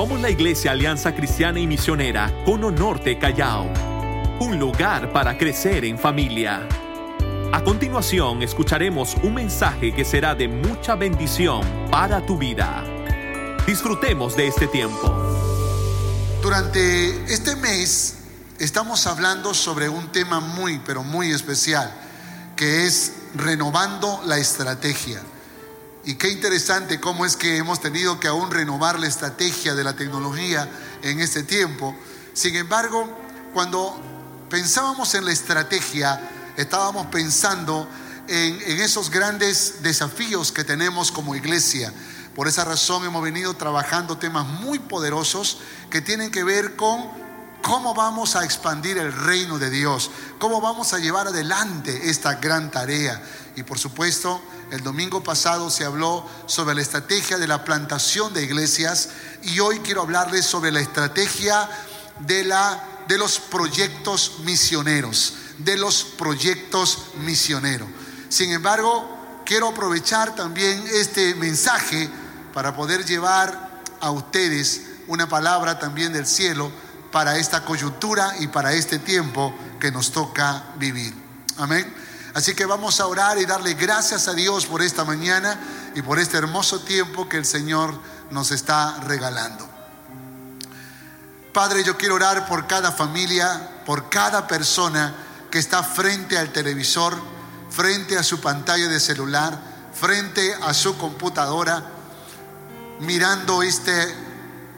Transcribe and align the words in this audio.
Somos 0.00 0.18
la 0.18 0.30
Iglesia 0.30 0.72
Alianza 0.72 1.14
Cristiana 1.14 1.60
y 1.60 1.66
Misionera 1.66 2.32
Cono 2.46 2.70
Norte 2.70 3.18
Callao, 3.18 3.70
un 4.40 4.58
lugar 4.58 5.12
para 5.12 5.36
crecer 5.36 5.84
en 5.84 5.98
familia. 5.98 6.66
A 7.52 7.62
continuación 7.62 8.42
escucharemos 8.42 9.14
un 9.22 9.34
mensaje 9.34 9.94
que 9.94 10.06
será 10.06 10.34
de 10.34 10.48
mucha 10.48 10.94
bendición 10.94 11.60
para 11.90 12.24
tu 12.24 12.38
vida. 12.38 12.82
Disfrutemos 13.66 14.34
de 14.38 14.46
este 14.46 14.68
tiempo. 14.68 15.06
Durante 16.40 17.30
este 17.30 17.56
mes 17.56 18.20
estamos 18.58 19.06
hablando 19.06 19.52
sobre 19.52 19.90
un 19.90 20.10
tema 20.10 20.40
muy, 20.40 20.78
pero 20.78 21.02
muy 21.02 21.30
especial, 21.30 21.92
que 22.56 22.86
es 22.86 23.16
renovando 23.34 24.22
la 24.24 24.38
estrategia. 24.38 25.20
Y 26.04 26.14
qué 26.14 26.30
interesante 26.30 26.98
cómo 26.98 27.26
es 27.26 27.36
que 27.36 27.58
hemos 27.58 27.80
tenido 27.80 28.18
que 28.18 28.28
aún 28.28 28.50
renovar 28.50 28.98
la 28.98 29.06
estrategia 29.06 29.74
de 29.74 29.84
la 29.84 29.94
tecnología 29.94 30.68
en 31.02 31.20
este 31.20 31.42
tiempo. 31.42 31.94
Sin 32.32 32.56
embargo, 32.56 33.06
cuando 33.52 34.00
pensábamos 34.48 35.14
en 35.14 35.26
la 35.26 35.32
estrategia, 35.32 36.20
estábamos 36.56 37.06
pensando 37.06 37.86
en, 38.28 38.62
en 38.62 38.80
esos 38.80 39.10
grandes 39.10 39.82
desafíos 39.82 40.52
que 40.52 40.64
tenemos 40.64 41.12
como 41.12 41.34
iglesia. 41.34 41.92
Por 42.34 42.48
esa 42.48 42.64
razón 42.64 43.04
hemos 43.04 43.22
venido 43.22 43.52
trabajando 43.54 44.16
temas 44.16 44.46
muy 44.46 44.78
poderosos 44.78 45.58
que 45.90 46.00
tienen 46.00 46.30
que 46.30 46.44
ver 46.44 46.76
con 46.76 47.10
cómo 47.62 47.94
vamos 47.94 48.36
a 48.36 48.44
expandir 48.44 48.96
el 48.96 49.12
reino 49.12 49.58
de 49.58 49.68
Dios, 49.68 50.10
cómo 50.38 50.60
vamos 50.60 50.94
a 50.94 50.98
llevar 50.98 51.26
adelante 51.28 52.08
esta 52.08 52.34
gran 52.36 52.70
tarea. 52.70 53.22
Y 53.56 53.62
por 53.62 53.78
supuesto, 53.78 54.40
el 54.70 54.82
domingo 54.82 55.22
pasado 55.22 55.68
se 55.70 55.84
habló 55.84 56.28
sobre 56.46 56.74
la 56.74 56.82
estrategia 56.82 57.38
de 57.38 57.48
la 57.48 57.64
plantación 57.64 58.32
de 58.32 58.44
iglesias 58.44 59.10
y 59.42 59.58
hoy 59.58 59.80
quiero 59.80 60.02
hablarles 60.02 60.46
sobre 60.46 60.70
la 60.70 60.80
estrategia 60.80 61.68
de, 62.20 62.44
la, 62.44 62.82
de 63.08 63.18
los 63.18 63.40
proyectos 63.40 64.40
misioneros, 64.44 65.34
de 65.58 65.76
los 65.76 66.04
proyectos 66.04 66.98
misioneros. 67.24 67.88
Sin 68.28 68.52
embargo, 68.52 69.42
quiero 69.44 69.68
aprovechar 69.68 70.34
también 70.36 70.84
este 70.92 71.34
mensaje 71.34 72.08
para 72.54 72.74
poder 72.76 73.04
llevar 73.04 73.82
a 74.00 74.10
ustedes 74.12 74.82
una 75.08 75.28
palabra 75.28 75.78
también 75.78 76.12
del 76.12 76.26
cielo 76.26 76.70
para 77.10 77.36
esta 77.38 77.64
coyuntura 77.64 78.34
y 78.38 78.46
para 78.46 78.72
este 78.72 79.00
tiempo 79.00 79.52
que 79.80 79.90
nos 79.90 80.12
toca 80.12 80.62
vivir. 80.78 81.12
Amén. 81.56 81.92
Así 82.34 82.54
que 82.54 82.64
vamos 82.64 83.00
a 83.00 83.06
orar 83.06 83.38
y 83.38 83.46
darle 83.46 83.74
gracias 83.74 84.28
a 84.28 84.34
Dios 84.34 84.66
por 84.66 84.82
esta 84.82 85.04
mañana 85.04 85.58
y 85.94 86.02
por 86.02 86.18
este 86.18 86.36
hermoso 86.36 86.80
tiempo 86.80 87.28
que 87.28 87.36
el 87.36 87.44
Señor 87.44 87.98
nos 88.30 88.52
está 88.52 89.00
regalando. 89.00 89.68
Padre, 91.52 91.82
yo 91.82 91.96
quiero 91.96 92.14
orar 92.14 92.46
por 92.46 92.68
cada 92.68 92.92
familia, 92.92 93.82
por 93.84 94.08
cada 94.08 94.46
persona 94.46 95.12
que 95.50 95.58
está 95.58 95.82
frente 95.82 96.38
al 96.38 96.52
televisor, 96.52 97.16
frente 97.70 98.16
a 98.16 98.22
su 98.22 98.40
pantalla 98.40 98.86
de 98.86 99.00
celular, 99.00 99.58
frente 99.92 100.54
a 100.62 100.72
su 100.72 100.96
computadora, 100.96 101.82
mirando 103.00 103.64
este, 103.64 104.14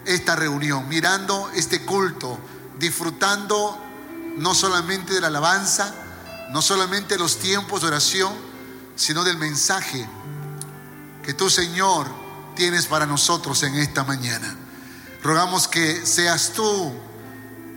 esta 0.07 0.35
reunión, 0.35 0.89
mirando 0.89 1.51
este 1.55 1.85
culto, 1.85 2.39
disfrutando 2.79 3.79
no 4.39 4.55
solamente 4.55 5.13
de 5.13 5.21
la 5.21 5.27
alabanza, 5.27 5.95
no 6.53 6.61
solamente 6.61 7.19
los 7.19 7.39
tiempos 7.39 7.81
de 7.81 7.89
oración, 7.89 8.33
sino 8.95 9.25
del 9.25 9.39
mensaje 9.39 10.07
que 11.23 11.33
tú, 11.33 11.49
Señor, 11.49 12.07
tienes 12.55 12.87
para 12.87 13.07
nosotros 13.07 13.63
en 13.63 13.75
esta 13.77 14.05
mañana. 14.05 14.55
Rogamos 15.23 15.67
que 15.67 16.05
seas 16.05 16.53
tú 16.55 16.93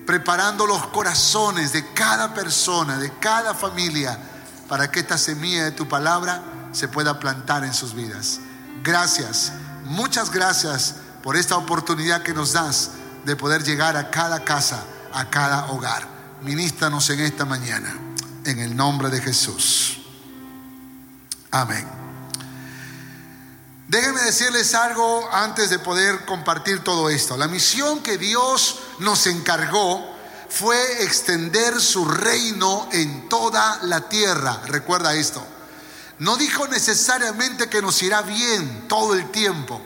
preparando 0.05 0.67
los 0.67 0.88
corazones 0.88 1.72
de 1.72 1.94
cada 1.94 2.33
persona, 2.33 2.97
de 2.97 3.17
cada 3.17 3.53
familia, 3.53 4.19
para 4.67 4.91
que 4.91 5.00
esta 5.00 5.17
semilla 5.17 5.63
de 5.63 5.71
tu 5.71 5.88
palabra 5.88 6.44
se 6.73 6.88
pueda 6.89 7.19
plantar 7.19 7.63
en 7.63 7.73
sus 7.73 7.94
vidas. 7.94 8.39
Gracias, 8.83 9.53
muchas 9.85 10.31
gracias 10.31 10.95
por 11.23 11.38
esta 11.38 11.55
oportunidad 11.55 12.23
que 12.23 12.33
nos 12.33 12.51
das 12.51 12.91
de 13.23 13.35
poder 13.38 13.63
llegar 13.63 13.95
a 13.95 14.11
cada 14.11 14.44
casa, 14.44 14.83
a 15.13 15.29
cada 15.29 15.67
hogar. 15.67 16.07
Ministranos 16.41 17.09
en 17.09 17.21
esta 17.21 17.45
mañana 17.45 18.04
en 18.45 18.59
el 18.59 18.75
nombre 18.75 19.09
de 19.09 19.22
Jesús. 19.22 19.97
Amén. 21.51 21.85
Déjenme 23.88 24.22
decirles 24.22 24.73
algo 24.73 25.29
antes 25.31 25.69
de 25.69 25.79
poder 25.79 26.25
compartir 26.25 26.83
todo 26.83 27.09
esto. 27.09 27.38
La 27.38 27.47
misión 27.47 28.01
que 28.01 28.17
Dios 28.17 28.79
nos 29.00 29.28
encargó 29.28 30.16
fue 30.50 31.03
extender 31.03 31.79
su 31.79 32.06
reino 32.06 32.88
en 32.91 33.29
toda 33.29 33.79
la 33.83 34.09
tierra. 34.09 34.62
Recuerda 34.66 35.13
esto. 35.13 35.45
No 36.19 36.38
dijo 36.38 36.67
necesariamente 36.67 37.69
que 37.69 37.81
nos 37.81 38.01
irá 38.01 38.22
bien 38.22 38.88
todo 38.88 39.13
el 39.13 39.29
tiempo, 39.31 39.81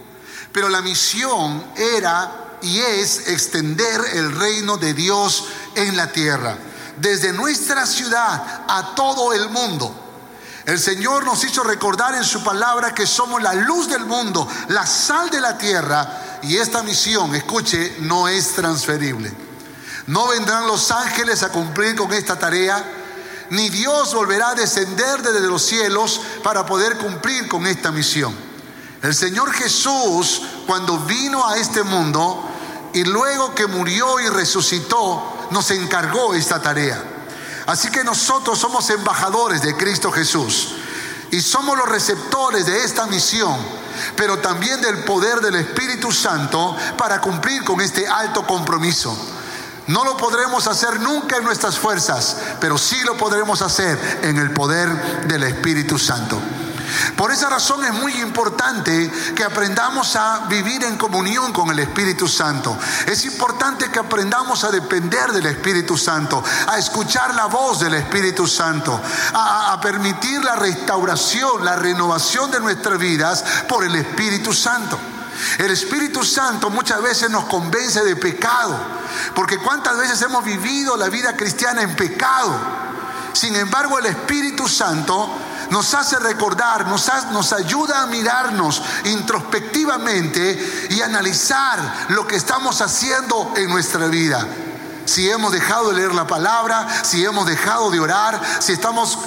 pero 0.51 0.69
la 0.69 0.81
misión 0.81 1.63
era 1.75 2.57
y 2.61 2.79
es 2.79 3.29
extender 3.29 4.01
el 4.13 4.35
reino 4.35 4.77
de 4.77 4.93
Dios 4.93 5.45
en 5.75 5.97
la 5.97 6.11
tierra 6.11 6.57
desde 6.99 7.33
nuestra 7.33 7.85
ciudad 7.85 8.63
a 8.67 8.93
todo 8.95 9.33
el 9.33 9.49
mundo. 9.49 10.07
El 10.65 10.79
Señor 10.79 11.25
nos 11.25 11.43
hizo 11.43 11.63
recordar 11.63 12.13
en 12.15 12.23
su 12.23 12.43
palabra 12.43 12.93
que 12.93 13.07
somos 13.07 13.41
la 13.41 13.53
luz 13.53 13.89
del 13.89 14.05
mundo, 14.05 14.47
la 14.67 14.85
sal 14.85 15.29
de 15.29 15.41
la 15.41 15.57
tierra, 15.57 16.39
y 16.43 16.57
esta 16.57 16.83
misión, 16.83 17.33
escuche, 17.35 17.97
no 18.01 18.27
es 18.27 18.53
transferible. 18.53 19.33
No 20.07 20.27
vendrán 20.27 20.67
los 20.67 20.91
ángeles 20.91 21.43
a 21.43 21.49
cumplir 21.49 21.95
con 21.95 22.13
esta 22.13 22.37
tarea, 22.37 22.83
ni 23.49 23.69
Dios 23.69 24.13
volverá 24.13 24.49
a 24.49 24.55
descender 24.55 25.21
desde 25.21 25.47
los 25.47 25.63
cielos 25.63 26.21
para 26.43 26.65
poder 26.65 26.97
cumplir 26.97 27.47
con 27.47 27.65
esta 27.65 27.91
misión. 27.91 28.35
El 29.01 29.15
Señor 29.15 29.51
Jesús, 29.53 30.41
cuando 30.67 30.99
vino 30.99 31.47
a 31.47 31.57
este 31.57 31.83
mundo 31.83 32.47
y 32.93 33.03
luego 33.05 33.55
que 33.55 33.65
murió 33.65 34.19
y 34.19 34.27
resucitó, 34.27 35.38
nos 35.51 35.71
encargó 35.71 36.33
esta 36.33 36.61
tarea. 36.61 37.01
Así 37.65 37.89
que 37.89 38.03
nosotros 38.03 38.57
somos 38.57 38.89
embajadores 38.89 39.61
de 39.61 39.75
Cristo 39.75 40.11
Jesús 40.11 40.75
y 41.31 41.41
somos 41.41 41.77
los 41.77 41.87
receptores 41.87 42.65
de 42.65 42.83
esta 42.83 43.05
misión, 43.05 43.57
pero 44.15 44.39
también 44.39 44.81
del 44.81 45.03
poder 45.03 45.39
del 45.39 45.55
Espíritu 45.55 46.11
Santo 46.11 46.75
para 46.97 47.21
cumplir 47.21 47.63
con 47.63 47.79
este 47.81 48.07
alto 48.07 48.45
compromiso. 48.47 49.15
No 49.87 50.03
lo 50.03 50.17
podremos 50.17 50.67
hacer 50.67 50.99
nunca 50.99 51.37
en 51.37 51.43
nuestras 51.43 51.77
fuerzas, 51.77 52.37
pero 52.59 52.77
sí 52.77 52.99
lo 53.03 53.17
podremos 53.17 53.61
hacer 53.61 54.19
en 54.23 54.37
el 54.37 54.51
poder 54.51 55.27
del 55.27 55.43
Espíritu 55.43 55.97
Santo. 55.97 56.39
Por 57.15 57.31
esa 57.31 57.49
razón 57.49 57.83
es 57.85 57.93
muy 57.93 58.13
importante 58.21 59.11
que 59.35 59.43
aprendamos 59.43 60.15
a 60.15 60.45
vivir 60.47 60.83
en 60.83 60.97
comunión 60.97 61.51
con 61.53 61.69
el 61.69 61.79
Espíritu 61.79 62.27
Santo. 62.27 62.77
Es 63.05 63.25
importante 63.25 63.89
que 63.89 63.99
aprendamos 63.99 64.63
a 64.63 64.71
depender 64.71 65.31
del 65.31 65.45
Espíritu 65.45 65.97
Santo, 65.97 66.43
a 66.67 66.77
escuchar 66.77 67.35
la 67.35 67.45
voz 67.45 67.79
del 67.79 67.93
Espíritu 67.95 68.47
Santo, 68.47 68.99
a, 69.33 69.79
permitir 69.81 70.43
la 70.43 70.55
restauración, 70.55 71.63
la 71.63 71.75
renovación 71.75 72.51
de 72.51 72.59
nuestras 72.59 72.99
vidas 72.99 73.43
por 73.67 73.83
el 73.83 73.95
Espíritu 73.95 74.53
Santo. 74.53 74.99
El 75.57 75.71
Espíritu 75.71 76.23
Santo 76.23 76.69
muchas 76.69 77.01
veces 77.01 77.29
nos 77.29 77.45
convence 77.45 78.03
de 78.03 78.15
pecado, 78.15 78.77
porque 79.33 79.57
cuántas 79.57 79.97
veces 79.97 80.21
hemos 80.21 80.43
vivido 80.43 80.97
la 80.97 81.07
vida 81.09 81.35
cristiana 81.35 81.81
en 81.81 81.95
pecado. 81.95 82.53
Sin 83.33 83.55
embargo, 83.55 83.99
el 83.99 84.07
Espíritu 84.07 84.67
Santo 84.67 85.29
nos 85.69 85.93
hace 85.93 86.17
recordar, 86.19 86.87
nos, 86.87 87.53
ayuda 87.53 88.03
a 88.03 88.07
mirarnos 88.07 88.81
introspectivamente 89.05 90.87
y 90.89 91.01
analizar 91.01 92.07
lo 92.09 92.25
que 92.25 92.35
estamos 92.35 92.81
haciendo 92.81 93.53
en 93.55 93.69
nuestra 93.69 94.07
vida 94.07 94.47
si 95.05 95.27
hemos 95.27 95.51
dejado 95.51 95.89
de 95.89 95.95
leer 95.95 96.13
la 96.13 96.27
palabra, 96.27 96.87
si 97.03 97.25
hemos 97.25 97.47
dejado 97.47 97.89
de 97.89 97.99
orar, 97.99 98.39
si 98.59 98.73
estamos 98.73 99.17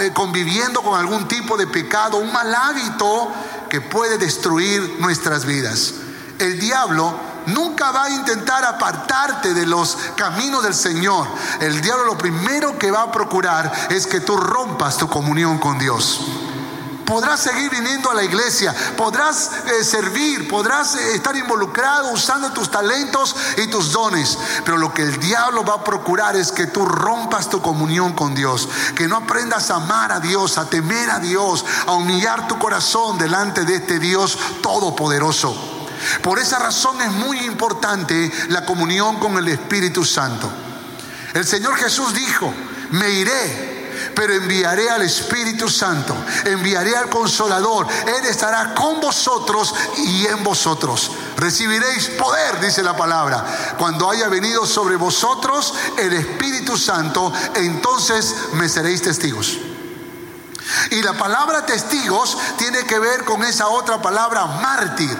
eh, 0.00 0.10
conviviendo 0.12 0.82
con 0.82 0.98
algún 0.98 1.28
tipo 1.28 1.56
de 1.56 1.68
pecado, 1.68 2.16
un 2.16 2.32
mal 2.32 2.52
hábito 2.52 3.32
que 3.68 3.80
puede 3.80 4.18
destruir 4.18 4.96
nuestras 4.98 5.44
vidas. 5.44 5.94
El 6.40 6.58
diablo 6.58 7.14
nunca 7.52 7.90
va 7.90 8.04
a 8.04 8.10
intentar 8.10 8.64
apartarte 8.64 9.54
de 9.54 9.66
los 9.66 9.96
caminos 10.16 10.62
del 10.62 10.74
Señor. 10.74 11.26
El 11.60 11.80
diablo 11.80 12.04
lo 12.04 12.18
primero 12.18 12.78
que 12.78 12.90
va 12.90 13.02
a 13.02 13.12
procurar 13.12 13.70
es 13.90 14.06
que 14.06 14.20
tú 14.20 14.36
rompas 14.36 14.96
tu 14.96 15.08
comunión 15.08 15.58
con 15.58 15.78
Dios. 15.78 16.20
Podrás 17.10 17.40
seguir 17.40 17.68
viniendo 17.70 18.08
a 18.08 18.14
la 18.14 18.22
iglesia, 18.22 18.72
podrás 18.96 19.50
eh, 19.66 19.82
servir, 19.82 20.46
podrás 20.48 20.94
eh, 20.94 21.16
estar 21.16 21.34
involucrado 21.34 22.12
usando 22.12 22.52
tus 22.52 22.70
talentos 22.70 23.34
y 23.56 23.66
tus 23.66 23.90
dones, 23.90 24.38
pero 24.64 24.78
lo 24.78 24.94
que 24.94 25.02
el 25.02 25.18
diablo 25.18 25.64
va 25.64 25.74
a 25.74 25.82
procurar 25.84 26.36
es 26.36 26.52
que 26.52 26.68
tú 26.68 26.86
rompas 26.86 27.50
tu 27.50 27.60
comunión 27.60 28.12
con 28.12 28.36
Dios, 28.36 28.68
que 28.94 29.08
no 29.08 29.16
aprendas 29.16 29.72
a 29.72 29.76
amar 29.76 30.12
a 30.12 30.20
Dios, 30.20 30.56
a 30.56 30.70
temer 30.70 31.10
a 31.10 31.18
Dios, 31.18 31.64
a 31.88 31.94
humillar 31.94 32.46
tu 32.46 32.60
corazón 32.60 33.18
delante 33.18 33.64
de 33.64 33.74
este 33.74 33.98
Dios 33.98 34.38
todopoderoso. 34.62 35.79
Por 36.22 36.38
esa 36.38 36.58
razón 36.58 37.00
es 37.02 37.10
muy 37.12 37.38
importante 37.40 38.30
la 38.48 38.64
comunión 38.64 39.18
con 39.18 39.36
el 39.36 39.48
Espíritu 39.48 40.04
Santo. 40.04 40.50
El 41.34 41.46
Señor 41.46 41.76
Jesús 41.76 42.12
dijo, 42.14 42.52
me 42.90 43.10
iré, 43.10 43.80
pero 44.14 44.34
enviaré 44.34 44.90
al 44.90 45.02
Espíritu 45.02 45.68
Santo, 45.68 46.16
enviaré 46.44 46.96
al 46.96 47.08
Consolador. 47.08 47.86
Él 48.06 48.26
estará 48.26 48.74
con 48.74 49.00
vosotros 49.00 49.74
y 49.98 50.26
en 50.26 50.42
vosotros. 50.42 51.12
Recibiréis 51.36 52.08
poder, 52.08 52.60
dice 52.60 52.82
la 52.82 52.96
palabra. 52.96 53.74
Cuando 53.78 54.10
haya 54.10 54.28
venido 54.28 54.66
sobre 54.66 54.96
vosotros 54.96 55.74
el 55.98 56.12
Espíritu 56.12 56.76
Santo, 56.76 57.32
entonces 57.54 58.34
me 58.54 58.68
seréis 58.68 59.02
testigos. 59.02 59.58
Y 60.90 61.02
la 61.02 61.14
palabra 61.14 61.66
testigos 61.66 62.36
tiene 62.56 62.84
que 62.84 62.98
ver 62.98 63.24
con 63.24 63.42
esa 63.44 63.68
otra 63.68 64.00
palabra 64.00 64.46
mártir, 64.46 65.16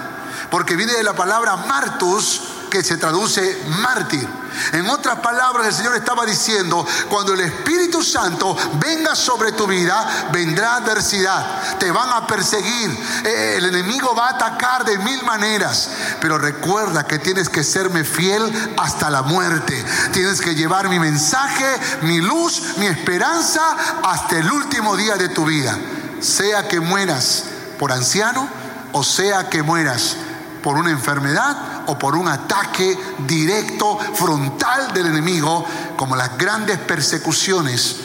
porque 0.51 0.75
viene 0.75 0.93
de 0.93 1.03
la 1.03 1.13
palabra 1.13 1.55
martus, 1.55 2.41
que 2.69 2.83
se 2.83 2.97
traduce 2.97 3.61
mártir. 3.81 4.27
En 4.71 4.89
otras 4.89 5.19
palabras, 5.19 5.67
el 5.67 5.73
Señor 5.73 5.95
estaba 5.95 6.25
diciendo, 6.25 6.87
cuando 7.09 7.33
el 7.33 7.41
Espíritu 7.41 8.01
Santo 8.01 8.55
venga 8.75 9.13
sobre 9.13 9.51
tu 9.51 9.67
vida, 9.67 10.29
vendrá 10.31 10.77
adversidad, 10.77 11.77
te 11.77 11.91
van 11.91 12.09
a 12.09 12.25
perseguir, 12.25 12.97
eh, 13.25 13.55
el 13.57 13.65
enemigo 13.65 14.15
va 14.15 14.27
a 14.27 14.31
atacar 14.31 14.85
de 14.85 14.97
mil 14.99 15.21
maneras, 15.23 15.89
pero 16.21 16.37
recuerda 16.37 17.05
que 17.05 17.19
tienes 17.19 17.49
que 17.49 17.63
serme 17.63 18.05
fiel 18.05 18.73
hasta 18.77 19.09
la 19.09 19.21
muerte, 19.21 19.83
tienes 20.13 20.39
que 20.39 20.55
llevar 20.55 20.87
mi 20.87 20.99
mensaje, 20.99 21.65
mi 22.03 22.19
luz, 22.19 22.77
mi 22.77 22.87
esperanza 22.87 23.75
hasta 24.03 24.37
el 24.37 24.49
último 24.49 24.95
día 24.95 25.17
de 25.17 25.29
tu 25.29 25.45
vida, 25.45 25.77
sea 26.21 26.67
que 26.69 26.79
mueras 26.79 27.43
por 27.77 27.91
anciano 27.91 28.47
o 28.93 29.03
sea 29.03 29.49
que 29.49 29.63
mueras 29.63 30.17
por 30.61 30.77
una 30.77 30.91
enfermedad 30.91 31.83
o 31.87 31.97
por 31.97 32.15
un 32.15 32.27
ataque 32.27 32.97
directo, 33.27 33.97
frontal 34.15 34.93
del 34.93 35.07
enemigo, 35.07 35.65
como 35.97 36.15
las 36.15 36.37
grandes 36.37 36.77
persecuciones 36.79 37.97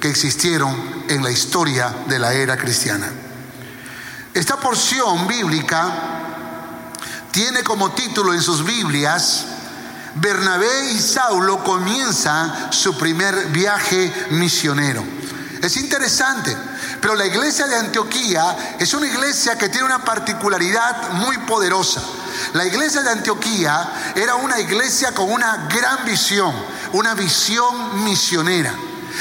que 0.00 0.08
existieron 0.08 1.04
en 1.08 1.22
la 1.22 1.30
historia 1.30 1.94
de 2.06 2.18
la 2.18 2.32
era 2.32 2.56
cristiana. 2.56 3.08
Esta 4.34 4.56
porción 4.56 5.26
bíblica 5.26 5.90
tiene 7.30 7.62
como 7.62 7.92
título 7.92 8.34
en 8.34 8.42
sus 8.42 8.64
Biblias, 8.64 9.46
Bernabé 10.14 10.92
y 10.92 10.98
Saulo 10.98 11.62
comienzan 11.62 12.72
su 12.72 12.96
primer 12.96 13.48
viaje 13.48 14.12
misionero. 14.30 15.04
Es 15.62 15.76
interesante, 15.76 16.56
pero 17.00 17.14
la 17.14 17.26
iglesia 17.26 17.66
de 17.66 17.76
Antioquía 17.76 18.76
es 18.78 18.92
una 18.94 19.06
iglesia 19.06 19.56
que 19.56 19.68
tiene 19.68 19.86
una 19.86 20.04
particularidad 20.04 21.10
muy 21.12 21.38
poderosa. 21.38 22.02
La 22.52 22.64
iglesia 22.64 23.02
de 23.02 23.10
Antioquía 23.10 24.12
era 24.14 24.36
una 24.36 24.60
iglesia 24.60 25.12
con 25.12 25.30
una 25.30 25.68
gran 25.68 26.04
visión, 26.04 26.54
una 26.92 27.14
visión 27.14 28.04
misionera. 28.04 28.74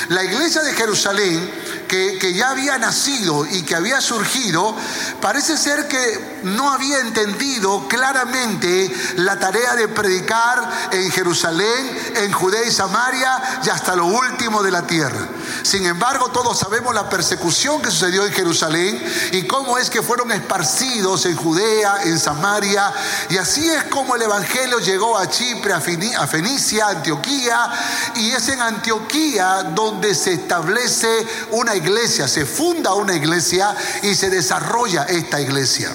La 0.10 0.24
iglesia 0.24 0.62
de 0.62 0.74
Jerusalén 0.74 1.51
que, 1.88 2.34
ya 2.34 2.50
había 2.50 2.78
nacido 2.78 3.46
y 3.46 3.64
que 3.64 3.76
había 3.76 4.02
surgido, 4.02 4.76
parece 5.22 5.58
ser 5.58 5.88
que 5.88 6.40
no 6.44 6.72
había 6.72 7.00
entendido 7.00 7.88
claramente 7.88 8.92
la 9.18 9.40
tarea 9.40 9.76
de 9.76 9.88
predicar 9.88 10.90
en 10.92 11.12
Jerusalén, 11.12 12.14
en 12.16 12.32
Judea 12.32 12.66
y 12.66 12.72
Samaria 12.72 13.62
y 13.64 13.70
hasta 13.70 13.96
lo 13.96 14.06
último 14.06 14.64
de 14.64 14.72
la 14.72 14.86
tierra. 14.86 15.28
Sin 15.64 15.86
embargo, 15.86 16.30
todos 16.30 16.60
sabemos 16.60 16.94
la 16.94 17.10
persecución 17.10 17.82
que 17.82 17.92
sucedió 17.92 18.26
en 18.26 18.34
Jerusalén 18.34 19.02
y 19.32 19.44
cómo 19.44 19.78
es 19.78 19.90
que 19.90 20.02
fueron 20.02 20.32
esparcidos 20.32 21.26
en 21.26 21.36
Judea, 21.36 22.04
en 22.04 22.20
Samaria, 22.20 22.92
y 23.30 23.38
así 23.38 23.68
es 23.70 23.86
como 23.86 24.16
el 24.16 24.22
Evangelio 24.22 24.80
llegó 24.80 25.18
a 25.18 25.30
Chipre, 25.30 25.74
a 25.74 25.80
Fenicia, 25.82 26.88
a 26.88 26.90
Antioquía, 26.90 27.70
y 28.16 28.32
es 28.32 28.48
en 28.50 28.62
Antioquía 28.62 29.64
donde 29.76 30.14
se 30.16 30.34
establece 30.34 31.26
una 31.52 31.75
iglesia, 31.75 32.27
se 32.27 32.45
funda 32.45 32.94
una 32.94 33.16
iglesia 33.16 33.75
y 34.04 34.16
se 34.16 34.30
desarrolla 34.30 35.04
esta 35.04 35.42
iglesia. 35.42 35.92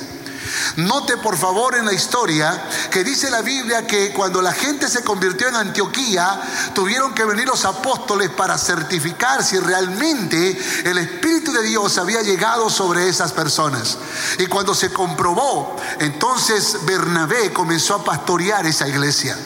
Note 0.77 1.17
por 1.19 1.37
favor 1.37 1.77
en 1.77 1.85
la 1.85 1.93
historia 1.93 2.61
que 2.91 3.05
dice 3.05 3.31
la 3.31 3.43
Biblia 3.43 3.87
que 3.87 4.13
cuando 4.13 4.43
la 4.43 4.53
gente 4.53 4.89
se 4.89 5.03
convirtió 5.03 5.49
en 5.49 5.57
Antioquía, 5.57 6.41
tuvieron 6.75 7.15
que 7.15 7.25
venir 7.25 7.47
los 7.47 7.65
apóstoles 7.65 8.31
para 8.31 8.59
certificar 8.59 9.45
si 9.45 9.59
realmente 9.59 10.59
el 10.85 10.99
Espíritu 10.99 11.53
de 11.53 11.63
Dios 11.63 11.99
había 11.99 12.23
llegado 12.23 12.71
sobre 12.71 13.09
esas 13.09 13.33
personas. 13.33 13.99
Y 14.39 14.47
cuando 14.47 14.75
se 14.75 14.91
comprobó, 14.91 15.77
entonces 15.99 16.79
Bernabé 16.85 17.53
comenzó 17.53 17.97
a 17.97 18.05
pastorear 18.05 18.67
esa 18.67 18.89
iglesia. 18.89 19.37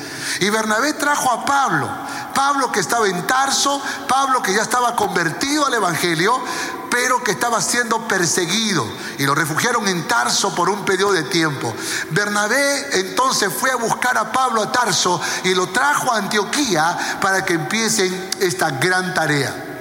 Y 0.41 0.51
Bernabé 0.51 0.95
trajo 0.95 1.31
a 1.31 1.45
Pablo, 1.45 1.91
Pablo 2.35 2.71
que 2.73 2.81
estaba 2.81 3.09
en 3.09 3.27
Tarso, 3.27 3.81
Pablo 4.09 4.43
que 4.43 4.53
ya 4.53 4.63
estaba 4.63 4.97
convertido 4.97 5.67
al 5.67 5.75
Evangelio, 5.75 6.43
pero 6.91 7.23
que 7.25 7.33
estaba 7.33 7.61
siendo 7.61 8.07
perseguido 8.07 8.87
y 9.19 9.25
lo 9.25 9.35
refugiaron 9.35 9.89
en 9.89 10.07
Tarso 10.07 10.55
por 10.55 10.69
un 10.69 10.85
periodo 10.85 11.13
de 11.13 11.25
tiempo. 11.25 11.75
Bernabé 12.11 13.01
entonces 13.01 13.53
fue 13.53 13.71
a 13.71 13.77
buscar 13.77 14.17
a 14.19 14.31
Pablo 14.31 14.63
a 14.63 14.71
Tarso 14.71 15.21
y 15.45 15.55
lo 15.55 15.69
trajo 15.69 16.13
a 16.13 16.19
Antioquía 16.19 17.19
para 17.21 17.45
que 17.45 17.55
empiecen 17.55 18.31
esta 18.41 18.71
gran 18.71 19.15
tarea. 19.15 19.74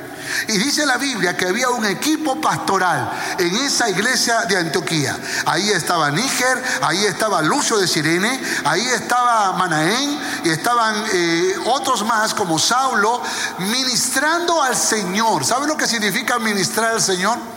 Y 0.47 0.57
dice 0.57 0.85
la 0.85 0.97
Biblia 0.97 1.35
que 1.35 1.47
había 1.47 1.69
un 1.69 1.85
equipo 1.85 2.39
pastoral 2.39 3.11
en 3.37 3.55
esa 3.57 3.89
iglesia 3.89 4.41
de 4.45 4.57
Antioquía. 4.57 5.17
Ahí 5.45 5.69
estaba 5.69 6.11
Níger, 6.11 6.63
ahí 6.81 7.05
estaba 7.05 7.41
Lucio 7.41 7.77
de 7.77 7.87
Sirene, 7.87 8.41
ahí 8.65 8.85
estaba 8.87 9.53
Manaén 9.53 10.19
y 10.43 10.49
estaban 10.49 11.03
eh, 11.13 11.55
otros 11.65 12.05
más 12.05 12.33
como 12.33 12.59
Saulo 12.59 13.21
ministrando 13.59 14.61
al 14.61 14.75
Señor. 14.75 15.45
¿Sabe 15.45 15.67
lo 15.67 15.77
que 15.77 15.87
significa 15.87 16.39
ministrar 16.39 16.93
al 16.93 17.01
Señor? 17.01 17.52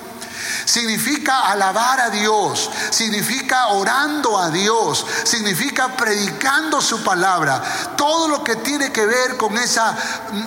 Significa 0.67 1.47
alabar 1.47 2.01
a 2.01 2.11
Dios, 2.11 2.71
significa 2.91 3.69
orando 3.69 4.39
a 4.39 4.51
Dios, 4.51 5.07
significa 5.25 5.97
predicando 5.97 6.83
su 6.83 7.03
palabra. 7.03 7.63
Todo 7.97 8.29
lo 8.29 8.45
que 8.45 8.57
tiene 8.57 8.93
que 8.93 9.07
ver 9.07 9.37
con 9.37 9.57
esa 9.57 9.97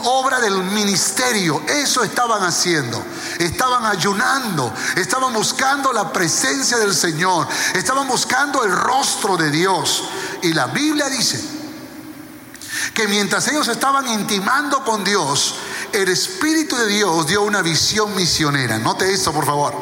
obra 0.03 0.39
del 0.39 0.57
ministerio, 0.63 1.63
eso 1.67 2.03
estaban 2.03 2.43
haciendo. 2.43 3.03
Estaban 3.39 3.85
ayunando, 3.85 4.71
estaban 4.95 5.33
buscando 5.33 5.91
la 5.93 6.11
presencia 6.11 6.77
del 6.77 6.93
Señor, 6.93 7.47
estaban 7.73 8.07
buscando 8.07 8.63
el 8.63 8.71
rostro 8.71 9.37
de 9.37 9.49
Dios. 9.49 10.03
Y 10.41 10.53
la 10.53 10.67
Biblia 10.67 11.09
dice 11.09 11.58
que 12.93 13.07
mientras 13.07 13.47
ellos 13.47 13.67
estaban 13.67 14.07
intimando 14.07 14.83
con 14.83 15.03
Dios, 15.03 15.55
el 15.91 16.09
Espíritu 16.09 16.75
de 16.75 16.87
Dios 16.87 17.27
dio 17.27 17.43
una 17.43 17.61
visión 17.61 18.15
misionera. 18.15 18.77
Note 18.77 19.11
esto, 19.11 19.31
por 19.31 19.45
favor. 19.45 19.73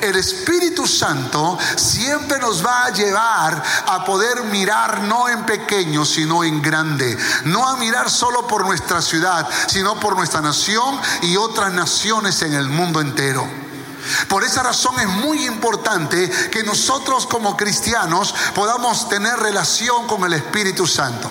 El 0.00 0.16
Espíritu 0.16 0.86
Santo 0.86 1.58
siempre 1.76 2.38
nos 2.38 2.64
va 2.64 2.86
a 2.86 2.90
llevar 2.90 3.62
a 3.86 4.04
poder 4.04 4.44
mirar 4.44 5.02
no 5.02 5.28
en 5.28 5.44
pequeño, 5.44 6.04
sino 6.04 6.44
en 6.44 6.62
grande. 6.62 7.16
No 7.44 7.66
a 7.68 7.76
mirar 7.76 8.10
solo 8.10 8.46
por 8.46 8.66
nuestra 8.66 9.02
ciudad, 9.02 9.48
sino 9.66 9.98
por 9.98 10.16
nuestra 10.16 10.40
nación 10.40 11.00
y 11.22 11.36
otras 11.36 11.72
naciones 11.72 12.42
en 12.42 12.54
el 12.54 12.68
mundo 12.68 13.00
entero. 13.00 13.48
Por 14.28 14.44
esa 14.44 14.62
razón 14.62 14.98
es 15.00 15.08
muy 15.08 15.44
importante 15.46 16.30
que 16.50 16.62
nosotros 16.62 17.26
como 17.26 17.56
cristianos 17.56 18.34
podamos 18.54 19.08
tener 19.08 19.38
relación 19.38 20.06
con 20.06 20.24
el 20.24 20.34
Espíritu 20.34 20.86
Santo. 20.86 21.30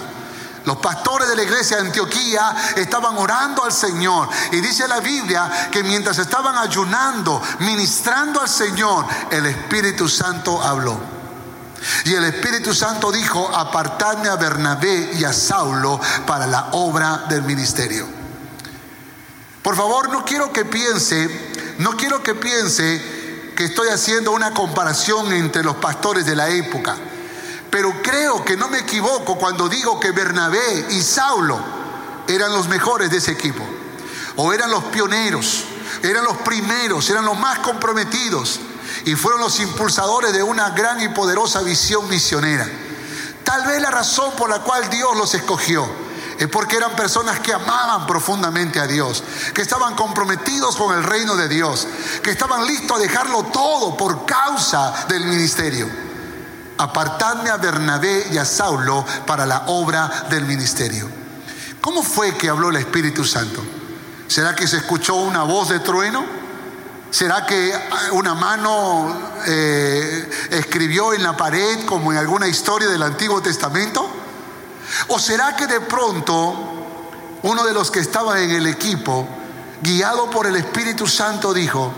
Los 0.67 0.79
pastores 0.79 1.29
de 1.29 1.35
la 1.37 1.43
iglesia 1.43 1.77
de 1.77 1.83
Antioquía 1.83 2.73
estaban 2.75 3.17
orando 3.17 3.63
al 3.63 3.71
Señor. 3.71 4.27
Y 4.51 4.59
dice 4.59 4.85
la 4.85 4.99
Biblia 4.99 5.69
que 5.71 5.81
mientras 5.81 6.17
estaban 6.17 6.57
ayunando, 6.57 7.41
ministrando 7.59 8.41
al 8.41 8.49
Señor, 8.49 9.05
el 9.31 9.45
Espíritu 9.45 10.09
Santo 10.09 10.61
habló. 10.61 10.99
Y 12.03 12.13
el 12.15 12.25
Espíritu 12.25 12.73
Santo 12.73 13.13
dijo, 13.13 13.49
apartadme 13.55 14.27
a 14.27 14.35
Bernabé 14.35 15.11
y 15.13 15.23
a 15.23 15.31
Saulo 15.31 16.01
para 16.25 16.45
la 16.45 16.67
obra 16.73 17.23
del 17.29 17.43
ministerio. 17.43 18.05
Por 19.63 19.77
favor, 19.77 20.09
no 20.09 20.25
quiero 20.25 20.51
que 20.51 20.65
piense, 20.65 21.29
no 21.77 21.91
quiero 21.95 22.21
que 22.21 22.35
piense 22.35 23.53
que 23.55 23.63
estoy 23.63 23.87
haciendo 23.87 24.33
una 24.33 24.53
comparación 24.53 25.31
entre 25.31 25.63
los 25.63 25.77
pastores 25.77 26.25
de 26.25 26.35
la 26.35 26.49
época. 26.49 26.97
Pero 27.69 28.01
creo 28.01 28.43
que 28.45 28.55
no 28.55 28.67
me 28.69 28.79
equivoco 28.79 29.37
cuando 29.37 29.67
digo 29.67 29.99
que 29.99 30.11
Bernabé 30.11 30.87
y 30.89 31.01
Saulo 31.01 31.59
eran 32.27 32.51
los 32.51 32.67
mejores 32.67 33.09
de 33.09 33.17
ese 33.17 33.31
equipo. 33.31 33.63
O 34.37 34.53
eran 34.53 34.69
los 34.69 34.83
pioneros, 34.85 35.65
eran 36.03 36.23
los 36.23 36.37
primeros, 36.37 37.09
eran 37.09 37.25
los 37.25 37.37
más 37.37 37.59
comprometidos. 37.59 38.59
Y 39.05 39.15
fueron 39.15 39.41
los 39.41 39.59
impulsadores 39.59 40.33
de 40.33 40.43
una 40.43 40.69
gran 40.71 41.01
y 41.01 41.09
poderosa 41.09 41.61
visión 41.61 42.07
misionera. 42.09 42.67
Tal 43.43 43.65
vez 43.65 43.81
la 43.81 43.91
razón 43.91 44.33
por 44.35 44.49
la 44.49 44.59
cual 44.59 44.89
Dios 44.89 45.15
los 45.15 45.33
escogió 45.33 45.87
es 46.37 46.47
porque 46.47 46.77
eran 46.77 46.95
personas 46.95 47.39
que 47.39 47.53
amaban 47.53 48.05
profundamente 48.05 48.79
a 48.79 48.85
Dios, 48.85 49.23
que 49.53 49.61
estaban 49.61 49.95
comprometidos 49.95 50.75
con 50.75 50.95
el 50.95 51.03
reino 51.03 51.35
de 51.35 51.47
Dios, 51.47 51.87
que 52.21 52.29
estaban 52.29 52.65
listos 52.67 52.97
a 52.97 53.01
dejarlo 53.01 53.43
todo 53.45 53.97
por 53.97 54.25
causa 54.25 55.05
del 55.07 55.25
ministerio. 55.25 56.06
Apartadme 56.77 57.49
a 57.49 57.57
Bernabé 57.57 58.27
y 58.31 58.37
a 58.37 58.45
Saulo 58.45 59.05
para 59.25 59.45
la 59.45 59.63
obra 59.67 60.25
del 60.29 60.45
ministerio. 60.45 61.09
¿Cómo 61.81 62.03
fue 62.03 62.35
que 62.35 62.49
habló 62.49 62.69
el 62.69 62.77
Espíritu 62.77 63.23
Santo? 63.23 63.63
¿Será 64.27 64.55
que 64.55 64.67
se 64.67 64.77
escuchó 64.77 65.15
una 65.15 65.43
voz 65.43 65.69
de 65.69 65.79
trueno? 65.79 66.25
¿Será 67.09 67.45
que 67.45 67.73
una 68.11 68.35
mano 68.35 69.31
eh, 69.45 70.29
escribió 70.51 71.13
en 71.13 71.23
la 71.23 71.37
pared 71.37 71.85
como 71.85 72.11
en 72.11 72.17
alguna 72.17 72.47
historia 72.47 72.89
del 72.89 73.01
Antiguo 73.01 73.41
Testamento? 73.41 74.09
¿O 75.07 75.17
será 75.17 75.55
que 75.55 75.67
de 75.67 75.79
pronto 75.79 76.77
uno 77.43 77.63
de 77.63 77.73
los 77.73 77.91
que 77.91 77.99
estaba 77.99 78.41
en 78.41 78.51
el 78.51 78.67
equipo, 78.67 79.27
guiado 79.81 80.29
por 80.29 80.47
el 80.47 80.55
Espíritu 80.57 81.07
Santo, 81.07 81.53
dijo, 81.53 81.93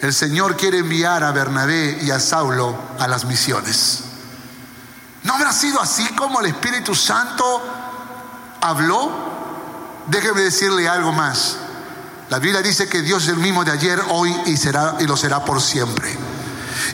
el 0.00 0.12
Señor 0.14 0.56
quiere 0.56 0.78
enviar 0.78 1.24
a 1.24 1.32
Bernabé 1.32 1.98
y 2.02 2.10
a 2.10 2.20
Saulo 2.20 2.76
a 2.98 3.06
las 3.06 3.24
misiones? 3.24 4.04
¿No 5.22 5.34
habrá 5.34 5.52
sido 5.52 5.80
así 5.80 6.06
como 6.14 6.40
el 6.40 6.46
Espíritu 6.46 6.94
Santo 6.94 7.62
habló? 8.60 9.10
Déjeme 10.06 10.40
decirle 10.40 10.88
algo 10.88 11.12
más. 11.12 11.56
La 12.30 12.38
Biblia 12.38 12.62
dice 12.62 12.88
que 12.88 13.02
Dios 13.02 13.24
es 13.24 13.30
el 13.30 13.36
mismo 13.36 13.64
de 13.64 13.72
ayer, 13.72 14.00
hoy 14.10 14.34
y, 14.46 14.56
será, 14.56 14.96
y 15.00 15.06
lo 15.06 15.16
será 15.16 15.44
por 15.44 15.60
siempre. 15.60 16.16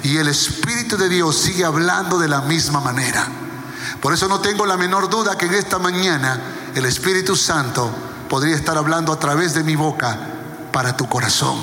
Y 0.03 0.17
el 0.17 0.29
Espíritu 0.29 0.97
de 0.97 1.09
Dios 1.09 1.37
sigue 1.37 1.65
hablando 1.65 2.19
de 2.19 2.29
la 2.29 2.41
misma 2.41 2.81
manera. 2.81 3.29
Por 4.01 4.13
eso 4.13 4.29
no 4.29 4.41
tengo 4.41 4.67
la 4.67 4.77
menor 4.77 5.09
duda 5.09 5.37
que 5.37 5.47
en 5.47 5.55
esta 5.55 5.79
mañana 5.79 6.41
el 6.75 6.85
Espíritu 6.87 7.37
Santo 7.37 7.91
podría 8.29 8.57
estar 8.57 8.77
hablando 8.77 9.13
a 9.13 9.19
través 9.19 9.55
de 9.55 9.63
mi 9.63 9.77
boca 9.77 10.19
para 10.73 10.97
tu 10.97 11.09
corazón, 11.09 11.57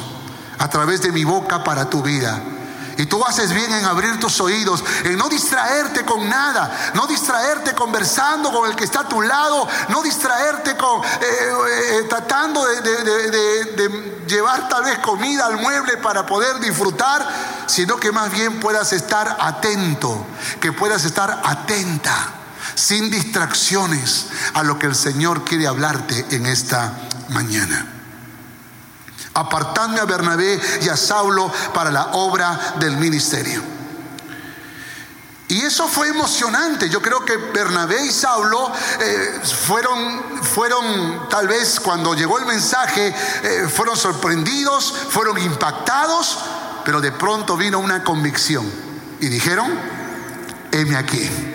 a 0.59 0.69
través 0.69 1.01
de 1.01 1.11
mi 1.11 1.23
boca 1.23 1.63
para 1.63 1.89
tu 1.89 2.01
vida. 2.01 2.41
Y 2.97 3.05
tú 3.07 3.23
haces 3.25 3.51
bien 3.53 3.71
en 3.73 3.85
abrir 3.85 4.19
tus 4.19 4.39
oídos, 4.39 4.83
en 5.03 5.17
no 5.17 5.27
distraerte 5.27 6.05
con 6.05 6.29
nada, 6.29 6.91
no 6.93 7.07
distraerte 7.07 7.73
conversando 7.73 8.51
con 8.51 8.69
el 8.69 8.75
que 8.75 8.83
está 8.83 9.01
a 9.01 9.07
tu 9.07 9.21
lado, 9.21 9.67
no 9.89 10.03
distraerte 10.03 10.77
con 10.77 11.03
eh, 11.03 11.07
eh, 11.21 12.05
tratando 12.07 12.63
de, 12.65 12.81
de, 12.81 14.13
llevar 14.27 14.69
tal 14.69 14.83
vez 14.83 14.99
comida 14.99 15.47
al 15.47 15.57
mueble 15.57 15.97
para 15.97 16.25
poder 16.25 16.59
disfrutar, 16.59 17.27
sino 17.65 17.97
que 17.97 18.11
más 18.11 18.31
bien 18.31 18.59
puedas 18.59 18.93
estar 18.93 19.37
atento, 19.39 20.25
que 20.61 20.71
puedas 20.71 21.03
estar 21.03 21.41
atenta, 21.43 22.15
sin 22.75 23.09
distracciones 23.09 24.27
a 24.53 24.63
lo 24.63 24.77
que 24.77 24.85
el 24.85 24.95
Señor 24.95 25.43
quiere 25.43 25.67
hablarte 25.67 26.27
en 26.29 26.45
esta 26.45 26.93
mañana. 27.29 28.02
Apartadme 29.33 29.99
a 29.99 30.05
Bernabé 30.05 30.59
y 30.81 30.89
a 30.89 30.97
Saulo 30.97 31.51
para 31.73 31.91
la 31.91 32.11
obra 32.13 32.75
del 32.79 32.97
ministerio. 32.97 33.61
Y 35.47 35.61
eso 35.61 35.87
fue 35.87 36.07
emocionante. 36.07 36.89
Yo 36.89 37.01
creo 37.01 37.23
que 37.23 37.37
Bernabé 37.37 38.05
y 38.05 38.11
Saulo 38.11 38.71
eh, 38.99 39.39
fueron, 39.67 40.43
fueron, 40.43 41.29
tal 41.29 41.47
vez 41.47 41.79
cuando 41.79 42.15
llegó 42.15 42.39
el 42.39 42.45
mensaje, 42.45 43.13
eh, 43.43 43.67
fueron 43.71 43.95
sorprendidos, 43.95 44.93
fueron 45.09 45.37
impactados, 45.37 46.39
pero 46.83 47.01
de 47.01 47.11
pronto 47.11 47.55
vino 47.55 47.77
una 47.79 48.03
convicción. 48.03 48.65
Y 49.19 49.27
dijeron, 49.27 49.79
heme 50.71 50.95
aquí. 50.95 51.52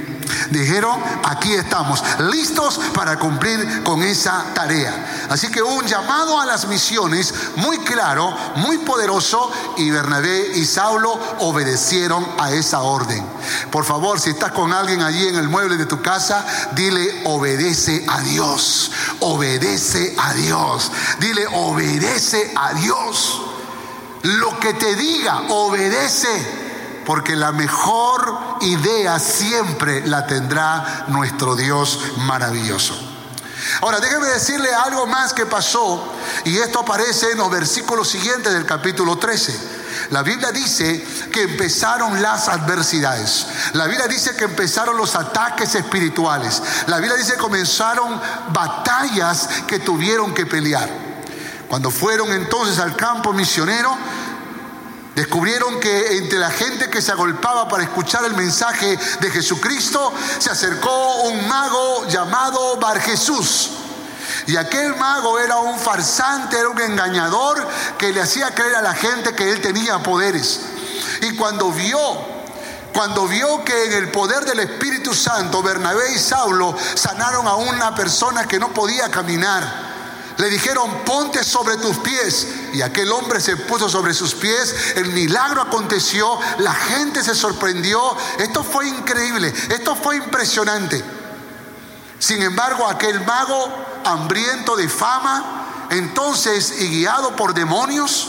Dijeron, 0.51 1.01
aquí 1.25 1.53
estamos, 1.55 2.03
listos 2.31 2.81
para 2.95 3.19
cumplir 3.19 3.83
con 3.83 4.03
esa 4.03 4.45
tarea. 4.55 5.27
Así 5.29 5.49
que 5.49 5.63
un 5.63 5.85
llamado 5.87 6.41
a 6.41 6.47
las 6.47 6.67
misiones 6.67 7.35
muy 7.57 7.79
claro, 7.79 8.37
muy 8.57 8.79
poderoso, 8.79 9.51
y 9.77 9.91
Bernabé 9.91 10.53
y 10.55 10.65
Saulo 10.65 11.19
obedecieron 11.41 12.27
a 12.39 12.51
esa 12.53 12.83
orden. 12.83 13.25
Por 13.71 13.85
favor, 13.85 14.21
si 14.21 14.31
estás 14.31 14.53
con 14.53 14.73
alguien 14.73 15.03
allí 15.03 15.27
en 15.29 15.37
el 15.37 15.49
mueble 15.49 15.77
de 15.77 15.87
tu 15.87 16.01
casa, 16.03 16.45
dile, 16.73 17.23
obedece 17.25 18.05
a 18.09 18.21
Dios, 18.21 18.91
obedece 19.21 20.15
a 20.19 20.33
Dios. 20.35 20.91
Dile, 21.19 21.47
obedece 21.53 22.53
a 22.57 22.73
Dios. 22.75 23.43
Lo 24.23 24.59
que 24.59 24.75
te 24.75 24.95
diga, 24.97 25.43
obedece 25.49 26.68
porque 27.09 27.37
la 27.37 27.53
mejor 27.53 28.39
idea 28.61 29.19
siempre 29.19 30.07
la 30.07 30.27
tendrá 30.27 31.07
nuestro 31.09 31.57
Dios 31.57 31.99
maravilloso. 32.19 32.95
Ahora, 33.81 33.99
déjeme 33.99 34.27
decirle 34.27 34.69
algo 34.75 35.07
más 35.07 35.33
que 35.33 35.47
pasó, 35.47 36.07
y 36.45 36.59
esto 36.59 36.81
aparece 36.81 37.33
en 37.33 37.39
los 37.39 37.51
versículos 37.51 38.11
siguientes 38.11 38.53
del 38.53 38.67
capítulo 38.67 39.17
13. 39.17 39.59
La 40.11 40.23
Biblia 40.23 40.53
dice 40.53 41.03
que 41.33 41.45
empezaron 41.45 42.21
las 42.21 42.47
adversidades. 42.47 43.47
La 43.73 43.87
Biblia 43.87 44.07
dice 44.07 44.37
que 44.37 44.45
empezaron 44.45 44.95
los 44.99 45.15
ataques 45.15 45.77
espirituales. 45.77 46.63
La 46.89 46.99
Biblia 46.99 47.17
dice 47.17 47.33
que 47.33 47.39
comenzaron 47.39 48.21
batallas 48.53 49.49
que 49.67 49.79
tuvieron 49.79 50.35
que 50.35 50.45
pelear. 50.45 50.91
Cuando 51.69 51.91
fueron 51.91 52.33
entonces 52.33 52.79
al 52.79 52.97
campo 52.97 53.33
misionero, 53.33 53.97
Descubrieron 55.19 55.81
que 55.81 56.17
entre 56.17 56.39
la 56.39 56.49
gente 56.49 56.89
que 56.89 57.03
se 57.03 57.11
agolpaba 57.11 57.67
para 57.67 57.83
escuchar 57.83 58.25
el 58.25 58.35
mensaje 58.35 58.97
de 59.19 59.31
Jesucristo 59.33 60.13
se 60.39 60.49
acercó 60.49 61.23
un 61.23 61.49
mago 61.49 62.07
llamado 62.07 62.77
Bar 62.77 63.01
Jesús. 63.01 63.71
Y 64.47 64.55
aquel 64.55 64.95
mago 64.95 65.41
era 65.41 65.57
un 65.57 65.77
farsante, 65.77 66.57
era 66.57 66.69
un 66.69 66.81
engañador 66.81 67.67
que 67.99 68.13
le 68.13 68.21
hacía 68.21 68.55
creer 68.55 68.77
a 68.77 68.83
la 68.83 68.95
gente 68.95 69.35
que 69.35 69.51
él 69.51 69.61
tenía 69.61 70.01
poderes. 70.05 70.61
Y 71.23 71.35
cuando 71.35 71.73
vio 71.73 71.99
cuando 72.93 73.27
vio 73.27 73.65
que 73.65 73.87
en 73.87 73.95
el 73.95 74.13
poder 74.13 74.45
del 74.45 74.61
Espíritu 74.61 75.15
Santo 75.15 75.65
Bernabé 75.65 76.13
y 76.15 76.19
Saulo 76.19 76.77
sanaron 76.95 77.49
a 77.49 77.57
una 77.57 77.93
persona 77.93 78.47
que 78.47 78.61
no 78.61 78.73
podía 78.73 79.11
caminar, 79.11 79.88
le 80.39 80.49
dijeron, 80.51 81.03
ponte 81.05 81.43
sobre 81.43 81.77
tus 81.79 81.99
pies. 81.99 82.47
Y 82.73 82.81
aquel 82.81 83.11
hombre 83.11 83.41
se 83.41 83.57
puso 83.57 83.89
sobre 83.89 84.15
sus 84.15 84.35
pies. 84.35 84.95
El 84.95 85.13
milagro 85.13 85.61
aconteció. 85.61 86.39
La 86.59 86.73
gente 86.73 87.25
se 87.25 87.35
sorprendió. 87.35 88.01
Esto 88.39 88.63
fue 88.63 88.87
increíble. 88.89 89.53
Esto 89.69 89.97
fue 89.97 90.17
impresionante. 90.17 91.05
Sin 92.21 92.41
embargo, 92.41 92.87
aquel 92.87 93.21
mago 93.25 93.69
hambriento 94.05 94.77
de 94.77 94.89
fama, 94.89 95.89
entonces 95.91 96.83
y 96.83 96.89
guiado 96.89 97.35
por 97.35 97.53
demonios, 97.53 98.29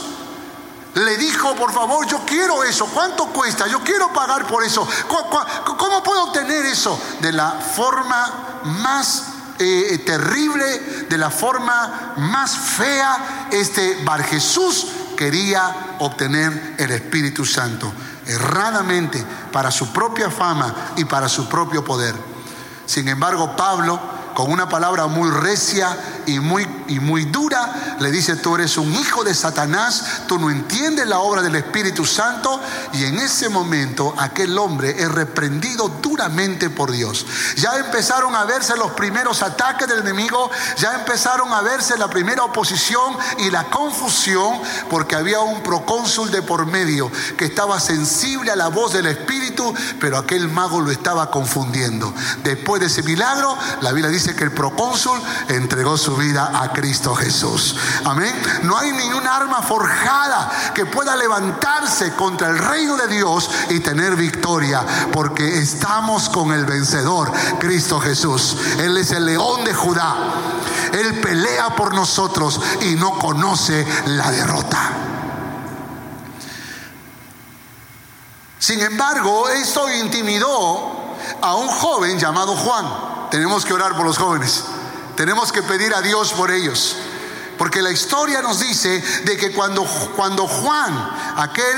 le 0.95 1.15
dijo, 1.15 1.55
por 1.55 1.71
favor, 1.71 2.07
yo 2.07 2.21
quiero 2.25 2.63
eso. 2.63 2.87
¿Cuánto 2.87 3.27
cuesta? 3.27 3.67
Yo 3.67 3.81
quiero 3.81 4.11
pagar 4.13 4.47
por 4.47 4.63
eso. 4.63 4.87
¿Cómo 5.07 6.01
puedo 6.01 6.23
obtener 6.23 6.65
eso? 6.65 6.99
De 7.21 7.31
la 7.31 7.51
forma 7.51 8.61
más 8.63 9.38
eh, 9.59 9.97
terrible, 10.05 11.05
de 11.09 11.17
la 11.17 11.29
forma 11.29 12.13
más 12.17 12.57
fea, 12.57 13.47
este 13.51 14.03
Bar 14.03 14.23
Jesús 14.23 14.87
quería 15.17 15.97
obtener 15.99 16.75
el 16.77 16.91
Espíritu 16.91 17.45
Santo, 17.45 17.91
erradamente, 18.25 19.23
para 19.51 19.69
su 19.69 19.91
propia 19.91 20.29
fama 20.29 20.73
y 20.95 21.05
para 21.05 21.27
su 21.27 21.49
propio 21.49 21.83
poder. 21.83 22.15
Sin 22.85 23.07
embargo, 23.07 23.55
Pablo, 23.55 23.99
con 24.33 24.51
una 24.51 24.69
palabra 24.69 25.07
muy 25.07 25.29
recia 25.29 25.97
y 26.25 26.39
muy, 26.39 26.65
y 26.89 26.99
muy 26.99 27.25
dura, 27.25 27.97
le 27.99 28.11
dice, 28.11 28.35
tú 28.35 28.55
eres 28.55 28.77
un 28.77 28.93
hijo 28.93 29.23
de 29.23 29.33
Satanás, 29.33 30.23
tú 30.27 30.39
no 30.39 30.49
entiendes 30.49 31.07
la 31.07 31.19
obra 31.19 31.41
del 31.41 31.55
Espíritu 31.55 32.05
Santo, 32.05 32.59
y 32.93 33.05
en 33.05 33.19
ese 33.19 33.49
momento 33.49 34.13
aquel 34.17 34.57
hombre 34.57 35.01
es 35.01 35.09
reprendido 35.11 35.87
duramente 36.01 36.69
por 36.69 36.91
Dios. 36.91 37.25
Ya 37.55 37.77
empezaron 37.77 38.35
a 38.35 38.45
verse 38.45 38.75
los 38.75 38.91
primeros 38.91 39.41
ataques 39.41 39.87
del 39.87 39.99
enemigo, 39.99 40.49
ya 40.77 40.95
empezaron 40.95 41.53
a 41.53 41.61
verse 41.61 41.97
la 41.97 42.09
primera 42.09 42.43
oposición 42.43 43.15
y 43.39 43.49
la 43.49 43.65
confusión, 43.65 44.59
porque 44.89 45.15
había 45.15 45.39
un 45.39 45.61
procónsul 45.61 46.31
de 46.31 46.41
por 46.41 46.65
medio 46.65 47.11
que 47.37 47.45
estaba 47.45 47.79
sensible 47.79 48.51
a 48.51 48.55
la 48.55 48.67
voz 48.67 48.93
del 48.93 49.05
Espíritu, 49.05 49.73
pero 49.99 50.17
aquel 50.17 50.49
mago 50.49 50.81
lo 50.81 50.91
estaba 50.91 51.29
confundiendo. 51.29 52.13
Después 52.43 52.81
de 52.81 52.87
ese 52.87 53.03
milagro, 53.03 53.57
la 53.81 53.91
Biblia 53.91 54.09
dice 54.09 54.35
que 54.35 54.43
el 54.43 54.51
procónsul 54.51 55.19
entregó 55.49 55.97
su 55.97 56.15
vida 56.15 56.51
a 56.61 56.71
Cristo 56.79 57.13
Jesús. 57.13 57.75
Amén. 58.05 58.33
No 58.63 58.77
hay 58.77 58.93
ningún 58.93 59.27
arma 59.27 59.61
forjada 59.61 60.71
que 60.73 60.85
pueda 60.85 61.17
levantarse 61.17 62.13
contra 62.13 62.47
el 62.47 62.57
reino 62.57 62.95
de 62.95 63.09
Dios 63.09 63.51
y 63.69 63.81
tener 63.81 64.15
victoria, 64.15 64.85
porque 65.11 65.59
estamos 65.59 66.29
con 66.29 66.53
el 66.53 66.65
vencedor, 66.65 67.33
Cristo 67.59 67.99
Jesús. 67.99 68.55
Él 68.77 68.95
es 68.95 69.11
el 69.11 69.25
león 69.25 69.65
de 69.65 69.73
Judá. 69.73 70.15
Él 70.93 71.19
pelea 71.19 71.75
por 71.75 71.93
nosotros 71.93 72.61
y 72.83 72.95
no 72.95 73.19
conoce 73.19 73.85
la 74.05 74.31
derrota. 74.31 74.79
Sin 78.57 78.79
embargo, 78.79 79.49
esto 79.49 79.93
intimidó 79.93 81.17
a 81.41 81.55
un 81.55 81.67
joven 81.67 82.17
llamado 82.17 82.55
Juan. 82.55 82.85
Tenemos 83.31 83.65
que 83.65 83.73
orar 83.73 83.97
por 83.97 84.05
los 84.05 84.17
jóvenes. 84.17 84.63
Tenemos 85.19 85.51
que 85.51 85.61
pedir 85.61 85.93
a 85.93 86.01
Dios 86.01 86.31
por 86.31 86.49
ellos. 86.49 86.95
Porque 87.57 87.81
la 87.81 87.91
historia 87.91 88.41
nos 88.41 88.61
dice 88.61 89.03
de 89.25 89.35
que 89.35 89.51
cuando, 89.51 89.83
cuando 90.15 90.47
Juan, 90.47 91.13
aquel 91.35 91.75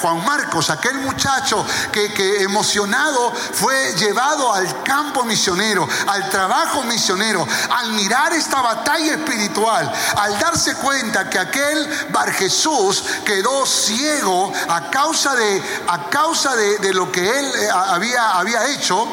Juan 0.00 0.24
Marcos, 0.24 0.70
aquel 0.70 0.94
muchacho 1.00 1.62
que, 1.92 2.14
que 2.14 2.42
emocionado 2.42 3.30
fue 3.30 3.92
llevado 3.96 4.54
al 4.54 4.82
campo 4.84 5.22
misionero, 5.24 5.86
al 6.06 6.30
trabajo 6.30 6.82
misionero, 6.84 7.46
al 7.72 7.92
mirar 7.92 8.32
esta 8.32 8.62
batalla 8.62 9.16
espiritual, 9.16 9.92
al 10.16 10.38
darse 10.38 10.76
cuenta 10.76 11.28
que 11.28 11.38
aquel 11.38 12.06
Bar 12.08 12.32
Jesús 12.32 13.04
quedó 13.22 13.66
ciego 13.66 14.50
a 14.70 14.88
causa 14.88 15.34
de, 15.34 15.62
a 15.88 16.08
causa 16.08 16.56
de, 16.56 16.94
lo 16.94 17.12
que 17.12 17.38
él 17.38 17.52
eh, 17.54 17.68
había, 17.70 18.30
había 18.30 18.66
hecho, 18.68 19.06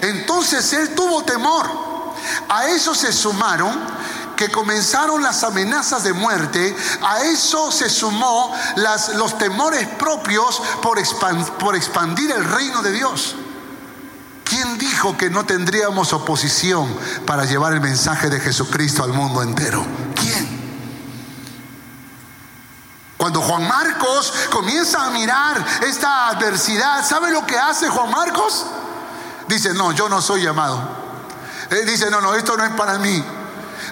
entonces 0.00 0.72
él 0.72 0.94
tuvo 0.94 1.22
temor. 1.24 1.85
A 2.48 2.66
eso 2.66 2.94
se 2.94 3.12
sumaron 3.12 3.74
que 4.36 4.50
comenzaron 4.50 5.22
las 5.22 5.42
amenazas 5.44 6.04
de 6.04 6.12
muerte, 6.12 6.76
a 7.02 7.22
eso 7.22 7.72
se 7.72 7.88
sumó 7.88 8.54
los 9.14 9.38
temores 9.38 9.88
propios 9.98 10.62
por 10.82 10.98
expandir 11.76 12.30
el 12.30 12.44
reino 12.44 12.82
de 12.82 12.92
Dios. 12.92 13.34
¿Quién 14.44 14.78
dijo 14.78 15.16
que 15.16 15.28
no 15.28 15.44
tendríamos 15.44 16.12
oposición 16.12 16.86
para 17.26 17.44
llevar 17.44 17.72
el 17.72 17.80
mensaje 17.80 18.30
de 18.30 18.38
Jesucristo 18.38 19.02
al 19.02 19.12
mundo 19.12 19.42
entero? 19.42 19.84
¿Quién? 20.14 20.56
Cuando 23.16 23.40
Juan 23.40 23.66
Marcos 23.66 24.32
comienza 24.52 25.04
a 25.04 25.10
mirar 25.10 25.64
esta 25.82 26.28
adversidad, 26.28 27.04
¿sabe 27.04 27.30
lo 27.30 27.44
que 27.44 27.58
hace 27.58 27.88
Juan 27.88 28.10
Marcos? 28.10 28.66
Dice, 29.48 29.74
no, 29.74 29.90
yo 29.92 30.08
no 30.08 30.20
soy 30.20 30.42
llamado. 30.42 31.05
Él 31.70 31.86
dice, 31.86 32.10
no, 32.10 32.20
no, 32.20 32.34
esto 32.34 32.56
no 32.56 32.64
es 32.64 32.72
para 32.72 32.98
mí. 32.98 33.24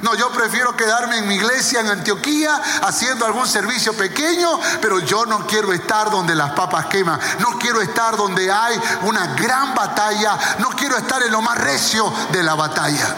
No, 0.02 0.14
yo 0.14 0.30
prefiero 0.30 0.76
quedarme 0.76 1.18
en 1.18 1.28
mi 1.28 1.36
iglesia 1.36 1.80
en 1.80 1.88
Antioquía 1.88 2.60
haciendo 2.82 3.24
algún 3.26 3.46
servicio 3.46 3.94
pequeño, 3.94 4.60
pero 4.80 4.98
yo 5.00 5.24
no 5.24 5.46
quiero 5.46 5.72
estar 5.72 6.10
donde 6.10 6.34
las 6.34 6.52
papas 6.52 6.86
queman. 6.86 7.18
No 7.38 7.58
quiero 7.58 7.80
estar 7.80 8.16
donde 8.16 8.50
hay 8.50 8.78
una 9.02 9.34
gran 9.34 9.74
batalla. 9.74 10.38
No 10.58 10.70
quiero 10.70 10.96
estar 10.96 11.22
en 11.22 11.32
lo 11.32 11.40
más 11.42 11.58
recio 11.58 12.12
de 12.32 12.42
la 12.42 12.54
batalla. 12.54 13.16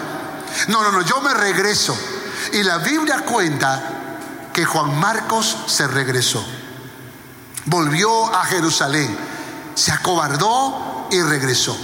No, 0.69 0.83
no, 0.83 0.93
no, 0.93 1.03
yo 1.03 1.21
me 1.21 1.35
regreso. 1.35 1.97
Y 2.53 2.63
la 2.63 2.79
Biblia 2.79 3.23
cuenta 3.25 3.83
que 4.53 4.65
Juan 4.65 4.99
Marcos 4.99 5.57
se 5.67 5.87
regresó. 5.87 6.45
Volvió 7.67 8.35
a 8.35 8.45
Jerusalén. 8.45 9.17
Se 9.75 9.93
acobardó 9.93 11.09
y 11.11 11.21
regresó. 11.21 11.77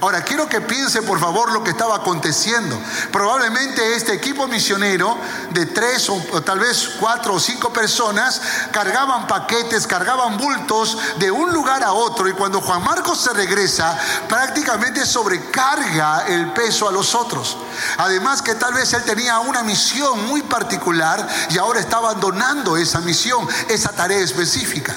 Ahora, 0.00 0.22
quiero 0.22 0.48
que 0.48 0.60
piense 0.60 1.02
por 1.02 1.18
favor 1.18 1.50
lo 1.50 1.64
que 1.64 1.70
estaba 1.70 1.96
aconteciendo. 1.96 2.78
Probablemente 3.10 3.96
este 3.96 4.12
equipo 4.12 4.46
misionero 4.46 5.18
de 5.50 5.66
tres 5.66 6.08
o, 6.08 6.20
tal 6.42 6.60
vez 6.60 6.90
cuatro 7.00 7.34
o 7.34 7.40
cinco 7.40 7.72
personas 7.72 8.40
cargaban 8.70 9.26
paquetes, 9.26 9.88
cargaban 9.88 10.38
bultos 10.38 10.96
de 11.18 11.32
un 11.32 11.52
lugar 11.52 11.82
a 11.82 11.92
otro 11.92 12.28
y 12.28 12.32
cuando 12.32 12.60
Juan 12.60 12.84
Marcos 12.84 13.20
se 13.20 13.32
regresa 13.32 13.98
prácticamente 14.28 15.04
sobrecarga 15.04 16.26
el 16.28 16.52
peso 16.52 16.88
a 16.88 16.92
los 16.92 17.16
otros. 17.16 17.56
Además 17.96 18.40
que 18.40 18.54
tal 18.54 18.74
vez 18.74 18.92
él 18.92 19.02
tenía 19.02 19.40
una 19.40 19.64
misión 19.64 20.28
muy 20.28 20.42
particular 20.42 21.26
y 21.50 21.58
ahora 21.58 21.80
está 21.80 21.96
abandonando 21.96 22.76
esa 22.76 23.00
misión, 23.00 23.48
esa 23.68 23.90
tarea 23.90 24.18
específica. 24.18 24.94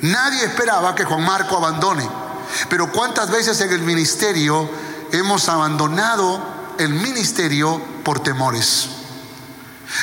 Nadie 0.00 0.44
esperaba 0.44 0.96
que 0.96 1.04
Juan 1.04 1.24
Marco 1.24 1.56
abandone. 1.56 2.25
Pero 2.68 2.90
¿cuántas 2.92 3.30
veces 3.30 3.60
en 3.60 3.72
el 3.72 3.80
ministerio 3.80 4.68
hemos 5.12 5.48
abandonado 5.48 6.40
el 6.78 6.90
ministerio 6.90 7.80
por 8.04 8.20
temores? 8.20 8.88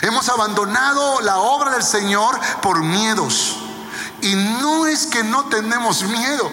Hemos 0.02 0.30
abandonado 0.30 1.22
la 1.22 1.38
obra 1.40 1.72
del 1.72 1.84
Señor 1.84 2.40
por 2.62 2.82
miedos. 2.82 3.58
Y 4.22 4.36
no 4.36 4.88
es 4.88 5.06
que 5.06 5.24
no 5.24 5.46
tenemos 5.46 6.04
miedo. 6.04 6.50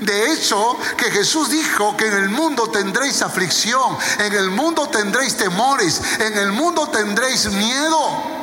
De 0.00 0.32
hecho, 0.32 0.76
que 0.96 1.10
Jesús 1.10 1.50
dijo 1.50 1.96
que 1.96 2.06
en 2.06 2.14
el 2.14 2.28
mundo 2.28 2.68
tendréis 2.68 3.22
aflicción, 3.22 3.96
en 4.18 4.32
el 4.32 4.50
mundo 4.50 4.88
tendréis 4.88 5.36
temores, 5.36 6.00
en 6.18 6.36
el 6.38 6.52
mundo 6.52 6.88
tendréis 6.88 7.46
miedo. 7.52 8.36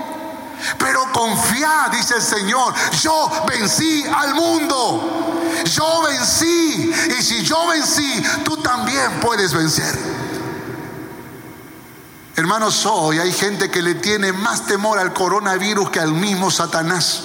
Pero 0.77 1.12
confía, 1.12 1.89
dice 1.91 2.15
el 2.15 2.21
Señor, 2.21 2.73
yo 3.01 3.29
vencí 3.47 4.06
al 4.15 4.34
mundo. 4.36 5.32
Yo 5.65 6.01
vencí. 6.03 6.93
Y 7.19 7.21
si 7.21 7.43
yo 7.43 7.67
vencí, 7.67 8.23
tú 8.43 8.58
también 8.58 9.19
puedes 9.21 9.53
vencer. 9.53 9.97
Hermanos, 12.36 12.86
hoy 12.88 13.19
hay 13.19 13.32
gente 13.32 13.69
que 13.69 13.82
le 13.82 13.95
tiene 13.95 14.34
más 14.34 14.65
temor 14.65 14.97
al 14.97 15.13
coronavirus 15.13 15.91
que 15.91 15.99
al 15.99 16.13
mismo 16.13 16.49
Satanás. 16.49 17.21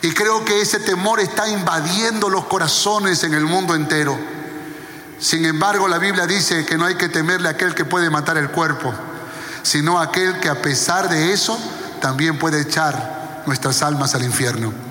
Y 0.00 0.12
creo 0.12 0.44
que 0.44 0.60
ese 0.62 0.80
temor 0.80 1.20
está 1.20 1.48
invadiendo 1.48 2.30
los 2.30 2.46
corazones 2.46 3.22
en 3.24 3.34
el 3.34 3.44
mundo 3.44 3.74
entero. 3.74 4.18
Sin 5.18 5.44
embargo, 5.44 5.88
la 5.88 5.98
Biblia 5.98 6.26
dice 6.26 6.64
que 6.64 6.78
no 6.78 6.86
hay 6.86 6.94
que 6.94 7.08
temerle 7.08 7.48
a 7.48 7.52
aquel 7.52 7.74
que 7.74 7.84
puede 7.84 8.08
matar 8.08 8.38
el 8.38 8.50
cuerpo, 8.50 8.94
sino 9.62 10.00
aquel 10.00 10.38
que 10.40 10.48
a 10.48 10.62
pesar 10.62 11.08
de 11.08 11.32
eso 11.32 11.58
también 12.00 12.38
puede 12.38 12.60
echar 12.62 13.42
nuestras 13.46 13.82
almas 13.82 14.14
al 14.14 14.22
infierno. 14.22 14.87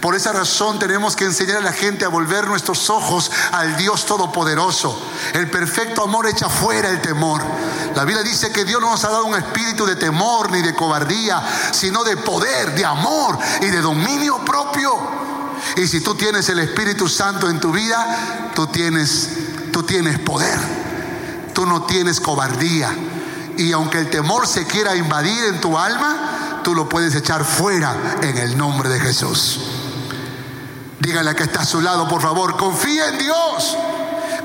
Por 0.00 0.14
esa 0.14 0.32
razón 0.32 0.78
tenemos 0.78 1.16
que 1.16 1.24
enseñar 1.24 1.58
a 1.58 1.60
la 1.60 1.72
gente 1.72 2.04
a 2.04 2.08
volver 2.08 2.46
nuestros 2.46 2.90
ojos 2.90 3.30
al 3.52 3.76
Dios 3.76 4.06
Todopoderoso. 4.06 5.00
El 5.32 5.50
perfecto 5.50 6.02
amor 6.02 6.26
echa 6.26 6.48
fuera 6.48 6.88
el 6.90 7.00
temor. 7.00 7.42
La 7.94 8.04
Biblia 8.04 8.22
dice 8.22 8.50
que 8.50 8.64
Dios 8.64 8.80
no 8.80 8.90
nos 8.90 9.04
ha 9.04 9.10
dado 9.10 9.26
un 9.26 9.36
espíritu 9.36 9.86
de 9.86 9.96
temor 9.96 10.50
ni 10.50 10.62
de 10.62 10.74
cobardía, 10.74 11.42
sino 11.72 12.04
de 12.04 12.16
poder, 12.16 12.74
de 12.74 12.84
amor 12.84 13.38
y 13.60 13.66
de 13.66 13.80
dominio 13.80 14.44
propio. 14.44 15.24
Y 15.76 15.86
si 15.86 16.00
tú 16.00 16.14
tienes 16.14 16.48
el 16.48 16.58
Espíritu 16.58 17.08
Santo 17.08 17.48
en 17.48 17.60
tu 17.60 17.72
vida, 17.72 18.52
tú 18.54 18.66
tienes, 18.66 19.30
tú 19.72 19.82
tienes 19.82 20.18
poder. 20.18 20.58
Tú 21.52 21.66
no 21.66 21.82
tienes 21.82 22.20
cobardía. 22.20 22.94
Y 23.56 23.72
aunque 23.72 23.98
el 23.98 24.10
temor 24.10 24.46
se 24.46 24.66
quiera 24.66 24.96
invadir 24.96 25.44
en 25.44 25.60
tu 25.60 25.78
alma, 25.78 26.60
tú 26.64 26.74
lo 26.74 26.88
puedes 26.88 27.14
echar 27.14 27.44
fuera 27.44 28.18
en 28.22 28.36
el 28.38 28.56
nombre 28.56 28.88
de 28.88 28.98
Jesús. 29.00 29.60
Dígale 31.04 31.34
que 31.34 31.42
está 31.42 31.60
a 31.60 31.66
su 31.66 31.82
lado, 31.82 32.08
por 32.08 32.22
favor, 32.22 32.56
confía 32.56 33.08
en 33.08 33.18
Dios. 33.18 33.76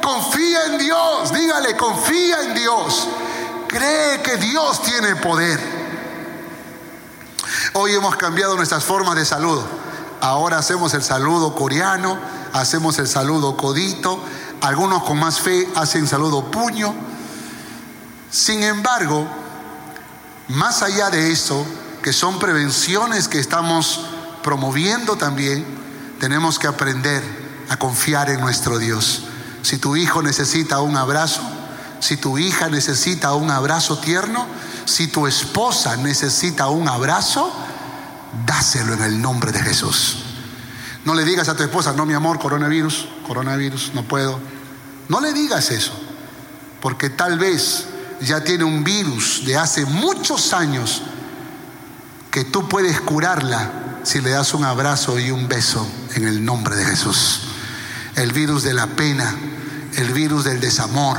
Confía 0.03 0.65
en 0.65 0.77
Dios. 0.77 1.33
Dígale, 1.33 1.77
confía 1.77 2.43
en 2.43 2.53
Dios. 2.53 3.07
Cree 3.65 4.21
que 4.21 4.35
Dios 4.35 4.81
tiene 4.81 5.15
poder. 5.15 5.57
Hoy 7.75 7.93
hemos 7.93 8.17
cambiado 8.17 8.57
nuestras 8.57 8.83
formas 8.83 9.15
de 9.15 9.23
saludo. 9.23 9.65
Ahora 10.19 10.57
hacemos 10.57 10.93
el 10.95 11.01
saludo 11.01 11.55
coreano, 11.55 12.19
hacemos 12.51 12.99
el 12.99 13.07
saludo 13.07 13.55
codito, 13.55 14.21
algunos 14.59 15.03
con 15.03 15.17
más 15.17 15.39
fe 15.39 15.69
hacen 15.75 16.09
saludo 16.09 16.51
puño. 16.51 16.93
Sin 18.29 18.63
embargo, 18.63 19.25
más 20.49 20.81
allá 20.81 21.09
de 21.09 21.31
eso, 21.31 21.65
que 22.03 22.11
son 22.11 22.37
prevenciones 22.37 23.29
que 23.29 23.39
estamos 23.39 24.01
promoviendo 24.43 25.15
también, 25.15 25.78
tenemos 26.19 26.59
que 26.59 26.67
aprender 26.67 27.23
a 27.69 27.77
confiar 27.77 28.29
en 28.29 28.41
nuestro 28.41 28.77
Dios. 28.77 29.23
Si 29.61 29.77
tu 29.77 29.95
hijo 29.95 30.21
necesita 30.21 30.81
un 30.81 30.97
abrazo, 30.97 31.41
si 31.99 32.17
tu 32.17 32.37
hija 32.37 32.69
necesita 32.69 33.33
un 33.33 33.51
abrazo 33.51 33.99
tierno, 33.99 34.45
si 34.85 35.07
tu 35.07 35.27
esposa 35.27 35.97
necesita 35.97 36.67
un 36.69 36.87
abrazo, 36.87 37.51
dáselo 38.45 38.93
en 38.93 39.03
el 39.03 39.21
nombre 39.21 39.51
de 39.51 39.61
Jesús. 39.61 40.23
No 41.05 41.13
le 41.13 41.23
digas 41.23 41.49
a 41.49 41.55
tu 41.55 41.63
esposa, 41.63 41.93
no 41.93 42.05
mi 42.05 42.13
amor, 42.13 42.39
coronavirus, 42.39 43.07
coronavirus, 43.25 43.91
no 43.93 44.03
puedo. 44.03 44.39
No 45.07 45.21
le 45.21 45.33
digas 45.33 45.71
eso, 45.71 45.93
porque 46.81 47.09
tal 47.09 47.39
vez 47.39 47.85
ya 48.21 48.43
tiene 48.43 48.63
un 48.63 48.83
virus 48.83 49.43
de 49.45 49.57
hace 49.57 49.85
muchos 49.85 50.53
años 50.53 51.01
que 52.31 52.43
tú 52.43 52.67
puedes 52.67 52.99
curarla 53.01 53.78
si 54.03 54.21
le 54.21 54.31
das 54.31 54.53
un 54.53 54.63
abrazo 54.63 55.19
y 55.19 55.31
un 55.31 55.47
beso 55.47 55.85
en 56.15 56.27
el 56.27 56.43
nombre 56.43 56.75
de 56.75 56.85
Jesús. 56.85 57.41
El 58.15 58.31
virus 58.31 58.63
de 58.63 58.73
la 58.73 58.87
pena, 58.87 59.35
el 59.95 60.11
virus 60.13 60.43
del 60.43 60.59
desamor, 60.59 61.17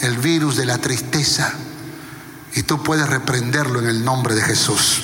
el 0.00 0.16
virus 0.18 0.56
de 0.56 0.66
la 0.66 0.78
tristeza. 0.78 1.52
Y 2.54 2.62
tú 2.62 2.82
puedes 2.82 3.08
reprenderlo 3.08 3.80
en 3.80 3.86
el 3.86 4.04
nombre 4.04 4.34
de 4.34 4.42
Jesús. 4.42 5.02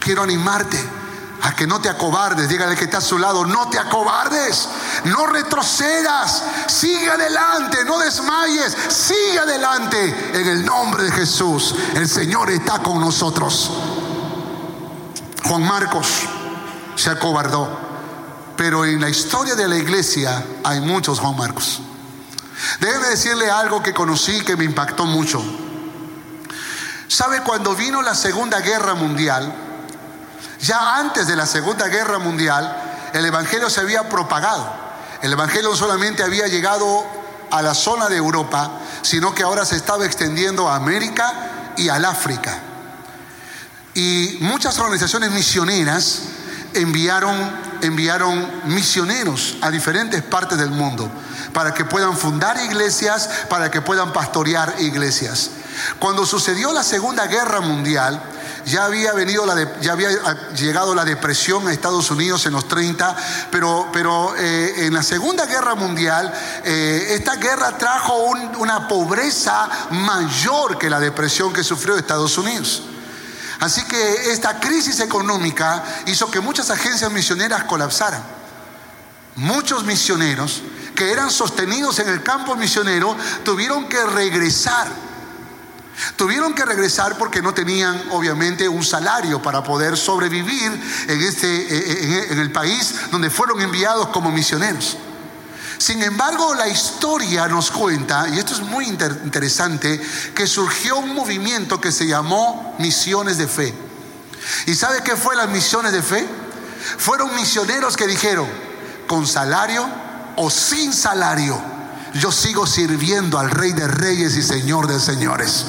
Quiero 0.00 0.22
animarte 0.22 0.78
a 1.42 1.54
que 1.54 1.66
no 1.66 1.80
te 1.80 1.88
acobardes. 1.88 2.48
Dígale 2.48 2.76
que 2.76 2.84
está 2.84 2.98
a 2.98 3.02
su 3.02 3.18
lado, 3.18 3.44
no 3.44 3.68
te 3.68 3.78
acobardes, 3.78 4.68
no 5.04 5.26
retrocedas, 5.26 6.42
sigue 6.68 7.10
adelante, 7.10 7.78
no 7.84 7.98
desmayes, 7.98 8.76
sigue 8.88 9.38
adelante 9.38 10.30
en 10.34 10.48
el 10.48 10.64
nombre 10.64 11.04
de 11.04 11.12
Jesús. 11.12 11.74
El 11.94 12.08
Señor 12.08 12.50
está 12.50 12.78
con 12.78 13.00
nosotros. 13.00 13.70
Juan 15.52 15.64
Marcos 15.64 16.06
se 16.96 17.10
acobardó, 17.10 17.68
pero 18.56 18.86
en 18.86 18.98
la 19.02 19.10
historia 19.10 19.54
de 19.54 19.68
la 19.68 19.76
iglesia 19.76 20.42
hay 20.64 20.80
muchos 20.80 21.20
Juan 21.20 21.36
Marcos. 21.36 21.82
Déjeme 22.80 23.08
decirle 23.08 23.50
algo 23.50 23.82
que 23.82 23.92
conocí 23.92 24.40
que 24.46 24.56
me 24.56 24.64
impactó 24.64 25.04
mucho. 25.04 25.44
¿Sabe 27.06 27.42
cuando 27.42 27.74
vino 27.74 28.00
la 28.00 28.14
Segunda 28.14 28.60
Guerra 28.60 28.94
Mundial? 28.94 29.52
Ya 30.62 30.96
antes 30.96 31.26
de 31.26 31.36
la 31.36 31.44
Segunda 31.44 31.86
Guerra 31.88 32.18
Mundial, 32.18 33.10
el 33.12 33.26
Evangelio 33.26 33.68
se 33.68 33.80
había 33.80 34.08
propagado. 34.08 34.72
El 35.20 35.34
Evangelio 35.34 35.68
no 35.68 35.76
solamente 35.76 36.22
había 36.22 36.46
llegado 36.46 37.04
a 37.50 37.60
la 37.60 37.74
zona 37.74 38.08
de 38.08 38.16
Europa, 38.16 38.70
sino 39.02 39.34
que 39.34 39.42
ahora 39.42 39.66
se 39.66 39.76
estaba 39.76 40.06
extendiendo 40.06 40.70
a 40.70 40.76
América 40.76 41.74
y 41.76 41.90
al 41.90 42.06
África. 42.06 42.71
Y 43.94 44.38
muchas 44.40 44.78
organizaciones 44.78 45.30
misioneras 45.32 46.22
enviaron, 46.74 47.36
enviaron 47.82 48.50
misioneros 48.64 49.56
a 49.60 49.70
diferentes 49.70 50.22
partes 50.22 50.58
del 50.58 50.70
mundo 50.70 51.10
para 51.52 51.74
que 51.74 51.84
puedan 51.84 52.16
fundar 52.16 52.58
iglesias, 52.64 53.28
para 53.48 53.70
que 53.70 53.82
puedan 53.82 54.12
pastorear 54.12 54.76
iglesias. 54.78 55.50
Cuando 55.98 56.24
sucedió 56.24 56.72
la 56.72 56.82
Segunda 56.82 57.26
Guerra 57.26 57.60
Mundial, 57.60 58.22
ya 58.64 58.84
había 58.84 59.12
venido 59.12 59.44
la 59.44 59.80
ya 59.80 59.92
había 59.92 60.08
llegado 60.54 60.94
la 60.94 61.04
depresión 61.04 61.66
a 61.66 61.72
Estados 61.72 62.10
Unidos 62.10 62.46
en 62.46 62.52
los 62.52 62.68
30, 62.68 63.16
pero, 63.50 63.88
pero 63.92 64.34
eh, 64.36 64.86
en 64.86 64.94
la 64.94 65.02
Segunda 65.02 65.46
Guerra 65.46 65.74
Mundial 65.74 66.32
eh, 66.64 67.08
esta 67.10 67.36
guerra 67.36 67.76
trajo 67.76 68.32
una 68.58 68.86
pobreza 68.86 69.68
mayor 69.90 70.78
que 70.78 70.88
la 70.88 71.00
depresión 71.00 71.52
que 71.52 71.64
sufrió 71.64 71.96
Estados 71.96 72.38
Unidos. 72.38 72.82
Así 73.62 73.84
que 73.84 74.32
esta 74.32 74.58
crisis 74.58 74.98
económica 74.98 75.84
hizo 76.06 76.28
que 76.28 76.40
muchas 76.40 76.68
agencias 76.70 77.12
misioneras 77.12 77.62
colapsaran. 77.62 78.20
Muchos 79.36 79.84
misioneros 79.84 80.62
que 80.96 81.12
eran 81.12 81.30
sostenidos 81.30 82.00
en 82.00 82.08
el 82.08 82.24
campo 82.24 82.56
misionero 82.56 83.16
tuvieron 83.44 83.88
que 83.88 84.04
regresar 84.04 84.88
Tuvieron 86.16 86.54
que 86.54 86.64
regresar 86.64 87.16
porque 87.18 87.40
no 87.40 87.54
tenían 87.54 88.02
obviamente 88.10 88.68
un 88.68 88.82
salario 88.82 89.40
para 89.40 89.62
poder 89.62 89.96
sobrevivir 89.96 90.72
en, 91.06 91.20
este, 91.20 92.32
en 92.32 92.38
el 92.40 92.50
país 92.50 92.94
donde 93.12 93.30
fueron 93.30 93.60
enviados 93.60 94.08
como 94.08 94.32
misioneros. 94.32 94.96
Sin 95.82 96.00
embargo, 96.00 96.54
la 96.54 96.68
historia 96.68 97.48
nos 97.48 97.72
cuenta, 97.72 98.28
y 98.28 98.38
esto 98.38 98.52
es 98.52 98.60
muy 98.60 98.86
interesante, 98.86 100.00
que 100.32 100.46
surgió 100.46 100.98
un 100.98 101.12
movimiento 101.12 101.80
que 101.80 101.90
se 101.90 102.06
llamó 102.06 102.76
Misiones 102.78 103.36
de 103.36 103.48
Fe. 103.48 103.74
¿Y 104.66 104.76
sabe 104.76 105.02
qué 105.02 105.16
fue 105.16 105.34
las 105.34 105.48
misiones 105.48 105.90
de 105.90 106.00
fe? 106.00 106.24
Fueron 106.98 107.34
misioneros 107.34 107.96
que 107.96 108.06
dijeron, 108.06 108.46
con 109.08 109.26
salario 109.26 109.84
o 110.36 110.50
sin 110.50 110.92
salario, 110.92 111.60
yo 112.14 112.30
sigo 112.30 112.64
sirviendo 112.64 113.36
al 113.40 113.50
Rey 113.50 113.72
de 113.72 113.88
Reyes 113.88 114.36
y 114.36 114.42
Señor 114.44 114.86
de 114.86 115.00
Señores 115.00 115.64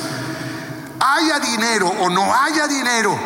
haya 0.99 1.39
dinero 1.39 1.89
o 1.89 2.10
no 2.12 2.32
haya 2.36 2.67
dinero, 2.67 3.19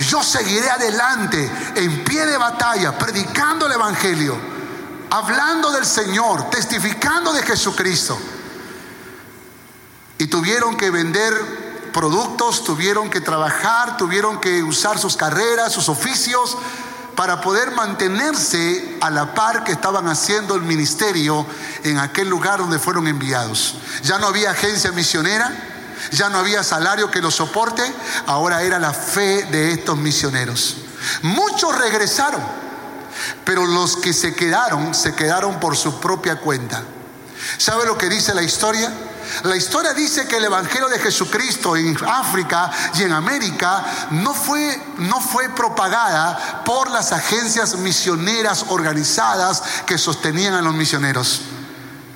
yo 0.00 0.22
seguiré 0.22 0.70
adelante 0.70 1.50
en 1.76 2.04
pie 2.04 2.24
de 2.24 2.38
batalla, 2.38 2.98
predicando 2.98 3.66
el 3.66 3.72
Evangelio, 3.72 4.51
hablando 5.12 5.70
del 5.72 5.84
Señor, 5.84 6.48
testificando 6.48 7.34
de 7.34 7.42
Jesucristo. 7.42 8.18
Y 10.16 10.26
tuvieron 10.26 10.74
que 10.74 10.90
vender 10.90 11.34
productos, 11.92 12.64
tuvieron 12.64 13.10
que 13.10 13.20
trabajar, 13.20 13.98
tuvieron 13.98 14.40
que 14.40 14.62
usar 14.62 14.98
sus 14.98 15.18
carreras, 15.18 15.70
sus 15.70 15.90
oficios, 15.90 16.56
para 17.14 17.42
poder 17.42 17.72
mantenerse 17.72 18.96
a 19.02 19.10
la 19.10 19.34
par 19.34 19.64
que 19.64 19.72
estaban 19.72 20.08
haciendo 20.08 20.54
el 20.54 20.62
ministerio 20.62 21.44
en 21.84 21.98
aquel 21.98 22.30
lugar 22.30 22.60
donde 22.60 22.78
fueron 22.78 23.06
enviados. 23.06 23.74
Ya 24.04 24.18
no 24.18 24.28
había 24.28 24.52
agencia 24.52 24.92
misionera, 24.92 25.52
ya 26.12 26.30
no 26.30 26.38
había 26.38 26.62
salario 26.62 27.10
que 27.10 27.20
lo 27.20 27.30
soporte, 27.30 27.82
ahora 28.26 28.62
era 28.62 28.78
la 28.78 28.94
fe 28.94 29.44
de 29.50 29.72
estos 29.72 29.98
misioneros. 29.98 30.78
Muchos 31.20 31.76
regresaron, 31.76 32.40
pero 33.44 33.66
los 33.66 33.96
que 33.96 34.12
se 34.12 34.34
quedaron, 34.34 34.94
se 34.94 35.14
quedaron 35.14 35.60
por 35.60 35.76
su 35.76 36.00
propia 36.00 36.36
cuenta. 36.36 36.82
¿Sabe 37.58 37.86
lo 37.86 37.98
que 37.98 38.08
dice 38.08 38.34
la 38.34 38.42
historia? 38.42 38.92
La 39.44 39.56
historia 39.56 39.92
dice 39.94 40.26
que 40.26 40.36
el 40.36 40.44
Evangelio 40.44 40.88
de 40.88 40.98
Jesucristo 40.98 41.76
en 41.76 41.96
África 42.06 42.70
y 42.94 43.02
en 43.02 43.12
América 43.12 43.84
no 44.10 44.34
fue, 44.34 44.80
no 44.98 45.20
fue 45.20 45.48
propagada 45.48 46.62
por 46.64 46.90
las 46.90 47.12
agencias 47.12 47.76
misioneras 47.76 48.66
organizadas 48.68 49.62
que 49.86 49.98
sostenían 49.98 50.54
a 50.54 50.62
los 50.62 50.74
misioneros. 50.74 51.40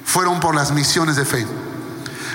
Fueron 0.04 0.40
por 0.40 0.54
las 0.54 0.72
misiones 0.72 1.16
de 1.16 1.24
fe. 1.24 1.46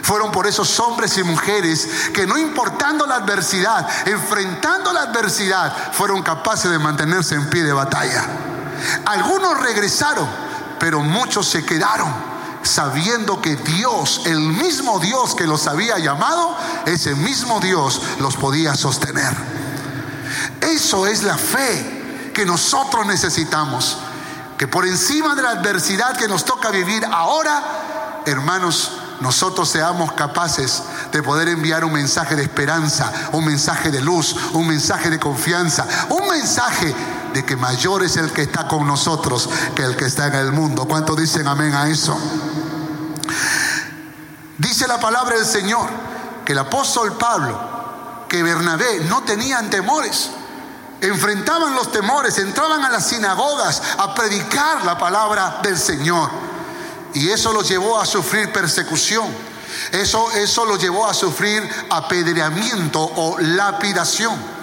Fueron 0.01 0.31
por 0.31 0.47
esos 0.47 0.79
hombres 0.79 1.17
y 1.17 1.23
mujeres 1.23 1.87
que 2.13 2.25
no 2.25 2.37
importando 2.37 3.05
la 3.05 3.15
adversidad, 3.15 3.87
enfrentando 4.07 4.91
la 4.91 5.03
adversidad, 5.03 5.93
fueron 5.93 6.23
capaces 6.23 6.71
de 6.71 6.79
mantenerse 6.79 7.35
en 7.35 7.49
pie 7.49 7.63
de 7.63 7.71
batalla. 7.71 8.25
Algunos 9.05 9.59
regresaron, 9.59 10.27
pero 10.79 11.01
muchos 11.01 11.47
se 11.47 11.65
quedaron 11.65 12.31
sabiendo 12.63 13.41
que 13.41 13.55
Dios, 13.55 14.21
el 14.25 14.39
mismo 14.39 14.99
Dios 14.99 15.35
que 15.35 15.47
los 15.47 15.67
había 15.67 15.97
llamado, 15.97 16.55
ese 16.85 17.15
mismo 17.15 17.59
Dios 17.59 18.01
los 18.19 18.35
podía 18.37 18.75
sostener. 18.75 19.33
Eso 20.61 21.07
es 21.07 21.23
la 21.23 21.37
fe 21.37 22.31
que 22.33 22.45
nosotros 22.45 23.05
necesitamos. 23.05 23.97
Que 24.57 24.67
por 24.67 24.85
encima 24.85 25.35
de 25.35 25.41
la 25.41 25.51
adversidad 25.51 26.15
que 26.15 26.27
nos 26.27 26.45
toca 26.45 26.69
vivir 26.69 27.03
ahora, 27.05 28.21
hermanos, 28.25 28.91
nosotros 29.19 29.69
seamos 29.69 30.13
capaces 30.13 30.83
de 31.11 31.21
poder 31.21 31.49
enviar 31.49 31.83
un 31.83 31.93
mensaje 31.93 32.35
de 32.35 32.43
esperanza, 32.43 33.11
un 33.31 33.45
mensaje 33.45 33.91
de 33.91 34.01
luz, 34.01 34.35
un 34.53 34.67
mensaje 34.67 35.09
de 35.09 35.19
confianza, 35.19 35.87
un 36.09 36.27
mensaje 36.27 36.93
de 37.33 37.45
que 37.45 37.55
mayor 37.55 38.03
es 38.03 38.17
el 38.17 38.31
que 38.31 38.43
está 38.43 38.67
con 38.67 38.87
nosotros 38.87 39.49
que 39.75 39.83
el 39.83 39.95
que 39.95 40.05
está 40.05 40.27
en 40.27 40.35
el 40.35 40.51
mundo. 40.51 40.85
¿Cuántos 40.85 41.17
dicen 41.17 41.47
amén 41.47 41.73
a 41.73 41.89
eso? 41.89 42.17
Dice 44.57 44.87
la 44.87 44.99
palabra 44.99 45.35
del 45.35 45.45
Señor 45.45 45.87
que 46.45 46.53
el 46.53 46.59
apóstol 46.59 47.17
Pablo, 47.17 48.25
que 48.27 48.43
Bernabé 48.43 49.01
no 49.05 49.23
tenían 49.23 49.69
temores. 49.69 50.29
Enfrentaban 51.01 51.73
los 51.73 51.91
temores, 51.91 52.37
entraban 52.37 52.85
a 52.85 52.89
las 52.89 53.07
sinagogas 53.07 53.81
a 53.97 54.13
predicar 54.13 54.85
la 54.85 54.97
palabra 54.97 55.59
del 55.63 55.77
Señor. 55.77 56.29
Y 57.13 57.29
eso 57.29 57.51
lo 57.51 57.63
llevó 57.63 57.99
a 57.99 58.05
sufrir 58.05 58.53
persecución. 58.53 59.27
Eso, 59.91 60.31
eso 60.31 60.65
lo 60.65 60.77
llevó 60.77 61.07
a 61.07 61.13
sufrir 61.13 61.67
apedreamiento 61.89 63.01
o 63.01 63.37
lapidación. 63.39 64.60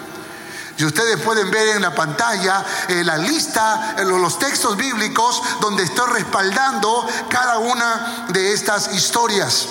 Y 0.79 0.85
ustedes 0.85 1.19
pueden 1.19 1.51
ver 1.51 1.75
en 1.75 1.81
la 1.81 1.93
pantalla 1.93 2.63
eh, 2.87 3.03
la 3.03 3.17
lista, 3.17 3.95
eh, 3.97 4.05
los 4.05 4.39
textos 4.39 4.77
bíblicos 4.77 5.43
donde 5.59 5.83
estoy 5.83 6.09
respaldando 6.09 7.05
cada 7.29 7.57
una 7.57 8.27
de 8.29 8.53
estas 8.53 8.93
historias. 8.93 9.67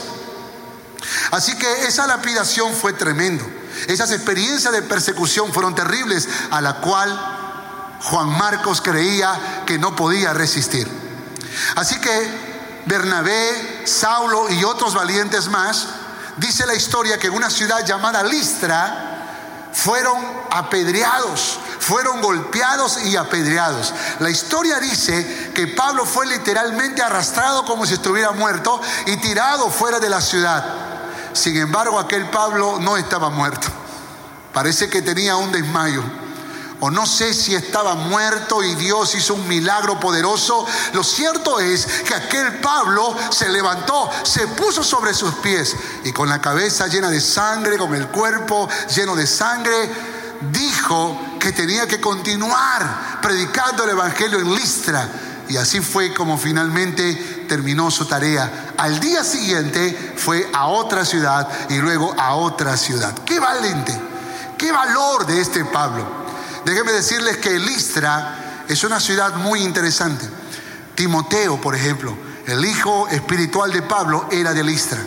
Así 1.31 1.57
que 1.57 1.87
esa 1.87 2.07
lapidación 2.07 2.75
fue 2.75 2.93
tremendo. 2.93 3.43
Esas 3.87 4.11
experiencias 4.11 4.71
de 4.71 4.83
persecución 4.83 5.51
fueron 5.51 5.75
terribles, 5.75 6.29
a 6.51 6.61
la 6.61 6.75
cual 6.75 7.99
Juan 8.03 8.29
Marcos 8.29 8.83
creía 8.83 9.63
que 9.65 9.79
no 9.79 9.97
podía 9.97 10.35
resistir. 10.35 10.87
Así 11.77 11.99
que 12.03 12.83
Bernabé, 12.85 13.87
Saulo 13.87 14.51
y 14.51 14.63
otros 14.63 14.93
valientes 14.93 15.49
más, 15.49 15.87
dice 16.37 16.67
la 16.67 16.75
historia 16.75 17.19
que 17.19 17.29
en 17.29 17.33
una 17.33 17.49
ciudad 17.49 17.83
llamada 17.87 18.23
Listra 18.25 19.18
fueron 19.73 20.19
apedreados, 20.51 21.59
fueron 21.81 22.21
golpeados 22.21 23.05
y 23.05 23.17
apedreados. 23.17 23.93
La 24.21 24.31
historia 24.31 24.79
dice 24.81 25.53
que 25.55 25.67
Pablo 25.69 26.05
fue 26.05 26.27
literalmente 26.27 27.03
arrastrado 27.03 27.65
como 27.65 27.87
si 27.87 27.95
estuviera 27.95 28.33
muerto 28.33 28.81
y 29.07 29.17
tirado 29.19 29.71
fuera 29.71 29.99
de 29.99 30.09
la 30.09 30.21
ciudad. 30.21 30.65
Sin 31.33 31.57
embargo, 31.57 31.99
aquel 31.99 32.29
Pablo 32.31 32.79
no 32.81 32.97
estaba 32.97 33.31
muerto. 33.31 33.69
Parece 34.53 34.89
que 34.89 35.03
tenía 35.03 35.37
un 35.37 35.53
desmayo 35.53 36.03
o 36.81 36.91
no 36.91 37.07
sé 37.07 37.35
si 37.35 37.55
estaba 37.55 37.95
muerto 37.95 38.63
y 38.63 38.75
Dios 38.77 39.15
hizo 39.15 39.35
un 39.35 39.49
milagro 39.49 39.99
poderoso. 39.99 40.67
Lo 40.93 41.03
cierto 41.03 41.59
es 41.61 41.87
que 41.87 42.15
aquel 42.15 42.61
Pablo 42.61 43.17
se 43.31 43.49
levantó, 43.49 44.11
se 44.23 44.47
puso 44.49 44.83
sobre 44.83 45.15
sus 45.15 45.35
pies 45.37 45.77
y 46.05 46.13
con 46.13 46.29
la 46.29 46.41
cabeza 46.41 46.87
llena 46.87 47.11
de 47.11 47.21
sangre, 47.21 47.79
con 47.79 47.95
el 47.95 48.09
cuerpo 48.09 48.69
lleno 48.95 49.17
de 49.17 49.27
sangre, 49.27 49.91
dijo 50.53 51.21
que 51.41 51.53
tenía 51.53 51.87
que 51.87 52.01
continuar 52.01 53.21
predicando 53.21 53.85
el 53.85 53.91
Evangelio 53.91 54.39
en 54.39 54.55
Listra. 54.55 55.09
Y 55.49 55.57
así 55.57 55.81
fue 55.81 56.13
como 56.13 56.37
finalmente 56.37 57.47
terminó 57.49 57.91
su 57.91 58.05
tarea. 58.05 58.75
Al 58.77 59.01
día 59.01 59.25
siguiente 59.25 60.15
fue 60.17 60.49
a 60.53 60.67
otra 60.67 61.05
ciudad 61.05 61.49
y 61.71 61.79
luego 61.79 62.15
a 62.19 62.35
otra 62.35 62.77
ciudad. 62.77 63.15
Qué 63.25 63.41
valiente, 63.41 63.99
qué 64.59 64.71
valor 64.71 65.27
de 65.27 65.41
este 65.41 65.65
Pablo. 65.65 66.18
Déjenme 66.69 66.93
decirles 66.93 67.39
que 67.39 67.59
Listra 67.59 68.65
es 68.69 68.85
una 68.85 69.01
ciudad 69.01 69.37
muy 69.37 69.63
interesante. 69.63 70.29
Timoteo, 70.95 71.59
por 71.59 71.75
ejemplo, 71.75 72.15
el 72.47 72.63
hijo 72.63 73.09
espiritual 73.09 73.73
de 73.73 73.81
Pablo, 73.81 74.27
era 74.31 74.53
de 74.53 74.63
Listra. 74.63 74.99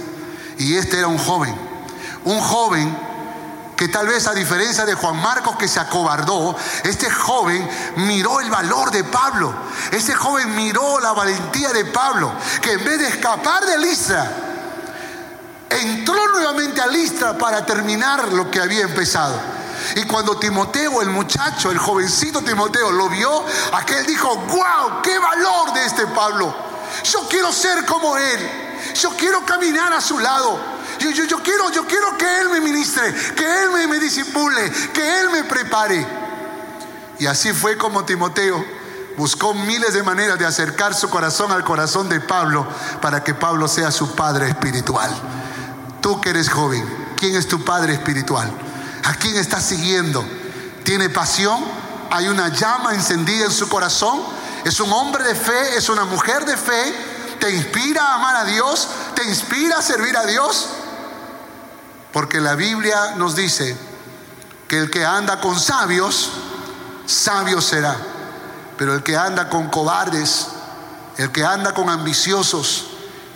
Y 0.57 0.75
este 0.75 0.97
era 0.97 1.05
un 1.05 1.19
joven. 1.19 1.55
Un 2.25 2.39
joven 2.39 2.97
que 3.77 3.87
tal 3.89 4.07
vez 4.07 4.25
a 4.25 4.33
diferencia 4.33 4.85
de 4.85 4.95
Juan 4.95 5.21
Marcos 5.21 5.55
que 5.55 5.67
se 5.67 5.79
acobardó, 5.79 6.57
este 6.83 7.11
joven 7.11 7.69
miró 7.97 8.39
el 8.39 8.49
valor 8.49 8.89
de 8.89 9.03
Pablo. 9.03 9.53
Este 9.91 10.15
joven 10.15 10.55
miró 10.55 10.99
la 10.99 11.11
valentía 11.11 11.71
de 11.73 11.85
Pablo, 11.85 12.33
que 12.59 12.71
en 12.71 12.83
vez 12.83 12.97
de 12.97 13.07
escapar 13.07 13.63
de 13.67 13.77
Listra, 13.77 14.31
entró 15.69 16.27
nuevamente 16.31 16.81
a 16.81 16.87
Listra 16.87 17.37
para 17.37 17.63
terminar 17.63 18.33
lo 18.33 18.49
que 18.49 18.59
había 18.59 18.81
empezado. 18.81 19.60
Y 19.95 20.03
cuando 20.03 20.37
Timoteo, 20.37 21.01
el 21.01 21.09
muchacho, 21.09 21.71
el 21.71 21.77
jovencito 21.77 22.41
Timoteo, 22.41 22.91
lo 22.91 23.09
vio, 23.09 23.45
aquel 23.73 24.05
dijo, 24.05 24.35
wow, 24.35 25.01
qué 25.01 25.17
valor 25.17 25.73
de 25.73 25.85
este 25.85 26.07
Pablo. 26.07 26.53
Yo 27.03 27.27
quiero 27.29 27.51
ser 27.51 27.85
como 27.85 28.17
él. 28.17 28.39
Yo 28.95 29.11
quiero 29.11 29.45
caminar 29.45 29.93
a 29.93 30.01
su 30.01 30.19
lado. 30.19 30.59
Yo, 30.99 31.41
quiero, 31.41 31.71
yo 31.71 31.85
quiero 31.87 32.17
que 32.17 32.41
Él 32.41 32.49
me 32.49 32.61
ministre, 32.61 33.13
que 33.35 33.63
Él 33.63 33.71
me, 33.71 33.87
me 33.87 33.99
disipule, 33.99 34.71
que 34.93 35.19
Él 35.19 35.29
me 35.31 35.43
prepare. 35.45 36.05
Y 37.17 37.25
así 37.25 37.53
fue 37.53 37.77
como 37.77 38.05
Timoteo 38.05 38.63
buscó 39.17 39.53
miles 39.53 39.93
de 39.93 40.03
maneras 40.03 40.39
de 40.39 40.45
acercar 40.45 40.93
su 40.93 41.09
corazón 41.09 41.51
al 41.51 41.63
corazón 41.63 42.09
de 42.09 42.19
Pablo 42.19 42.65
para 43.01 43.23
que 43.23 43.33
Pablo 43.33 43.67
sea 43.67 43.91
su 43.91 44.15
padre 44.15 44.49
espiritual. 44.49 45.11
Tú 46.01 46.19
que 46.21 46.29
eres 46.29 46.49
joven, 46.49 46.83
¿quién 47.17 47.35
es 47.35 47.47
tu 47.47 47.63
padre 47.63 47.93
espiritual? 47.93 48.51
¿A 49.03 49.13
quién 49.15 49.37
estás 49.37 49.63
siguiendo? 49.63 50.23
¿Tiene 50.83 51.09
pasión? 51.09 51.63
¿Hay 52.09 52.27
una 52.27 52.49
llama 52.49 52.93
encendida 52.93 53.45
en 53.45 53.51
su 53.51 53.69
corazón? 53.69 54.21
¿Es 54.63 54.79
un 54.79 54.91
hombre 54.91 55.23
de 55.23 55.35
fe? 55.35 55.77
¿Es 55.77 55.89
una 55.89 56.05
mujer 56.05 56.45
de 56.45 56.57
fe? 56.57 56.93
¿Te 57.39 57.49
inspira 57.49 58.03
a 58.03 58.15
amar 58.15 58.35
a 58.35 58.45
Dios? 58.45 58.87
¿Te 59.15 59.23
inspira 59.23 59.77
a 59.77 59.81
servir 59.81 60.15
a 60.15 60.25
Dios? 60.25 60.67
Porque 62.11 62.39
la 62.39 62.55
Biblia 62.55 63.15
nos 63.15 63.35
dice 63.35 63.75
que 64.67 64.77
el 64.77 64.91
que 64.91 65.05
anda 65.05 65.41
con 65.41 65.59
sabios, 65.59 66.29
sabio 67.05 67.61
será. 67.61 67.95
Pero 68.77 68.93
el 68.93 69.03
que 69.03 69.17
anda 69.17 69.49
con 69.49 69.69
cobardes, 69.69 70.47
el 71.17 71.31
que 71.31 71.43
anda 71.43 71.73
con 71.73 71.89
ambiciosos, 71.89 72.87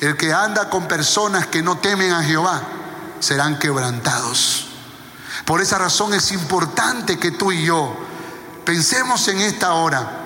el 0.02 0.18
que 0.18 0.34
anda 0.34 0.70
con 0.70 0.88
personas 0.88 1.48
que 1.48 1.62
no 1.62 1.78
temen 1.78 2.12
a 2.12 2.24
Jehová, 2.24 2.62
serán 3.20 3.58
quebrantados. 3.58 4.75
Por 5.44 5.62
esa 5.62 5.78
razón 5.78 6.14
es 6.14 6.32
importante 6.32 7.20
que 7.20 7.32
tú 7.32 7.52
y 7.52 7.66
yo 7.66 7.96
pensemos 8.64 9.28
en 9.28 9.42
esta 9.42 9.74
hora 9.74 10.22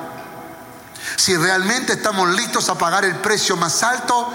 si 1.15 1.35
realmente 1.35 1.93
estamos 1.93 2.29
listos 2.29 2.69
a 2.69 2.77
pagar 2.77 3.03
el 3.05 3.15
precio 3.15 3.57
más 3.57 3.81
alto 3.83 4.31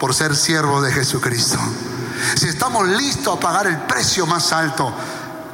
por 0.00 0.14
ser 0.14 0.34
siervos 0.34 0.82
de 0.82 0.92
Jesucristo 0.92 1.58
si 2.34 2.48
estamos 2.48 2.88
listos 2.88 3.36
a 3.36 3.40
pagar 3.40 3.66
el 3.66 3.78
precio 3.78 4.26
más 4.26 4.52
alto 4.52 4.92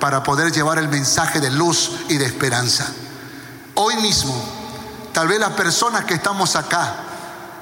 para 0.01 0.23
poder 0.23 0.53
llevar 0.53 0.79
el 0.79 0.89
mensaje 0.89 1.41
de 1.41 1.51
luz 1.51 1.93
y 2.09 2.17
de 2.17 2.25
esperanza. 2.25 2.87
Hoy 3.75 3.97
mismo, 3.97 4.35
tal 5.13 5.29
vez 5.29 5.39
las 5.39 5.53
personas 5.53 6.05
que 6.05 6.15
estamos 6.15 6.57
acá, 6.57 6.95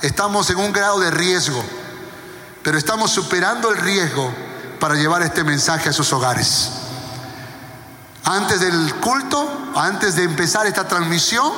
estamos 0.03 0.49
en 0.51 0.59
un 0.59 0.73
grado 0.73 0.99
de 1.01 1.11
riesgo, 1.11 1.63
pero 2.63 2.79
estamos 2.79 3.11
superando 3.11 3.71
el 3.71 3.79
riesgo 3.79 4.33
para 4.79 4.95
llevar 4.95 5.23
este 5.23 5.45
mensaje 5.45 5.91
a 5.91 5.93
sus 5.93 6.13
hogares. 6.13 6.71
Antes 8.25 8.61
del 8.61 8.95
culto, 8.97 9.49
antes 9.75 10.17
de 10.17 10.25
empezar 10.25 10.67
esta 10.67 10.87
transmisión, 10.87 11.53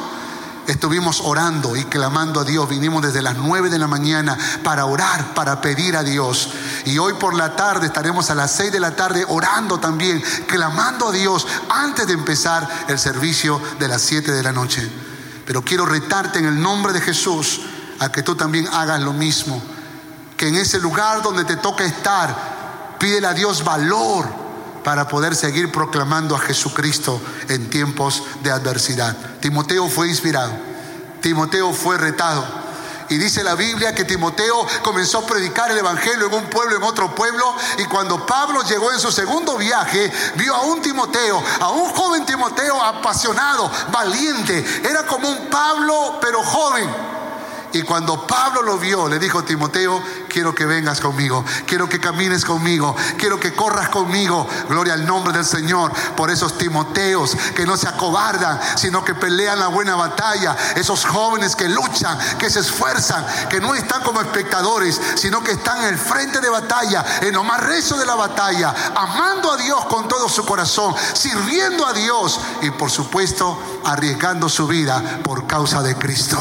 estuvimos 0.67 1.21
orando 1.25 1.77
y 1.77 1.85
clamando 1.85 2.41
a 2.41 2.45
Dios. 2.45 2.69
Vinimos 2.69 3.03
desde 3.03 3.21
las 3.21 3.37
9 3.37 3.69
de 3.69 3.79
la 3.79 3.89
mañana 3.89 4.39
para 4.63 4.87
orar, 4.87 5.35
para 5.35 5.61
pedir 5.61 5.97
a 5.97 6.03
Dios. 6.03 6.51
Y 6.85 6.99
hoy 6.99 7.15
por 7.15 7.35
la 7.35 7.57
tarde 7.57 7.87
estaremos 7.87 8.31
a 8.31 8.35
las 8.35 8.53
6 8.53 8.73
de 8.73 8.81
la 8.81 8.95
tarde 8.95 9.25
orando 9.29 9.81
también, 9.81 10.23
clamando 10.47 11.09
a 11.09 11.13
Dios 11.13 11.47
antes 11.69 12.07
de 12.07 12.15
empezar 12.15 12.69
el 12.89 12.99
servicio 12.99 13.61
de 13.79 13.89
las 13.89 14.03
7 14.03 14.31
de 14.31 14.43
la 14.43 14.53
noche. 14.53 14.89
Pero 15.45 15.63
quiero 15.63 15.85
retarte 15.85 16.39
en 16.39 16.47
el 16.47 16.63
nombre 16.63 16.93
de 16.93 17.01
Jesús 17.01 17.61
a 17.99 18.11
que 18.11 18.23
tú 18.23 18.37
también 18.37 18.69
hagas 18.69 19.01
lo 19.01 19.13
mismo. 19.13 19.61
Que 20.37 20.49
en 20.49 20.57
ese 20.57 20.79
lugar 20.79 21.23
donde 21.23 21.45
te 21.45 21.57
toca 21.57 21.85
estar, 21.85 22.97
pídele 22.99 23.27
a 23.27 23.35
Dios 23.35 23.65
valor 23.65 24.42
para 24.85 25.09
poder 25.09 25.35
seguir 25.35 25.71
proclamando 25.71 26.35
a 26.35 26.39
Jesucristo 26.39 27.21
en 27.49 27.71
tiempos 27.71 28.23
de 28.43 28.51
adversidad. 28.51 29.17
Timoteo 29.41 29.89
fue 29.89 30.09
inspirado, 30.09 30.53
Timoteo 31.21 31.73
fue 31.73 31.99
retado. 31.99 32.63
Y 33.09 33.19
dice 33.19 33.45
la 33.45 33.55
Biblia 33.55 33.95
que 33.95 34.07
Timoteo 34.07 34.67
comenzó 34.83 35.19
a 35.19 35.27
predicar 35.27 35.71
el 35.71 35.77
Evangelio 35.77 36.29
en 36.29 36.35
un 36.35 36.45
pueblo, 36.45 36.77
en 36.77 36.83
otro 36.83 37.15
pueblo. 37.15 37.55
Y 37.77 37.85
cuando 37.85 38.25
Pablo 38.25 38.63
llegó 38.63 38.91
en 38.91 38.99
su 38.99 39.13
segundo 39.13 39.59
viaje, 39.59 40.11
vio 40.37 40.55
a 40.55 40.63
un 40.63 40.81
Timoteo, 40.81 41.43
a 41.61 41.69
un 41.69 41.91
joven 41.91 42.25
Timoteo 42.25 42.83
apasionado, 42.83 43.71
valiente. 43.91 44.65
Era 44.83 45.05
como 45.05 45.29
un 45.29 45.51
Pablo, 45.51 46.19
pero 46.23 46.43
joven 46.43 47.12
y 47.73 47.83
cuando 47.83 48.27
Pablo 48.27 48.63
lo 48.63 48.79
vio, 48.79 49.09
le 49.09 49.19
dijo, 49.19 49.43
Timoteo, 49.45 50.03
quiero 50.29 50.55
que 50.55 50.67
vengas 50.67 51.01
conmigo, 51.01 51.45
quiero 51.67 51.89
que 51.89 52.01
camines 52.01 52.45
conmigo, 52.45 52.95
quiero 53.19 53.41
que 53.41 53.55
corras 53.55 53.89
conmigo. 53.89 54.47
Gloria 54.69 54.95
al 54.95 55.07
nombre 55.07 55.33
del 55.33 55.45
Señor 55.45 55.93
por 56.17 56.31
esos 56.31 56.59
Timoteos 56.59 57.37
que 57.55 57.67
no 57.67 57.77
se 57.77 57.89
acobardan, 57.89 58.61
sino 58.77 59.05
que 59.05 59.15
pelean 59.15 59.59
la 59.59 59.69
buena 59.69 59.97
batalla. 59.97 60.57
Esos 60.75 61.05
jóvenes 61.05 61.57
que 61.57 61.69
luchan, 61.69 62.19
que 62.39 62.51
se 62.51 62.61
esfuerzan, 62.61 63.25
que 63.49 63.61
no 63.61 63.75
están 63.75 64.03
como 64.03 64.21
espectadores, 64.21 65.01
sino 65.17 65.43
que 65.43 65.53
están 65.53 65.79
en 65.83 65.89
el 65.89 65.99
frente 65.99 66.41
de 66.41 66.51
batalla, 66.51 67.05
en 67.21 67.35
lo 67.35 67.45
más 67.45 67.61
rezo 67.61 67.97
de 67.97 68.07
la 68.07 68.15
batalla, 68.15 68.75
amando 68.95 69.53
a 69.53 69.57
Dios 69.57 69.85
con 69.87 70.09
todo 70.09 70.29
su 70.29 70.45
corazón, 70.45 70.95
sirviendo 71.15 71.87
a 71.87 71.93
Dios 71.93 72.41
y 72.61 72.71
por 72.71 72.91
supuesto 72.91 73.59
arriesgando 73.85 74.49
su 74.49 74.67
vida 74.67 75.21
por 75.23 75.47
causa 75.47 75.83
de 75.83 75.97
Cristo. 75.97 76.39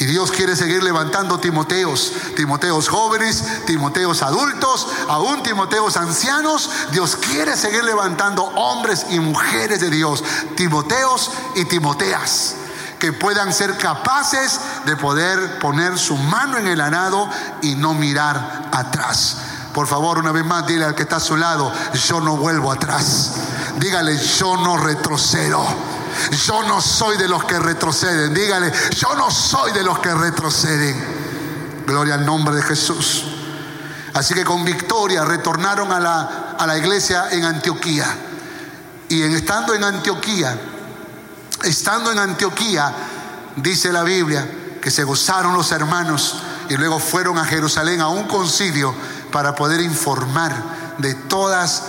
Y 0.00 0.06
Dios 0.06 0.30
quiere 0.30 0.54
seguir 0.54 0.82
levantando 0.84 1.40
Timoteos, 1.40 2.12
Timoteos 2.36 2.88
jóvenes, 2.88 3.64
Timoteos 3.66 4.22
adultos, 4.22 4.86
aún 5.08 5.42
Timoteos 5.42 5.96
ancianos. 5.96 6.70
Dios 6.92 7.16
quiere 7.16 7.56
seguir 7.56 7.82
levantando 7.82 8.44
hombres 8.44 9.06
y 9.10 9.18
mujeres 9.18 9.80
de 9.80 9.90
Dios, 9.90 10.22
Timoteos 10.56 11.32
y 11.56 11.64
Timoteas, 11.64 12.54
que 13.00 13.12
puedan 13.12 13.52
ser 13.52 13.76
capaces 13.76 14.60
de 14.86 14.96
poder 14.96 15.58
poner 15.58 15.98
su 15.98 16.16
mano 16.16 16.58
en 16.58 16.68
el 16.68 16.80
arado 16.80 17.28
y 17.62 17.74
no 17.74 17.92
mirar 17.94 18.68
atrás. 18.70 19.38
Por 19.74 19.88
favor, 19.88 20.18
una 20.18 20.30
vez 20.30 20.44
más, 20.44 20.64
dile 20.64 20.84
al 20.84 20.94
que 20.94 21.02
está 21.02 21.16
a 21.16 21.20
su 21.20 21.36
lado, 21.36 21.72
yo 22.06 22.20
no 22.20 22.36
vuelvo 22.36 22.70
atrás. 22.70 23.32
Dígale, 23.78 24.16
yo 24.16 24.56
no 24.56 24.76
retrocedo. 24.76 25.97
Yo 26.46 26.62
no 26.62 26.80
soy 26.80 27.16
de 27.16 27.28
los 27.28 27.44
que 27.44 27.58
retroceden. 27.58 28.32
Dígale, 28.34 28.72
yo 28.96 29.14
no 29.14 29.30
soy 29.30 29.72
de 29.72 29.82
los 29.82 29.98
que 29.98 30.14
retroceden. 30.14 31.84
Gloria 31.86 32.14
al 32.14 32.26
nombre 32.26 32.56
de 32.56 32.62
Jesús. 32.62 33.24
Así 34.14 34.34
que 34.34 34.44
con 34.44 34.64
victoria 34.64 35.24
retornaron 35.24 35.92
a 35.92 36.00
la, 36.00 36.56
a 36.58 36.66
la 36.66 36.76
iglesia 36.76 37.28
en 37.30 37.44
Antioquía. 37.44 38.06
Y 39.08 39.22
en, 39.22 39.32
estando 39.34 39.74
en 39.74 39.84
Antioquía, 39.84 40.58
estando 41.62 42.12
en 42.12 42.18
Antioquía, 42.18 42.92
dice 43.56 43.92
la 43.92 44.02
Biblia, 44.02 44.46
que 44.80 44.90
se 44.90 45.04
gozaron 45.04 45.54
los 45.54 45.72
hermanos 45.72 46.36
y 46.68 46.76
luego 46.76 46.98
fueron 46.98 47.38
a 47.38 47.44
Jerusalén 47.44 48.00
a 48.00 48.08
un 48.08 48.24
concilio 48.24 48.94
para 49.32 49.54
poder 49.54 49.80
informar 49.80 50.52
de 50.98 51.14
todas 51.14 51.82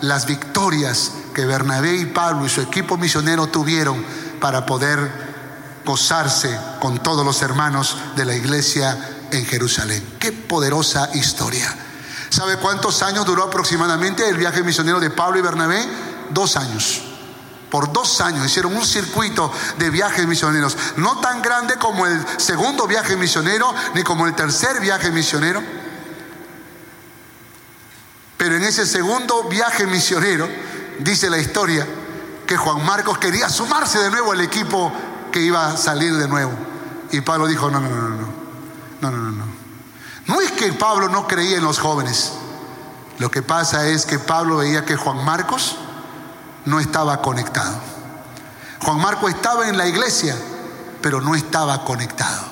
las 0.00 0.26
victorias 0.26 1.12
que 1.32 1.44
Bernabé 1.44 1.96
y 1.96 2.06
Pablo 2.06 2.46
y 2.46 2.48
su 2.48 2.60
equipo 2.60 2.96
misionero 2.96 3.46
tuvieron 3.46 4.04
para 4.40 4.66
poder 4.66 5.10
gozarse 5.84 6.58
con 6.80 7.02
todos 7.02 7.24
los 7.24 7.42
hermanos 7.42 7.96
de 8.16 8.24
la 8.24 8.34
iglesia 8.34 9.26
en 9.30 9.44
Jerusalén. 9.46 10.16
Qué 10.18 10.32
poderosa 10.32 11.10
historia. 11.14 11.74
¿Sabe 12.28 12.56
cuántos 12.56 13.02
años 13.02 13.26
duró 13.26 13.44
aproximadamente 13.44 14.28
el 14.28 14.36
viaje 14.36 14.62
misionero 14.62 15.00
de 15.00 15.10
Pablo 15.10 15.38
y 15.38 15.42
Bernabé? 15.42 15.86
Dos 16.30 16.56
años. 16.56 17.02
Por 17.70 17.92
dos 17.92 18.20
años 18.20 18.44
hicieron 18.44 18.76
un 18.76 18.84
circuito 18.84 19.50
de 19.78 19.90
viajes 19.90 20.26
misioneros, 20.26 20.76
no 20.96 21.20
tan 21.20 21.40
grande 21.40 21.76
como 21.76 22.06
el 22.06 22.22
segundo 22.36 22.86
viaje 22.86 23.16
misionero 23.16 23.74
ni 23.94 24.02
como 24.02 24.26
el 24.26 24.34
tercer 24.34 24.80
viaje 24.80 25.10
misionero. 25.10 25.62
Pero 28.36 28.56
en 28.56 28.64
ese 28.64 28.86
segundo 28.86 29.44
viaje 29.44 29.86
misionero, 29.86 30.48
dice 31.02 31.30
la 31.30 31.38
historia 31.38 31.86
que 32.46 32.56
Juan 32.56 32.84
Marcos 32.84 33.18
quería 33.18 33.48
sumarse 33.48 33.98
de 33.98 34.10
nuevo 34.10 34.32
al 34.32 34.40
equipo 34.40 34.92
que 35.30 35.40
iba 35.40 35.66
a 35.66 35.76
salir 35.76 36.16
de 36.16 36.28
nuevo. 36.28 36.52
Y 37.10 37.20
Pablo 37.20 37.46
dijo, 37.46 37.70
no, 37.70 37.80
no, 37.80 37.88
no, 37.88 38.08
no, 38.08 38.16
no, 39.00 39.10
no, 39.10 39.30
no. 39.30 39.30
No, 39.30 39.54
no 40.26 40.40
es 40.40 40.52
que 40.52 40.72
Pablo 40.72 41.08
no 41.08 41.26
creía 41.26 41.56
en 41.58 41.64
los 41.64 41.78
jóvenes. 41.78 42.32
Lo 43.18 43.30
que 43.30 43.42
pasa 43.42 43.86
es 43.86 44.06
que 44.06 44.18
Pablo 44.18 44.58
veía 44.58 44.84
que 44.84 44.96
Juan 44.96 45.24
Marcos 45.24 45.76
no 46.64 46.80
estaba 46.80 47.20
conectado. 47.22 47.74
Juan 48.80 48.98
Marcos 48.98 49.32
estaba 49.32 49.68
en 49.68 49.76
la 49.76 49.86
iglesia, 49.86 50.36
pero 51.00 51.20
no 51.20 51.34
estaba 51.34 51.84
conectado. 51.84 52.42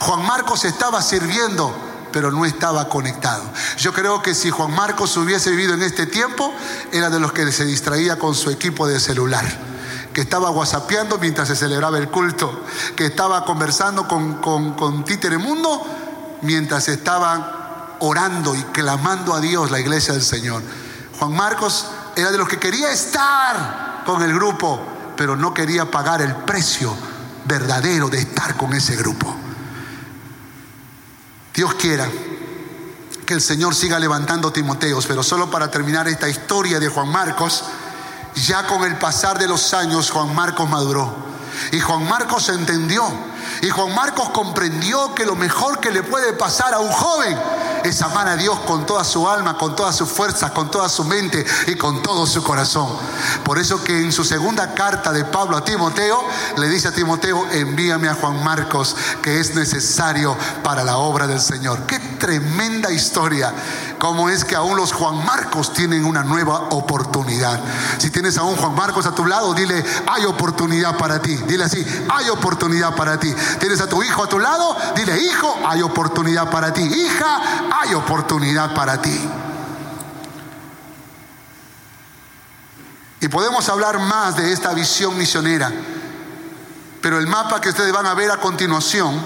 Juan 0.00 0.24
Marcos 0.26 0.64
estaba 0.64 1.02
sirviendo, 1.02 1.74
pero 2.14 2.30
no 2.30 2.44
estaba 2.44 2.88
conectado. 2.88 3.42
Yo 3.76 3.92
creo 3.92 4.22
que 4.22 4.36
si 4.36 4.48
Juan 4.48 4.72
Marcos 4.72 5.16
hubiese 5.16 5.50
vivido 5.50 5.74
en 5.74 5.82
este 5.82 6.06
tiempo, 6.06 6.54
era 6.92 7.10
de 7.10 7.18
los 7.18 7.32
que 7.32 7.50
se 7.50 7.64
distraía 7.64 8.20
con 8.20 8.36
su 8.36 8.50
equipo 8.50 8.86
de 8.86 9.00
celular 9.00 9.44
que 10.12 10.20
estaba 10.20 10.50
whatsappeando 10.50 11.18
mientras 11.18 11.48
se 11.48 11.56
celebraba 11.56 11.98
el 11.98 12.08
culto, 12.08 12.62
que 12.94 13.06
estaba 13.06 13.44
conversando 13.44 14.06
con, 14.06 14.34
con, 14.34 14.74
con 14.74 15.04
Mundo 15.40 15.84
mientras 16.42 16.86
estaban 16.86 17.44
orando 17.98 18.54
y 18.54 18.62
clamando 18.62 19.34
a 19.34 19.40
Dios 19.40 19.72
la 19.72 19.80
iglesia 19.80 20.14
del 20.14 20.22
Señor. 20.22 20.62
Juan 21.18 21.34
Marcos 21.34 21.86
era 22.14 22.30
de 22.30 22.38
los 22.38 22.48
que 22.48 22.60
quería 22.60 22.92
estar 22.92 24.04
con 24.06 24.22
el 24.22 24.32
grupo, 24.32 24.80
pero 25.16 25.34
no 25.34 25.52
quería 25.52 25.90
pagar 25.90 26.22
el 26.22 26.36
precio 26.36 26.94
verdadero 27.44 28.08
de 28.08 28.20
estar 28.20 28.56
con 28.56 28.72
ese 28.72 28.94
grupo. 28.94 29.43
Dios 31.54 31.74
quiera 31.74 32.08
que 33.24 33.34
el 33.34 33.40
Señor 33.40 33.76
siga 33.76 34.00
levantando 34.00 34.52
Timoteos, 34.52 35.06
pero 35.06 35.22
solo 35.22 35.50
para 35.50 35.70
terminar 35.70 36.08
esta 36.08 36.28
historia 36.28 36.80
de 36.80 36.88
Juan 36.88 37.08
Marcos, 37.08 37.64
ya 38.34 38.66
con 38.66 38.82
el 38.82 38.98
pasar 38.98 39.38
de 39.38 39.46
los 39.46 39.72
años 39.72 40.10
Juan 40.10 40.34
Marcos 40.34 40.68
maduró. 40.68 41.14
Y 41.70 41.78
Juan 41.78 42.08
Marcos 42.08 42.48
entendió. 42.48 43.04
Y 43.62 43.70
Juan 43.70 43.94
Marcos 43.94 44.30
comprendió 44.30 45.14
que 45.14 45.24
lo 45.24 45.36
mejor 45.36 45.78
que 45.78 45.92
le 45.92 46.02
puede 46.02 46.32
pasar 46.32 46.74
a 46.74 46.80
un 46.80 46.90
joven 46.90 47.38
es 47.84 48.00
amar 48.02 48.26
a 48.28 48.36
Dios 48.36 48.58
con 48.60 48.86
toda 48.86 49.04
su 49.04 49.28
alma, 49.28 49.56
con 49.56 49.76
todas 49.76 49.94
sus 49.94 50.08
fuerzas, 50.08 50.50
con 50.52 50.70
toda 50.70 50.88
su 50.88 51.04
mente 51.04 51.44
y 51.66 51.74
con 51.76 52.02
todo 52.02 52.26
su 52.26 52.42
corazón. 52.42 52.88
Por 53.44 53.58
eso 53.58 53.82
que 53.84 54.00
en 54.00 54.10
su 54.10 54.24
segunda 54.24 54.74
carta 54.74 55.12
de 55.12 55.24
Pablo 55.24 55.56
a 55.56 55.64
Timoteo, 55.64 56.24
le 56.56 56.68
dice 56.68 56.88
a 56.88 56.92
Timoteo, 56.92 57.46
envíame 57.52 58.08
a 58.08 58.14
Juan 58.14 58.42
Marcos, 58.42 58.96
que 59.22 59.38
es 59.38 59.54
necesario 59.54 60.36
para 60.62 60.82
la 60.82 60.96
obra 60.96 61.26
del 61.26 61.40
Señor. 61.40 61.86
Qué 61.86 61.98
tremenda 61.98 62.90
historia. 62.90 63.52
Cómo 64.04 64.28
es 64.28 64.44
que 64.44 64.54
aún 64.54 64.76
los 64.76 64.92
Juan 64.92 65.24
Marcos 65.24 65.72
tienen 65.72 66.04
una 66.04 66.22
nueva 66.22 66.68
oportunidad. 66.72 67.58
Si 67.96 68.10
tienes 68.10 68.36
a 68.36 68.42
un 68.42 68.54
Juan 68.54 68.74
Marcos 68.74 69.06
a 69.06 69.14
tu 69.14 69.24
lado, 69.24 69.54
dile, 69.54 69.82
hay 70.06 70.26
oportunidad 70.26 70.98
para 70.98 71.22
ti. 71.22 71.34
Dile 71.34 71.64
así, 71.64 71.82
hay 72.10 72.28
oportunidad 72.28 72.94
para 72.94 73.18
ti. 73.18 73.34
Tienes 73.58 73.80
a 73.80 73.88
tu 73.88 74.02
hijo 74.02 74.22
a 74.22 74.28
tu 74.28 74.38
lado, 74.38 74.76
dile, 74.94 75.18
hijo, 75.18 75.58
hay 75.66 75.80
oportunidad 75.80 76.50
para 76.50 76.70
ti. 76.70 76.82
Hija, 76.82 77.40
hay 77.80 77.94
oportunidad 77.94 78.74
para 78.74 79.00
ti. 79.00 79.18
Y 83.22 83.28
podemos 83.28 83.66
hablar 83.70 84.00
más 84.00 84.36
de 84.36 84.52
esta 84.52 84.74
visión 84.74 85.16
misionera, 85.16 85.72
pero 87.00 87.18
el 87.18 87.26
mapa 87.26 87.58
que 87.58 87.70
ustedes 87.70 87.90
van 87.90 88.04
a 88.04 88.12
ver 88.12 88.30
a 88.30 88.36
continuación 88.36 89.18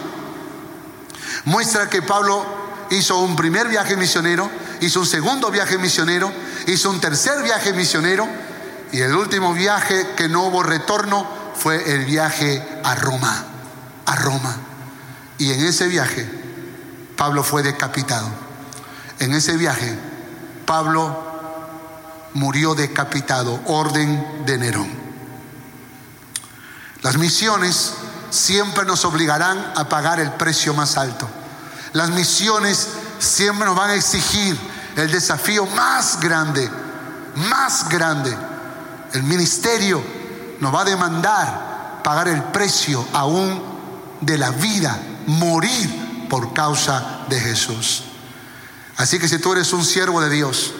muestra 1.47 1.91
que 1.91 2.01
Pablo 2.01 2.47
hizo 2.91 3.19
un 3.19 3.37
primer 3.37 3.69
viaje 3.69 3.97
misionero, 3.97 4.49
hizo 4.81 5.01
un 5.01 5.07
segundo 5.07 5.51
viaje 5.51 5.79
misionero, 5.79 6.33
hizo 6.67 6.91
un 6.91 7.01
tercer 7.01 7.43
viaje 7.43 7.73
misionero 7.73 8.29
y 8.93 9.01
el 9.01 9.15
último 9.15 9.53
viaje 9.53 10.15
que 10.17 10.29
no 10.29 10.45
hubo 10.45 10.63
retorno 10.63 11.27
fue 11.55 11.93
el 11.93 12.05
viaje 12.05 12.67
a 12.85 12.95
Roma, 12.95 13.45
a 14.07 14.17
Roma. 14.17 14.57
Y 15.39 15.53
en 15.53 15.65
ese 15.65 15.89
viaje 15.89 16.29
Pablo 17.17 17.43
fue 17.43 17.63
decapitado. 17.63 18.29
En 19.19 19.35
ese 19.35 19.57
viaje 19.57 19.99
Pablo 20.65 21.25
murió 22.35 22.75
decapitado, 22.75 23.61
orden 23.67 24.45
de 24.47 24.59
Nerón. 24.59 24.89
Las 27.03 27.17
misiones 27.17 27.93
siempre 28.31 28.85
nos 28.85 29.05
obligarán 29.05 29.73
a 29.77 29.89
pagar 29.89 30.21
el 30.21 30.31
precio 30.33 30.75
más 30.75 30.97
alto. 30.97 31.29
Las 31.93 32.11
misiones 32.11 32.89
siempre 33.19 33.67
nos 33.67 33.77
van 33.77 33.91
a 33.91 33.95
exigir 33.95 34.59
el 34.99 35.13
desafío 35.13 35.65
más 35.65 36.19
grande, 36.19 36.69
más 37.37 37.89
grande. 37.89 38.37
El 39.13 39.23
ministerio 39.23 40.03
nos 40.59 40.75
va 40.75 40.81
a 40.81 40.85
demandar 40.85 42.01
pagar 42.03 42.27
el 42.27 42.43
precio 42.45 43.07
aún 43.13 43.63
de 44.21 44.37
la 44.37 44.51
vida, 44.51 45.01
morir 45.27 46.27
por 46.29 46.53
causa 46.53 47.21
de 47.29 47.39
Jesús. 47.39 48.03
Así 48.97 49.21
que 49.21 49.29
si 49.29 49.39
tú 49.39 49.53
eres 49.53 49.73
un 49.73 49.85
siervo 49.85 50.21
de 50.21 50.31
Dios, 50.31 50.73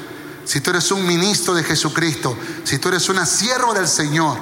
si 0.45 0.61
tú 0.61 0.71
eres 0.71 0.91
un 0.91 1.07
ministro 1.07 1.55
de 1.55 1.63
Jesucristo, 1.63 2.37
si 2.65 2.79
tú 2.79 2.89
eres 2.89 3.09
una 3.09 3.25
siervo 3.25 3.73
del 3.73 3.87
Señor 3.87 4.37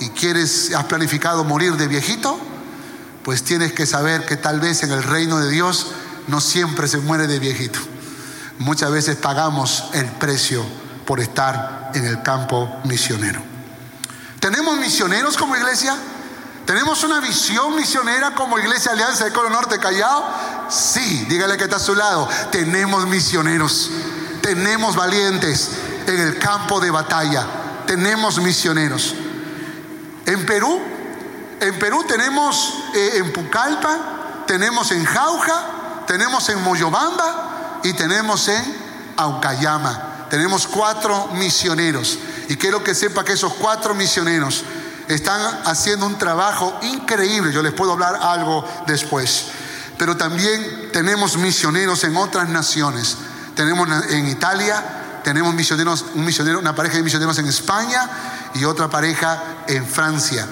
y 0.00 0.08
quieres, 0.08 0.72
has 0.74 0.84
planificado 0.84 1.44
morir 1.44 1.76
de 1.76 1.86
viejito, 1.86 2.38
pues 3.22 3.42
tienes 3.42 3.74
que 3.74 3.84
saber 3.84 4.24
que 4.24 4.38
tal 4.38 4.58
vez 4.58 4.82
en 4.84 4.90
el 4.90 5.02
reino 5.02 5.38
de 5.38 5.50
Dios 5.50 5.88
no 6.28 6.40
siempre 6.40 6.88
se 6.88 6.96
muere 6.96 7.26
de 7.26 7.38
viejito. 7.38 7.91
Muchas 8.58 8.90
veces 8.90 9.16
pagamos 9.16 9.84
el 9.92 10.06
precio 10.06 10.64
por 11.06 11.20
estar 11.20 11.90
en 11.94 12.06
el 12.06 12.22
campo 12.22 12.80
misionero. 12.84 13.42
¿Tenemos 14.40 14.76
misioneros 14.78 15.36
como 15.36 15.56
iglesia? 15.56 15.96
¿Tenemos 16.66 17.02
una 17.02 17.20
visión 17.20 17.74
misionera 17.74 18.34
como 18.34 18.58
Iglesia 18.58 18.92
Alianza 18.92 19.24
de 19.24 19.32
Colo 19.32 19.50
Norte 19.50 19.78
Callao? 19.78 20.24
Sí, 20.68 21.26
dígale 21.28 21.56
que 21.56 21.64
está 21.64 21.76
a 21.76 21.80
su 21.80 21.94
lado. 21.94 22.28
Tenemos 22.52 23.06
misioneros, 23.06 23.90
tenemos 24.40 24.94
valientes 24.94 25.70
en 26.06 26.20
el 26.20 26.38
campo 26.38 26.78
de 26.80 26.90
batalla, 26.90 27.46
tenemos 27.86 28.40
misioneros. 28.40 29.14
En 30.24 30.46
Perú, 30.46 30.80
en 31.60 31.78
Perú 31.80 32.04
tenemos 32.06 32.74
eh, 32.94 33.14
en 33.16 33.32
Pucallpa, 33.32 34.44
tenemos 34.46 34.92
en 34.92 35.04
Jauja, 35.04 36.04
tenemos 36.06 36.48
en 36.48 36.62
Moyobamba 36.62 37.51
y 37.84 37.92
tenemos 37.92 38.48
en 38.48 38.62
Aucayama. 39.16 40.26
Tenemos 40.30 40.66
cuatro 40.66 41.28
misioneros. 41.34 42.18
Y 42.48 42.56
quiero 42.56 42.82
que 42.82 42.94
sepa 42.94 43.24
que 43.24 43.34
esos 43.34 43.54
cuatro 43.54 43.94
misioneros 43.94 44.64
están 45.08 45.60
haciendo 45.64 46.06
un 46.06 46.18
trabajo 46.18 46.78
increíble. 46.82 47.52
Yo 47.52 47.62
les 47.62 47.72
puedo 47.72 47.92
hablar 47.92 48.16
algo 48.20 48.66
después. 48.86 49.46
Pero 49.98 50.16
también 50.16 50.90
tenemos 50.92 51.36
misioneros 51.36 52.02
en 52.04 52.16
otras 52.16 52.48
naciones. 52.48 53.16
Tenemos 53.54 53.88
en 54.10 54.26
Italia, 54.28 55.20
tenemos 55.22 55.54
misioneros, 55.54 56.06
un 56.14 56.24
misionero, 56.24 56.58
una 56.58 56.74
pareja 56.74 56.96
de 56.96 57.02
misioneros 57.02 57.38
en 57.38 57.46
España 57.46 58.08
y 58.54 58.64
otra 58.64 58.88
pareja 58.88 59.42
en 59.66 59.86
Francia. 59.86 60.46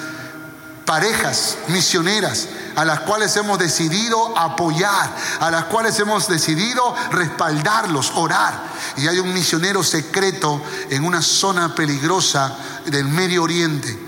Parejas 0.84 1.56
misioneras 1.68 2.48
a 2.80 2.84
las 2.86 3.00
cuales 3.00 3.36
hemos 3.36 3.58
decidido 3.58 4.38
apoyar, 4.38 5.14
a 5.40 5.50
las 5.50 5.64
cuales 5.64 6.00
hemos 6.00 6.26
decidido 6.28 6.94
respaldarlos, 7.10 8.10
orar. 8.14 8.58
Y 8.96 9.06
hay 9.06 9.18
un 9.18 9.34
misionero 9.34 9.84
secreto 9.84 10.62
en 10.88 11.04
una 11.04 11.20
zona 11.20 11.74
peligrosa 11.74 12.56
del 12.86 13.04
Medio 13.04 13.42
Oriente. 13.42 13.98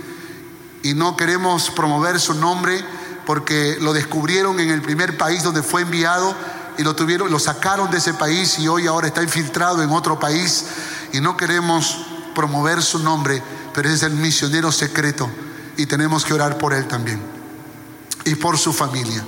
Y 0.83 0.95
no 0.95 1.19
queremos 1.19 1.69
promover 1.69 2.19
su 2.19 2.33
nombre 2.33 2.83
porque 3.27 3.77
lo 3.79 3.93
descubrieron 3.93 4.59
en 4.59 4.71
el 4.71 4.81
primer 4.81 5.19
país 5.19 5.43
donde 5.43 5.63
fue 5.63 5.83
enviado 5.83 6.35
y 6.79 6.83
lo 6.83 6.97
tuvieron, 6.97 7.31
lo 7.31 7.39
sacaron 7.39 7.91
de 7.91 7.99
ese 7.99 8.15
país 8.15 8.59
y 8.59 8.69
hoy 8.69 8.87
ahora 8.87 9.07
está 9.07 9.23
infiltrado 9.23 9.83
en 9.83 9.91
otro 9.91 10.19
país. 10.19 10.65
Y 11.13 11.21
no 11.21 11.37
queremos 11.37 12.07
promover 12.35 12.83
su 12.83 13.01
nombre, 13.01 13.43
pero 13.75 13.91
es 13.91 14.03
el 14.03 14.15
misionero 14.15 14.73
secreto 14.73 15.29
y 15.77 15.85
tenemos 15.85 16.25
que 16.25 16.33
orar 16.33 16.57
por 16.57 16.73
él 16.73 16.89
también 16.89 17.42
y 18.25 18.35
por 18.35 18.59
su 18.59 18.73
familia. 18.73 19.25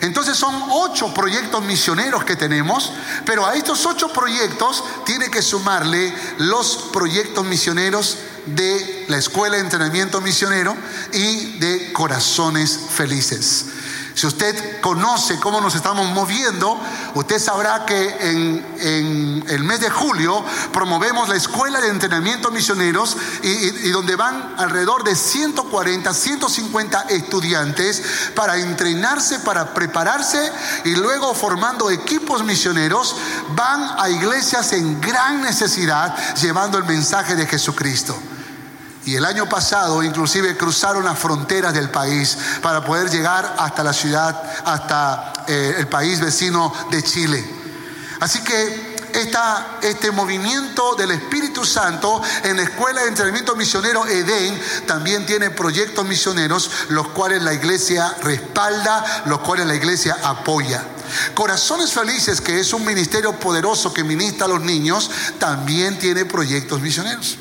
Entonces 0.00 0.36
son 0.36 0.54
ocho 0.70 1.12
proyectos 1.14 1.62
misioneros 1.64 2.24
que 2.24 2.36
tenemos, 2.36 2.92
pero 3.24 3.46
a 3.46 3.54
estos 3.54 3.86
ocho 3.86 4.08
proyectos 4.12 4.82
tiene 5.04 5.30
que 5.30 5.42
sumarle 5.42 6.12
los 6.38 6.88
proyectos 6.92 7.44
misioneros 7.44 8.18
de 8.46 9.06
la 9.08 9.18
Escuela 9.18 9.56
de 9.56 9.62
Entrenamiento 9.62 10.20
Misionero 10.20 10.76
y 11.12 11.58
de 11.58 11.92
Corazones 11.92 12.78
Felices. 12.90 13.66
Si 14.14 14.26
usted 14.26 14.80
conoce 14.80 15.38
cómo 15.40 15.60
nos 15.60 15.74
estamos 15.74 16.06
moviendo, 16.10 16.78
usted 17.14 17.38
sabrá 17.38 17.86
que 17.86 18.16
en, 18.20 19.44
el 19.48 19.64
mes 19.64 19.80
de 19.80 19.90
julio 19.90 20.44
promovemos 20.72 21.28
la 21.28 21.36
Escuela 21.36 21.80
de 21.80 21.88
Entrenamiento 21.88 22.50
Misioneros 22.50 23.16
y, 23.42 23.90
donde 23.90 24.16
van 24.16 24.54
alrededor 24.58 25.04
de 25.04 25.14
140, 25.14 26.12
150 26.12 27.00
estudiantes 27.10 28.02
para 28.34 28.58
entrenarse, 28.58 29.40
para 29.40 29.72
prepararse 29.72 30.52
y 30.84 30.94
luego 30.94 31.34
formando 31.34 31.90
equipos 31.90 32.44
misioneros, 32.44 33.16
van 33.54 33.98
a 33.98 34.10
iglesias 34.10 34.72
en 34.72 35.00
gran 35.00 35.42
necesidad 35.42 36.14
llevando 36.36 36.78
el 36.78 36.84
mensaje 36.84 37.34
de 37.34 37.46
Jesucristo. 37.46 38.16
Y 39.04 39.16
el 39.16 39.24
año 39.24 39.48
pasado 39.48 40.02
inclusive 40.02 40.56
cruzaron 40.56 41.04
las 41.04 41.18
fronteras 41.18 41.74
del 41.74 41.90
país 41.90 42.38
para 42.62 42.84
poder 42.84 43.10
llegar 43.10 43.56
hasta 43.58 43.82
la 43.82 43.92
ciudad, 43.92 44.40
hasta 44.64 45.32
eh, 45.48 45.74
el 45.78 45.88
país 45.88 46.20
vecino 46.20 46.72
de 46.90 47.02
Chile. 47.02 47.44
Así 48.20 48.40
que 48.44 48.92
esta, 49.12 49.78
este 49.82 50.10
movimiento 50.10 50.94
del 50.94 51.10
Espíritu 51.10 51.64
Santo 51.64 52.22
en 52.44 52.56
la 52.56 52.62
Escuela 52.62 53.02
de 53.02 53.08
Entrenamiento 53.08 53.56
Misionero 53.56 54.06
Edén 54.06 54.58
también 54.86 55.26
tiene 55.26 55.50
proyectos 55.50 56.06
misioneros, 56.06 56.70
los 56.88 57.08
cuales 57.08 57.42
la 57.42 57.52
iglesia 57.52 58.14
respalda, 58.22 59.24
los 59.26 59.40
cuales 59.40 59.66
la 59.66 59.74
iglesia 59.74 60.16
apoya. 60.22 60.82
Corazones 61.34 61.92
Felices, 61.92 62.40
que 62.40 62.60
es 62.60 62.72
un 62.72 62.84
ministerio 62.84 63.32
poderoso 63.38 63.92
que 63.92 64.04
ministra 64.04 64.46
a 64.46 64.48
los 64.48 64.62
niños, 64.62 65.10
también 65.38 65.98
tiene 65.98 66.24
proyectos 66.24 66.80
misioneros. 66.80 67.36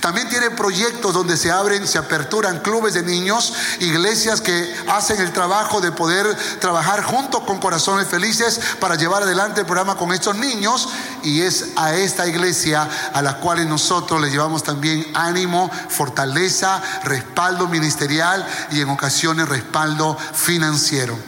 También 0.00 0.28
tiene 0.28 0.50
proyectos 0.50 1.12
donde 1.12 1.36
se 1.36 1.50
abren, 1.50 1.86
se 1.86 1.98
aperturan 1.98 2.60
clubes 2.60 2.94
de 2.94 3.02
niños, 3.02 3.52
iglesias 3.80 4.40
que 4.40 4.74
hacen 4.88 5.20
el 5.20 5.32
trabajo 5.32 5.80
de 5.80 5.92
poder 5.92 6.34
trabajar 6.60 7.02
junto 7.02 7.44
con 7.44 7.58
Corazones 7.58 8.08
Felices 8.08 8.60
para 8.80 8.94
llevar 8.94 9.22
adelante 9.22 9.60
el 9.60 9.66
programa 9.66 9.96
con 9.96 10.12
estos 10.12 10.36
niños. 10.36 10.88
Y 11.22 11.42
es 11.42 11.66
a 11.76 11.94
esta 11.94 12.26
iglesia 12.26 12.88
a 13.12 13.22
la 13.22 13.36
cual 13.38 13.68
nosotros 13.68 14.20
le 14.20 14.30
llevamos 14.30 14.62
también 14.62 15.06
ánimo, 15.14 15.70
fortaleza, 15.88 16.82
respaldo 17.04 17.68
ministerial 17.68 18.46
y 18.70 18.80
en 18.80 18.88
ocasiones 18.88 19.48
respaldo 19.48 20.16
financiero. 20.34 21.18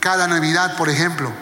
Cada 0.00 0.26
Navidad, 0.28 0.76
por 0.76 0.88
ejemplo, 0.88 1.32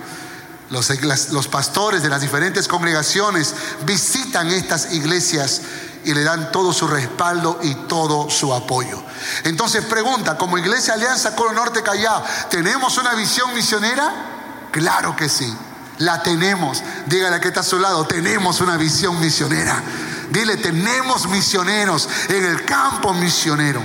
los, 0.71 0.91
los, 1.31 1.49
pastores 1.49 2.03
de 2.03 2.09
las 2.09 2.21
diferentes 2.21 2.67
congregaciones 2.67 3.55
visitan 3.85 4.49
estas 4.49 4.93
iglesias 4.93 5.61
y 6.05 6.15
le 6.15 6.23
dan 6.23 6.53
todo 6.53 6.73
su 6.73 6.87
respaldo 6.87 7.59
y 7.63 7.75
todo 7.87 8.31
su 8.31 8.53
apoyo. 8.53 9.03
Entonces 9.45 9.85
pregunta, 9.85 10.37
como 10.37 10.59
Iglesia 10.59 10.95
Alianza 10.95 11.35
Colo 11.35 11.53
Norte 11.53 11.83
Callao, 11.83 12.23
¿tenemos 12.51 12.99
una 12.99 13.15
visión 13.15 13.55
misionera? 13.55 14.69
Claro 14.71 15.15
que 15.17 15.29
sí, 15.29 15.53
la 15.99 16.23
tenemos. 16.23 16.83
Dígale 17.07 17.41
que 17.41 17.49
está 17.49 17.61
a 17.61 17.65
su 17.65 17.79
lado, 17.79 18.07
tenemos 18.07 18.61
una 18.61 18.77
visión 18.77 19.21
misionera. 19.21 19.83
Dile, 20.31 20.57
tenemos 20.57 21.29
misioneros 21.29 22.09
en 22.29 22.45
el 22.45 22.65
campo 22.65 23.13
misionero. 23.13 23.81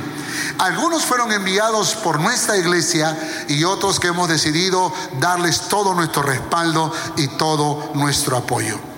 Algunos 0.57 1.05
fueron 1.05 1.31
enviados 1.31 1.95
por 1.95 2.19
nuestra 2.19 2.57
iglesia 2.57 3.15
y 3.47 3.63
otros 3.63 3.99
que 3.99 4.07
hemos 4.07 4.27
decidido 4.29 4.93
darles 5.19 5.61
todo 5.69 5.93
nuestro 5.93 6.23
respaldo 6.23 6.93
y 7.17 7.27
todo 7.27 7.91
nuestro 7.93 8.37
apoyo. 8.37 8.88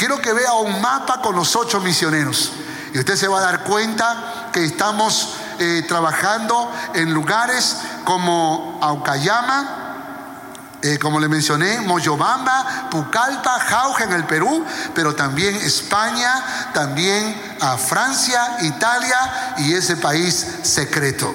Quiero 0.00 0.18
que 0.18 0.32
vea 0.32 0.54
un 0.54 0.80
mapa 0.80 1.20
con 1.20 1.36
los 1.36 1.54
ocho 1.56 1.78
misioneros. 1.78 2.52
Y 2.94 2.98
usted 2.98 3.16
se 3.16 3.28
va 3.28 3.36
a 3.36 3.42
dar 3.42 3.64
cuenta 3.64 4.48
que 4.50 4.64
estamos 4.64 5.34
eh, 5.58 5.84
trabajando 5.86 6.72
en 6.94 7.12
lugares 7.12 7.76
como 8.04 8.78
Aucayama, 8.80 10.78
eh, 10.80 10.98
como 10.98 11.20
le 11.20 11.28
mencioné, 11.28 11.82
Moyobamba, 11.82 12.88
Pucallpa, 12.90 13.60
Jauja 13.60 14.04
en 14.04 14.14
el 14.14 14.24
Perú, 14.24 14.64
pero 14.94 15.14
también 15.14 15.54
España, 15.56 16.32
también 16.72 17.58
a 17.60 17.76
Francia, 17.76 18.56
Italia 18.62 19.54
y 19.58 19.74
ese 19.74 19.98
país 19.98 20.46
secreto. 20.62 21.34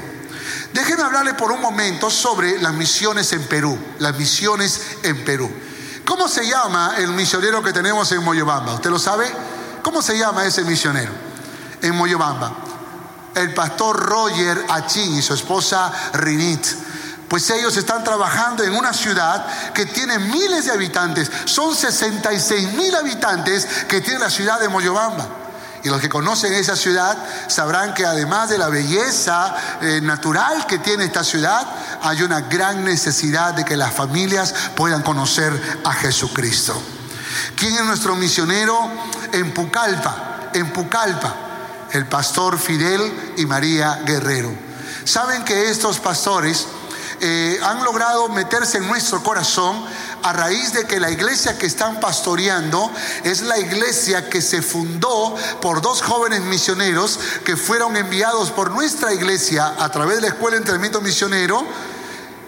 Déjenme 0.74 1.03
hablarle 1.03 1.36
por 1.36 1.51
un 1.51 1.61
momento 1.61 2.09
sobre 2.09 2.59
las 2.59 2.74
misiones 2.74 3.32
en 3.32 3.43
Perú, 3.43 3.78
las 3.99 4.18
misiones 4.18 4.82
en 5.03 5.24
Perú. 5.24 5.51
¿Cómo 6.06 6.28
se 6.28 6.47
llama 6.47 6.95
el 6.97 7.10
misionero 7.10 7.64
que 7.64 7.74
tenemos 7.74 8.12
en 8.12 8.24
Moyobamba? 8.24 8.76
¿Usted 8.76 8.89
lo 8.89 8.99
sabe? 8.99 9.26
¿Cómo 9.82 10.01
se 10.01 10.18
llama 10.18 10.45
ese 10.45 10.64
misionero 10.64 11.12
en 11.82 11.95
Moyobamba? 11.95 12.51
El 13.34 13.53
pastor 13.53 13.97
Roger 13.97 14.66
Achín 14.70 15.18
y 15.18 15.22
su 15.22 15.34
esposa 15.34 15.91
Rinit. 16.14 16.66
Pues 17.28 17.49
ellos 17.49 17.76
están 17.76 18.03
trabajando 18.03 18.64
en 18.64 18.74
una 18.76 18.93
ciudad 18.93 19.74
que 19.74 19.88
tiene 19.88 20.20
miles 20.20 20.66
de 20.66 20.72
habitantes. 20.72 21.32
Son 21.45 21.76
66 21.76 22.74
mil 22.74 22.95
habitantes 22.95 23.66
que 23.88 23.99
tiene 24.01 24.20
la 24.20 24.30
ciudad 24.30 24.60
de 24.60 24.70
Moyobamba. 24.70 25.45
Y 25.86 25.90
los 25.90 26.02
que 26.02 26.10
conocen 26.10 26.52
esa 26.54 26.76
ciudad 26.76 27.16
sabrán 27.48 27.94
que 27.94 28.08
además 28.08 28.50
de 28.50 28.58
la 28.58 28.70
belleza 28.70 29.56
eh, 29.82 30.02
natural 30.02 30.66
que 30.66 30.80
tiene 30.80 31.06
esta 31.06 31.24
ciudad, 31.24 31.64
hay 32.02 32.24
una 32.24 32.42
gran 32.42 32.84
necesidad 32.84 33.54
de 33.54 33.64
que 33.64 33.78
las 33.78 33.94
familias 33.94 34.52
puedan 34.76 35.04
conocer 35.04 35.54
a 35.84 35.94
Jesucristo. 35.94 36.74
¿Quién 37.56 37.76
es 37.76 37.86
nuestro 37.86 38.16
misionero 38.16 38.80
en 39.32 39.54
Pucallpa? 39.54 40.50
En 40.56 40.74
Pucallpa, 40.74 41.36
el 41.92 42.08
pastor 42.08 42.58
Fidel 42.58 43.36
y 43.38 43.46
María 43.46 44.02
Guerrero. 44.04 44.52
Saben 45.04 45.46
que 45.46 45.70
estos 45.70 46.00
pastores 46.00 46.66
eh, 47.22 47.60
han 47.64 47.84
logrado 47.84 48.28
meterse 48.30 48.80
en 48.80 48.88
nuestro 48.88 49.22
corazón 49.22 49.86
a 50.26 50.34
raíz 50.34 50.74
de 50.74 50.86
que 50.86 51.00
la 51.00 51.12
iglesia 51.12 51.56
que 51.56 51.68
están 51.68 52.00
pastoreando 52.00 52.92
es 53.24 53.42
la 53.44 53.60
iglesia 53.60 54.28
que 54.28 54.42
se 54.42 54.64
fundó 54.64 55.36
por 55.62 55.84
dos 55.84 56.02
jóvenes 56.02 56.42
misioneros 56.42 57.20
que 57.44 57.56
fueron 57.56 57.96
enviados 57.96 58.50
por 58.50 58.72
nuestra 58.72 59.14
iglesia 59.14 59.76
a 59.78 59.90
través 59.90 60.16
de 60.16 60.22
la 60.22 60.28
Escuela 60.30 60.56
de 60.56 60.62
Entrenamiento 60.62 61.00
Misionero 61.00 61.64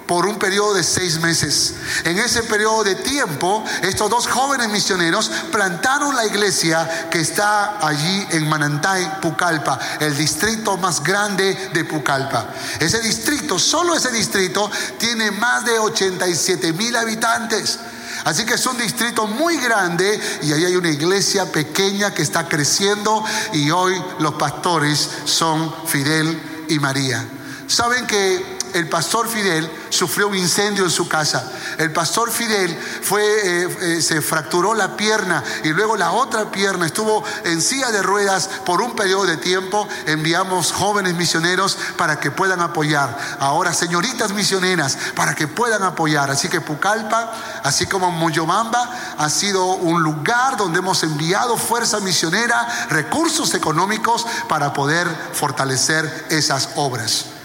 por 0.07 0.25
un 0.25 0.39
periodo 0.39 0.73
de 0.73 0.83
seis 0.83 1.19
meses. 1.19 1.75
En 2.05 2.17
ese 2.17 2.43
periodo 2.43 2.83
de 2.83 2.95
tiempo, 2.95 3.63
estos 3.81 4.09
dos 4.09 4.27
jóvenes 4.27 4.69
misioneros 4.69 5.29
plantaron 5.51 6.15
la 6.15 6.25
iglesia 6.25 7.09
que 7.11 7.19
está 7.19 7.85
allí 7.85 8.27
en 8.31 8.47
Manantay, 8.47 9.19
Pucallpa, 9.21 9.77
el 9.99 10.15
distrito 10.15 10.77
más 10.77 11.03
grande 11.03 11.69
de 11.73 11.83
Pucallpa. 11.83 12.47
Ese 12.79 13.01
distrito, 13.01 13.59
solo 13.59 13.95
ese 13.95 14.11
distrito, 14.11 14.71
tiene 14.97 15.31
más 15.31 15.65
de 15.65 15.77
87 15.77 16.73
mil 16.73 16.95
habitantes. 16.95 17.77
Así 18.23 18.45
que 18.45 18.55
es 18.55 18.65
un 18.65 18.77
distrito 18.77 19.27
muy 19.27 19.57
grande 19.57 20.19
y 20.41 20.51
ahí 20.51 20.65
hay 20.65 20.75
una 20.75 20.89
iglesia 20.89 21.51
pequeña 21.51 22.13
que 22.13 22.23
está 22.23 22.47
creciendo 22.47 23.23
y 23.53 23.69
hoy 23.71 24.01
los 24.19 24.33
pastores 24.35 25.09
son 25.25 25.73
Fidel 25.85 26.65
y 26.67 26.79
María. 26.79 27.23
Saben 27.67 28.07
que 28.07 28.56
el 28.73 28.89
pastor 28.89 29.27
Fidel 29.27 29.69
sufrió 29.89 30.27
un 30.27 30.35
incendio 30.35 30.83
en 30.83 30.89
su 30.89 31.07
casa. 31.07 31.51
El 31.77 31.91
pastor 31.91 32.31
Fidel 32.31 32.77
fue, 33.01 33.21
eh, 33.23 33.77
eh, 33.81 34.01
se 34.01 34.21
fracturó 34.21 34.73
la 34.73 34.95
pierna 34.95 35.43
y 35.63 35.69
luego 35.69 35.95
la 35.95 36.11
otra 36.11 36.51
pierna 36.51 36.85
estuvo 36.85 37.23
en 37.43 37.61
silla 37.61 37.91
de 37.91 38.01
ruedas 38.01 38.49
por 38.65 38.81
un 38.81 38.95
periodo 38.95 39.25
de 39.25 39.37
tiempo. 39.37 39.87
Enviamos 40.05 40.71
jóvenes 40.71 41.15
misioneros 41.15 41.77
para 41.97 42.19
que 42.19 42.31
puedan 42.31 42.61
apoyar. 42.61 43.17
Ahora 43.39 43.73
señoritas 43.73 44.33
misioneras 44.33 44.97
para 45.15 45.35
que 45.35 45.47
puedan 45.47 45.83
apoyar. 45.83 46.29
Así 46.31 46.49
que 46.49 46.61
Pucallpa, 46.61 47.31
así 47.63 47.85
como 47.87 48.11
Moyobamba, 48.11 49.15
ha 49.17 49.29
sido 49.29 49.65
un 49.65 50.03
lugar 50.03 50.57
donde 50.57 50.79
hemos 50.79 51.03
enviado 51.03 51.57
fuerza 51.57 51.99
misionera, 51.99 52.87
recursos 52.89 53.53
económicos 53.53 54.25
para 54.47 54.73
poder 54.73 55.07
fortalecer 55.33 56.27
esas 56.29 56.69
obras. 56.75 57.36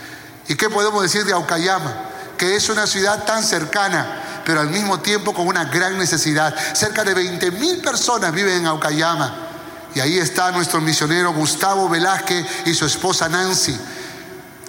¿Y 0.49 0.55
qué 0.57 0.69
podemos 0.69 1.03
decir 1.03 1.25
de 1.25 1.33
Aucayama? 1.33 1.93
Que 2.37 2.57
es 2.57 2.69
una 2.69 2.87
ciudad 2.87 3.25
tan 3.25 3.45
cercana, 3.45 4.43
pero 4.45 4.61
al 4.61 4.71
mismo 4.71 5.01
tiempo 5.01 5.33
con 5.33 5.47
una 5.47 5.65
gran 5.65 5.99
necesidad. 5.99 6.55
Cerca 6.75 7.05
de 7.05 7.15
20 7.15 7.51
mil 7.53 7.81
personas 7.81 8.33
viven 8.33 8.59
en 8.59 8.67
Aucayama. 8.67 9.49
Y 9.95 10.01
ahí 10.01 10.19
está 10.19 10.51
nuestro 10.51 10.81
misionero 10.81 11.33
Gustavo 11.33 11.89
Velázquez 11.89 12.47
y 12.67 12.75
su 12.75 12.87
esposa 12.87 13.29
Nancy. 13.29 13.79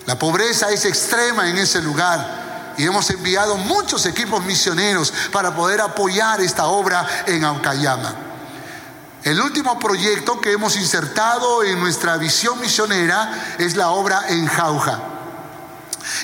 La 0.05 0.19
pobreza 0.19 0.69
es 0.71 0.85
extrema 0.85 1.49
en 1.49 1.57
ese 1.57 1.81
lugar. 1.81 2.73
Y 2.77 2.85
hemos 2.85 3.09
enviado 3.09 3.55
muchos 3.57 4.05
equipos 4.05 4.43
misioneros 4.43 5.13
para 5.31 5.55
poder 5.55 5.79
apoyar 5.79 6.41
esta 6.41 6.65
obra 6.65 7.07
en 7.25 7.43
Aucayama. 7.45 8.13
El 9.23 9.39
último 9.39 9.79
proyecto 9.79 10.41
que 10.41 10.51
hemos 10.51 10.75
insertado 10.75 11.63
en 11.63 11.79
nuestra 11.79 12.17
visión 12.17 12.59
misionera 12.59 13.55
es 13.57 13.77
la 13.77 13.89
obra 13.89 14.25
en 14.27 14.45
Jauja. 14.47 15.12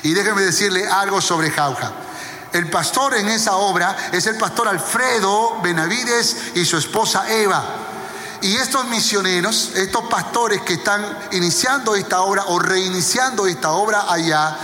Y 0.03 0.13
déjenme 0.13 0.41
decirle 0.41 0.87
algo 0.87 1.21
sobre 1.21 1.51
Jauja. 1.51 1.91
El 2.51 2.69
pastor 2.69 3.15
en 3.15 3.29
esa 3.29 3.55
obra 3.57 3.95
es 4.11 4.25
el 4.25 4.37
pastor 4.37 4.67
Alfredo 4.67 5.59
Benavides 5.61 6.55
y 6.55 6.65
su 6.65 6.77
esposa 6.77 7.31
Eva. 7.31 7.63
Y 8.41 8.55
estos 8.55 8.87
misioneros, 8.87 9.71
estos 9.75 10.05
pastores 10.05 10.61
que 10.61 10.75
están 10.75 11.05
iniciando 11.31 11.95
esta 11.95 12.21
obra 12.21 12.45
o 12.47 12.57
reiniciando 12.57 13.45
esta 13.45 13.71
obra 13.71 14.11
allá, 14.11 14.57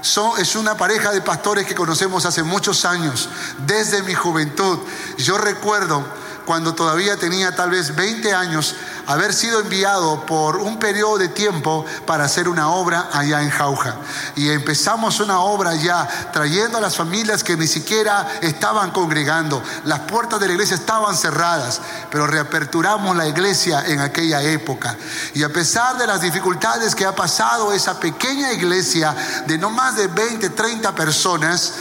son, 0.00 0.38
es 0.38 0.54
una 0.54 0.76
pareja 0.76 1.10
de 1.12 1.20
pastores 1.20 1.66
que 1.66 1.74
conocemos 1.74 2.24
hace 2.24 2.42
muchos 2.42 2.84
años, 2.84 3.28
desde 3.66 4.02
mi 4.02 4.14
juventud. 4.14 4.78
Yo 5.18 5.38
recuerdo 5.38 6.04
cuando 6.44 6.74
todavía 6.74 7.16
tenía 7.16 7.54
tal 7.54 7.70
vez 7.70 7.94
20 7.94 8.34
años, 8.34 8.74
haber 9.06 9.34
sido 9.34 9.60
enviado 9.60 10.24
por 10.26 10.56
un 10.56 10.78
periodo 10.78 11.18
de 11.18 11.28
tiempo 11.28 11.84
para 12.06 12.24
hacer 12.24 12.48
una 12.48 12.70
obra 12.70 13.08
allá 13.12 13.42
en 13.42 13.50
Jauja. 13.50 13.96
Y 14.36 14.50
empezamos 14.50 15.20
una 15.20 15.40
obra 15.40 15.74
ya 15.74 16.08
trayendo 16.32 16.78
a 16.78 16.80
las 16.80 16.96
familias 16.96 17.44
que 17.44 17.56
ni 17.56 17.66
siquiera 17.66 18.38
estaban 18.40 18.90
congregando. 18.90 19.62
Las 19.84 20.00
puertas 20.00 20.40
de 20.40 20.46
la 20.46 20.52
iglesia 20.54 20.76
estaban 20.76 21.16
cerradas, 21.16 21.80
pero 22.10 22.26
reaperturamos 22.26 23.16
la 23.16 23.26
iglesia 23.26 23.84
en 23.86 24.00
aquella 24.00 24.42
época. 24.42 24.96
Y 25.34 25.42
a 25.42 25.52
pesar 25.52 25.98
de 25.98 26.06
las 26.06 26.20
dificultades 26.20 26.94
que 26.94 27.06
ha 27.06 27.14
pasado 27.14 27.72
esa 27.72 27.98
pequeña 28.00 28.52
iglesia 28.52 29.14
de 29.46 29.58
no 29.58 29.70
más 29.70 29.96
de 29.96 30.06
20, 30.08 30.50
30 30.50 30.94
personas, 30.94 31.72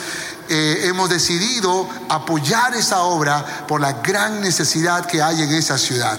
eh, 0.49 0.81
hemos 0.83 1.09
decidido 1.09 1.87
apoyar 2.09 2.73
esa 2.75 3.03
obra 3.03 3.65
por 3.67 3.81
la 3.81 3.93
gran 3.93 4.41
necesidad 4.41 5.05
que 5.05 5.21
hay 5.21 5.41
en 5.41 5.51
esa 5.53 5.77
ciudad. 5.77 6.17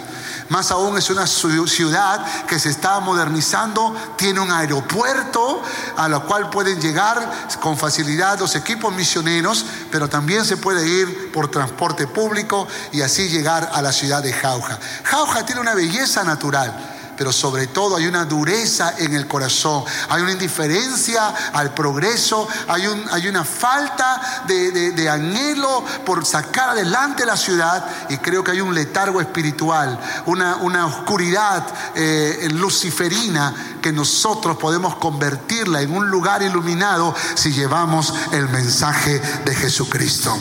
Más 0.48 0.70
aún 0.70 0.98
es 0.98 1.08
una 1.10 1.26
ciudad 1.26 2.24
que 2.46 2.58
se 2.58 2.68
está 2.68 3.00
modernizando, 3.00 3.94
tiene 4.16 4.40
un 4.40 4.50
aeropuerto 4.50 5.62
a 5.96 6.08
lo 6.08 6.26
cual 6.26 6.50
pueden 6.50 6.80
llegar 6.80 7.48
con 7.60 7.78
facilidad 7.78 8.38
los 8.38 8.54
equipos 8.54 8.94
misioneros, 8.94 9.64
pero 9.90 10.08
también 10.08 10.44
se 10.44 10.56
puede 10.56 10.86
ir 10.86 11.32
por 11.32 11.50
transporte 11.50 12.06
público 12.06 12.68
y 12.92 13.00
así 13.00 13.28
llegar 13.28 13.70
a 13.72 13.80
la 13.80 13.92
ciudad 13.92 14.22
de 14.22 14.32
Jauja. 14.32 14.78
Jauja 15.04 15.46
tiene 15.46 15.60
una 15.60 15.74
belleza 15.74 16.24
natural 16.24 16.93
pero 17.16 17.32
sobre 17.32 17.66
todo 17.68 17.96
hay 17.96 18.06
una 18.06 18.24
dureza 18.24 18.94
en 18.98 19.14
el 19.14 19.26
corazón, 19.26 19.84
hay 20.08 20.22
una 20.22 20.32
indiferencia 20.32 21.28
al 21.52 21.74
progreso, 21.74 22.48
hay, 22.68 22.86
un, 22.86 23.04
hay 23.10 23.28
una 23.28 23.44
falta 23.44 24.44
de, 24.46 25.08
anhelo 25.08 25.84
por 26.04 26.24
sacar 26.24 26.70
adelante 26.70 27.26
la 27.26 27.36
ciudad 27.36 27.84
y 28.08 28.16
creo 28.18 28.42
que 28.42 28.52
hay 28.52 28.60
un 28.60 28.74
letargo 28.74 29.20
espiritual, 29.20 29.98
una, 30.26 30.56
una 30.56 30.86
oscuridad 30.86 31.66
eh, 31.94 32.48
luciferina 32.52 33.54
que 33.82 33.92
nosotros 33.92 34.56
podemos 34.56 34.96
convertirla 34.96 35.82
en 35.82 35.94
un 35.94 36.08
lugar 36.08 36.42
iluminado 36.42 37.14
si 37.34 37.52
llevamos 37.52 38.14
el 38.32 38.48
mensaje 38.48 39.20
de 39.44 39.54
Jesucristo. 39.54 40.36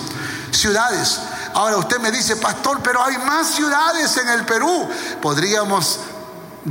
Ciudades. 0.52 1.20
Ahora 1.54 1.78
usted 1.78 2.00
me 2.00 2.12
dice, 2.12 2.36
pastor, 2.36 2.82
pero 2.84 3.04
hay 3.04 3.18
más 3.18 3.48
ciudades 3.52 4.16
en 4.18 4.30
el 4.30 4.46
Perú. 4.46 4.90
Podríamos 5.22 6.00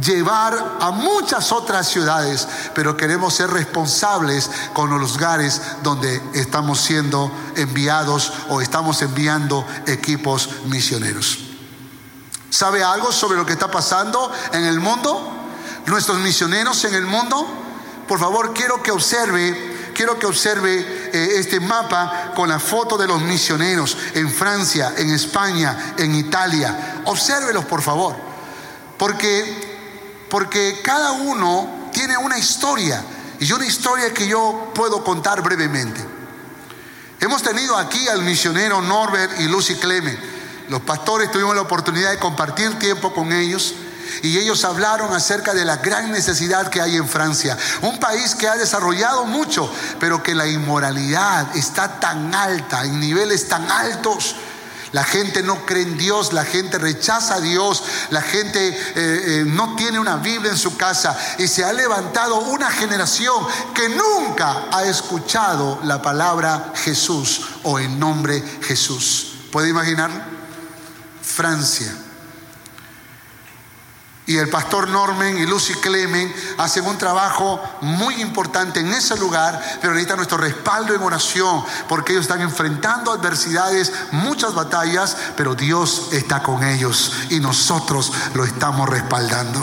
llevar 0.01 0.79
a 0.81 0.91
muchas 0.91 1.53
otras 1.53 1.89
ciudades, 1.89 2.49
pero 2.75 2.97
queremos 2.97 3.35
ser 3.35 3.51
responsables 3.51 4.51
con 4.73 4.91
los 4.91 5.13
lugares 5.13 5.61
donde 5.83 6.23
estamos 6.35 6.81
siendo 6.81 7.31
enviados 7.57 8.33
o 8.49 8.61
estamos 8.61 9.03
enviando 9.03 9.67
equipos 9.87 10.49
misioneros. 10.67 11.39
¿Sabe 12.49 12.83
algo 12.83 13.13
sobre 13.13 13.39
lo 13.39 13.47
que 13.47 13.53
está 13.53 13.71
pasando 13.71 14.31
en 14.53 14.65
el 14.65 14.81
mundo? 14.81 15.31
Nuestros 15.87 16.19
misioneros 16.19 16.85
en 16.85 16.95
el 16.95 17.07
mundo. 17.07 17.47
Por 18.07 18.19
favor, 18.19 18.53
quiero 18.53 18.83
que 18.83 18.91
observe, 18.91 19.93
quiero 19.95 20.19
que 20.19 20.27
observe 20.27 20.79
eh, 21.13 21.39
este 21.39 21.61
mapa 21.61 22.33
con 22.35 22.49
la 22.49 22.59
foto 22.59 22.99
de 22.99 23.07
los 23.07 23.23
misioneros 23.23 23.97
en 24.15 24.31
Francia, 24.31 24.93
en 24.97 25.11
España, 25.11 25.95
en 25.97 26.15
Italia. 26.15 27.03
Obsérvelos, 27.07 27.65
por 27.65 27.81
favor. 27.81 28.15
Porque 28.99 29.72
porque 30.33 30.81
cada 30.83 31.13
uno 31.13 31.91
tiene 31.93 32.17
una 32.17 32.39
historia 32.39 33.05
y 33.39 33.53
una 33.53 33.67
historia 33.67 34.15
que 34.15 34.27
yo 34.27 34.73
puedo 34.75 35.05
contar 35.05 35.43
brevemente. 35.43 36.03
Hemos 37.21 37.43
tenido 37.43 37.77
aquí 37.77 38.09
al 38.09 38.23
misionero 38.23 38.81
Norbert 38.81 39.39
y 39.41 39.49
Lucy 39.49 39.75
Clement. 39.75 40.19
Los 40.71 40.81
pastores 40.81 41.31
tuvimos 41.31 41.55
la 41.55 41.61
oportunidad 41.61 42.13
de 42.13 42.19
compartir 42.19 42.79
tiempo 42.79 43.13
con 43.13 43.31
ellos 43.31 43.75
y 44.23 44.39
ellos 44.39 44.65
hablaron 44.65 45.13
acerca 45.13 45.53
de 45.53 45.67
la 45.67 45.77
gran 45.77 46.11
necesidad 46.11 46.71
que 46.71 46.81
hay 46.81 46.97
en 46.97 47.07
Francia, 47.07 47.59
un 47.83 48.01
país 48.01 48.35
que 48.35 48.49
ha 48.49 48.57
desarrollado 48.57 49.27
mucho, 49.27 49.71
pero 50.01 50.23
que 50.23 50.35
la 50.35 50.47
inmoralidad 50.47 51.55
está 51.55 52.01
tan 52.01 52.35
alta, 52.35 52.87
en 52.87 52.99
niveles 53.01 53.49
tan 53.49 53.71
altos 53.71 54.37
la 54.93 55.05
gente 55.05 55.43
no 55.43 55.67
cree 55.67 55.83
en 55.83 55.99
Dios, 55.99 56.33
la 56.33 56.45
gente 56.45 56.79
rechaza 56.79 57.37
a 57.37 57.41
Dios, 57.41 57.83
la 58.11 58.23
gente 58.23 58.69
eh, 58.69 58.75
eh, 58.95 59.45
no 59.47 59.75
tiene 59.75 59.99
una 59.99 60.17
Biblia 60.17 60.51
en 60.51 60.59
su 60.59 60.77
casa 60.77 61.19
y 61.39 61.49
se 61.49 61.65
ha 61.65 61.73
levantado 61.73 62.41
una 62.41 62.71
generación 62.71 63.47
que 63.75 63.89
nunca 63.89 64.67
ha 64.71 64.85
escuchado 64.85 65.81
la 65.85 66.01
palabra 66.03 66.73
Jesús 66.77 67.43
o 67.63 67.79
el 67.79 67.99
nombre 67.99 68.43
Jesús. 68.63 69.33
¿Puede 69.51 69.71
imaginar? 69.71 70.11
Francia 71.23 71.95
y 74.25 74.37
el 74.37 74.49
pastor 74.49 74.89
Norman 74.89 75.37
y 75.37 75.47
Lucy 75.47 75.75
Clemen 75.75 76.33
hacen 76.59 76.87
un 76.87 76.97
trabajo 76.97 77.61
muy 77.81 78.23
importante 78.23 78.81
en 78.81 78.93
ese 78.93 79.17
lugar, 79.17 79.61
pero 79.81 79.93
necesitan 79.93 80.17
nuestro 80.17 80.39
respaldo 80.39 80.95
en 80.95 81.03
oración, 81.03 81.65
porque 81.89 82.13
ellos 82.13 82.27
están 82.27 82.41
enfrentando 82.41 83.11
adversidades, 83.11 83.93
muchas 84.13 84.55
batallas, 84.55 85.17
pero 85.37 85.57
Dios 85.57 86.09
está 86.13 86.43
con 86.43 86.63
ellos 86.63 87.13
y 87.31 87.41
nosotros 87.41 88.13
lo 88.35 88.45
estamos 88.45 88.89
respaldando. 88.89 89.61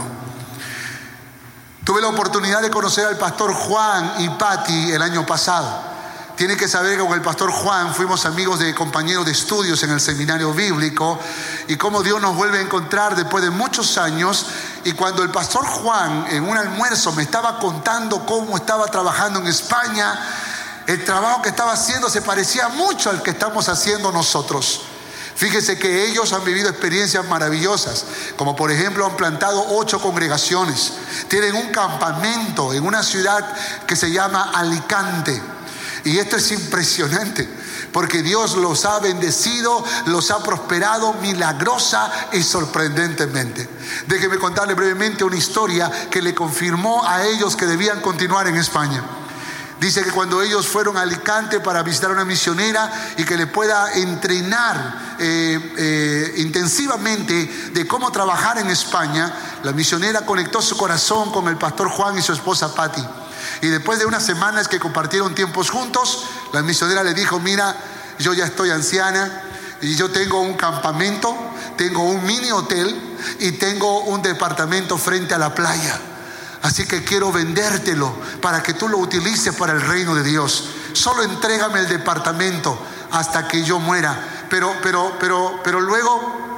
Tuve 1.86 2.01
la 2.01 2.10
oportunidad 2.10 2.62
de 2.62 2.70
conocer 2.70 3.05
al 3.05 3.18
pastor 3.18 3.53
Juan 3.53 4.16
y 4.20 4.30
Patti 4.30 4.91
el 4.91 5.01
año 5.01 5.26
pasado. 5.26 5.99
Tiene 6.40 6.56
que 6.56 6.70
saber 6.70 6.96
que 6.96 7.04
con 7.04 7.12
el 7.12 7.22
pastor 7.22 7.52
Juan 7.52 7.94
fuimos 7.94 8.26
amigos 8.26 8.60
de 8.60 8.74
compañeros 8.74 9.26
de 9.26 9.34
estudios 9.34 9.84
en 9.84 9.90
el 9.90 10.00
seminario 10.00 10.54
bíblico 10.54 11.20
y 11.68 11.76
cómo 11.76 12.02
Dios 12.02 12.22
nos 12.22 12.34
vuelve 12.34 12.60
a 12.60 12.62
encontrar 12.62 13.14
después 13.14 13.44
de 13.44 13.50
muchos 13.50 13.98
años. 13.98 14.46
Y 14.86 14.94
cuando 14.94 15.22
el 15.22 15.32
pastor 15.32 15.66
Juan 15.66 16.28
en 16.30 16.48
un 16.48 16.56
almuerzo 16.56 17.12
me 17.12 17.24
estaba 17.24 17.60
contando 17.60 18.26
cómo 18.26 18.56
estaba 18.56 18.86
trabajando 18.86 19.42
en 19.42 19.48
España, 19.48 20.18
el 20.88 21.04
trabajo 21.04 21.42
que 21.42 21.50
estaba 21.50 21.74
haciendo 21.74 22.10
se 22.10 22.22
parecía 22.22 22.70
mucho 22.70 23.10
al 23.10 23.22
que 23.22 23.32
estamos 23.32 23.68
haciendo 23.68 24.10
nosotros. 24.14 24.84
Fíjese 25.36 25.78
que 25.78 26.06
ellos 26.06 26.32
han 26.32 26.46
vivido 26.46 26.70
experiencias 26.70 27.26
maravillosas, 27.26 28.06
como 28.38 28.56
por 28.56 28.72
ejemplo 28.72 29.06
han 29.06 29.18
plantado 29.18 29.62
ocho 29.72 30.00
congregaciones, 30.00 30.94
tienen 31.28 31.54
un 31.56 31.70
campamento 31.74 32.72
en 32.74 32.86
una 32.86 33.04
ciudad 33.04 33.46
que 33.86 33.98
se 33.98 34.10
llama 34.10 34.52
Alicante 34.56 35.59
y 36.04 36.18
esto 36.18 36.38
es 36.38 36.52
impresionante, 36.52 37.47
porque 37.91 38.22
Dios 38.22 38.56
los 38.56 38.86
ha 38.86 39.00
bendecido, 39.00 39.84
los 40.06 40.32
ha 40.32 40.41
prosperado 40.43 41.14
milagrosa 41.16 42.12
y 42.34 42.43
sorprendentemente. 42.43 43.68
Déjeme 44.08 44.38
contarle 44.38 44.74
brevemente 44.74 45.24
una 45.24 45.36
historia 45.36 45.91
que 46.10 46.22
le 46.22 46.34
confirmó 46.34 47.06
a 47.08 47.26
ellos 47.26 47.56
que 47.56 47.66
debían 47.66 48.02
continuar 48.02 48.47
en 48.47 48.56
España. 48.56 49.04
Dice 49.80 50.04
que 50.04 50.12
cuando 50.12 50.41
ellos 50.41 50.68
fueron 50.68 50.97
a 50.97 51.02
Alicante 51.04 51.62
para 51.62 51.84
visitar 51.84 52.10
a 52.10 52.14
una 52.14 52.26
misionera 52.26 52.91
y 53.18 53.24
que 53.24 53.38
le 53.38 53.47
pueda 53.47 53.93
entrenar 53.93 55.16
eh, 55.18 55.74
eh, 55.78 56.34
intensivamente 56.38 57.72
de 57.74 57.88
cómo 57.88 58.12
trabajar 58.12 58.58
en 58.58 58.70
España, 58.70 59.34
la 59.64 59.72
misionera 59.72 60.26
conectó 60.26 60.62
su 60.62 60.76
corazón 60.76 61.32
con 61.32 61.47
el 61.47 61.58
pastor 61.58 61.89
Juan 61.89 62.18
y 62.18 62.22
su 62.22 62.34
esposa 62.34 62.76
Patti. 62.76 63.06
Y 63.62 63.68
después 63.68 64.00
de 64.00 64.06
unas 64.06 64.26
semanas 64.26 64.68
que 64.68 64.80
compartieron 64.80 65.36
tiempos 65.36 65.70
juntos, 65.70 66.26
la 66.54 66.62
misionera 66.62 67.04
le 67.04 67.14
dijo, 67.14 67.40
mira, 67.40 67.76
yo 68.20 68.34
ya 68.34 68.46
estoy 68.46 68.70
anciana 68.70 69.44
y 69.82 69.96
yo 69.96 70.12
tengo 70.12 70.42
un 70.42 70.56
campamento, 70.56 71.36
tengo 71.78 72.04
un 72.04 72.26
mini 72.26 72.52
hotel 72.52 73.18
y 73.40 73.54
tengo 73.54 74.02
un 74.02 74.22
departamento 74.22 74.98
frente 74.98 75.34
a 75.34 75.38
la 75.38 75.54
playa. 75.54 76.00
Así 76.62 76.86
que 76.86 77.04
quiero 77.04 77.32
vendértelo 77.32 78.14
para 78.42 78.62
que 78.62 78.74
tú 78.74 78.90
lo 78.90 78.98
utilices 78.98 79.56
para 79.56 79.74
el 79.74 79.82
reino 79.82 80.14
de 80.14 80.24
Dios. 80.24 80.66
Solo 80.94 81.24
entrégame 81.24 81.80
el 81.80 81.88
departamento 81.88 82.78
hasta 83.12 83.48
que 83.48 83.64
yo 83.64 83.80
muera. 83.80 84.46
Pero, 84.50 84.76
pero, 84.82 85.16
pero, 85.20 85.62
pero 85.64 85.80
luego 85.80 86.50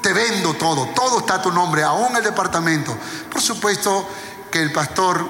te 0.00 0.12
vendo 0.12 0.54
todo. 0.54 0.86
Todo 0.94 1.18
está 1.18 1.34
a 1.34 1.42
tu 1.42 1.52
nombre, 1.52 1.82
aún 1.82 2.16
el 2.16 2.22
departamento. 2.22 2.96
Por 3.30 3.42
supuesto 3.42 4.08
que 4.50 4.62
el 4.62 4.72
pastor 4.72 5.26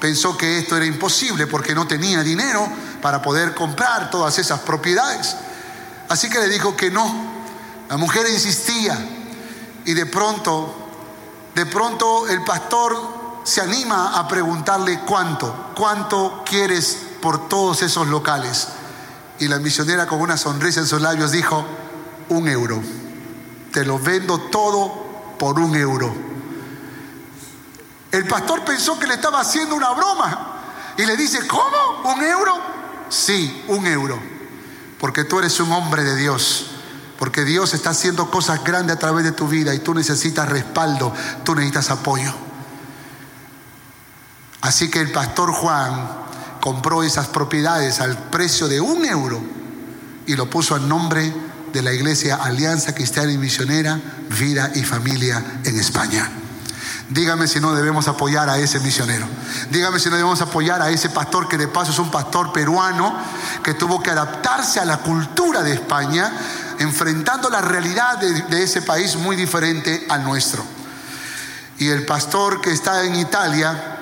pensó 0.00 0.36
que 0.36 0.58
esto 0.58 0.76
era 0.76 0.86
imposible 0.86 1.46
porque 1.46 1.74
no 1.74 1.86
tenía 1.86 2.22
dinero 2.22 2.68
para 3.02 3.22
poder 3.22 3.54
comprar 3.54 4.10
todas 4.10 4.38
esas 4.38 4.60
propiedades. 4.60 5.36
Así 6.08 6.28
que 6.28 6.38
le 6.38 6.48
dijo 6.48 6.76
que 6.76 6.90
no. 6.90 7.28
La 7.88 7.96
mujer 7.96 8.26
insistía 8.28 8.98
y 9.84 9.94
de 9.94 10.06
pronto, 10.06 10.74
de 11.54 11.66
pronto 11.66 12.28
el 12.28 12.44
pastor 12.44 13.40
se 13.44 13.60
anima 13.60 14.18
a 14.18 14.28
preguntarle 14.28 15.00
cuánto, 15.06 15.72
cuánto 15.74 16.42
quieres 16.44 16.98
por 17.22 17.48
todos 17.48 17.82
esos 17.82 18.06
locales. 18.08 18.68
Y 19.38 19.48
la 19.48 19.58
misionera 19.58 20.06
con 20.06 20.20
una 20.20 20.36
sonrisa 20.36 20.80
en 20.80 20.86
sus 20.86 21.00
labios 21.00 21.32
dijo, 21.32 21.64
un 22.28 22.48
euro. 22.48 22.82
Te 23.72 23.84
lo 23.84 23.98
vendo 23.98 24.38
todo 24.38 24.92
por 25.38 25.58
un 25.58 25.74
euro. 25.76 26.14
El 28.10 28.26
pastor 28.26 28.64
pensó 28.64 28.98
que 28.98 29.06
le 29.06 29.14
estaba 29.14 29.40
haciendo 29.40 29.74
una 29.74 29.90
broma 29.90 30.56
y 30.96 31.04
le 31.04 31.16
dice, 31.16 31.46
¿cómo? 31.46 32.12
¿Un 32.12 32.22
euro? 32.22 32.54
Sí, 33.08 33.64
un 33.68 33.86
euro. 33.86 34.18
Porque 34.98 35.24
tú 35.24 35.38
eres 35.38 35.60
un 35.60 35.70
hombre 35.72 36.02
de 36.04 36.16
Dios. 36.16 36.66
Porque 37.18 37.44
Dios 37.44 37.74
está 37.74 37.90
haciendo 37.90 38.30
cosas 38.30 38.62
grandes 38.64 38.96
a 38.96 38.98
través 38.98 39.24
de 39.24 39.32
tu 39.32 39.48
vida 39.48 39.74
y 39.74 39.80
tú 39.80 39.92
necesitas 39.92 40.48
respaldo, 40.48 41.12
tú 41.44 41.54
necesitas 41.54 41.90
apoyo. 41.90 42.32
Así 44.60 44.90
que 44.90 45.00
el 45.00 45.12
pastor 45.12 45.52
Juan 45.52 46.08
compró 46.60 47.02
esas 47.02 47.28
propiedades 47.28 48.00
al 48.00 48.16
precio 48.16 48.68
de 48.68 48.80
un 48.80 49.04
euro 49.04 49.40
y 50.26 50.34
lo 50.34 50.48
puso 50.48 50.74
al 50.74 50.88
nombre 50.88 51.32
de 51.72 51.82
la 51.82 51.92
iglesia 51.92 52.36
Alianza 52.36 52.94
Cristiana 52.94 53.32
y 53.32 53.38
Misionera, 53.38 54.00
Vida 54.38 54.70
y 54.74 54.82
Familia 54.82 55.60
en 55.64 55.78
España. 55.78 56.30
Dígame 57.10 57.48
si 57.48 57.58
no 57.58 57.74
debemos 57.74 58.06
apoyar 58.06 58.50
a 58.50 58.58
ese 58.58 58.80
misionero. 58.80 59.26
Dígame 59.70 59.98
si 59.98 60.10
no 60.10 60.16
debemos 60.16 60.42
apoyar 60.42 60.82
a 60.82 60.90
ese 60.90 61.08
pastor 61.08 61.48
que 61.48 61.56
de 61.56 61.66
paso 61.68 61.90
es 61.90 61.98
un 61.98 62.10
pastor 62.10 62.52
peruano 62.52 63.16
que 63.62 63.74
tuvo 63.74 64.02
que 64.02 64.10
adaptarse 64.10 64.78
a 64.78 64.84
la 64.84 64.98
cultura 64.98 65.62
de 65.62 65.72
España, 65.72 66.30
enfrentando 66.78 67.48
la 67.48 67.62
realidad 67.62 68.18
de, 68.18 68.62
ese 68.62 68.82
país 68.82 69.16
muy 69.16 69.36
diferente 69.36 70.06
al 70.10 70.22
nuestro. 70.22 70.62
Y 71.78 71.88
el 71.88 72.04
pastor 72.04 72.60
que 72.60 72.72
está 72.72 73.02
en 73.04 73.14
Italia 73.14 73.96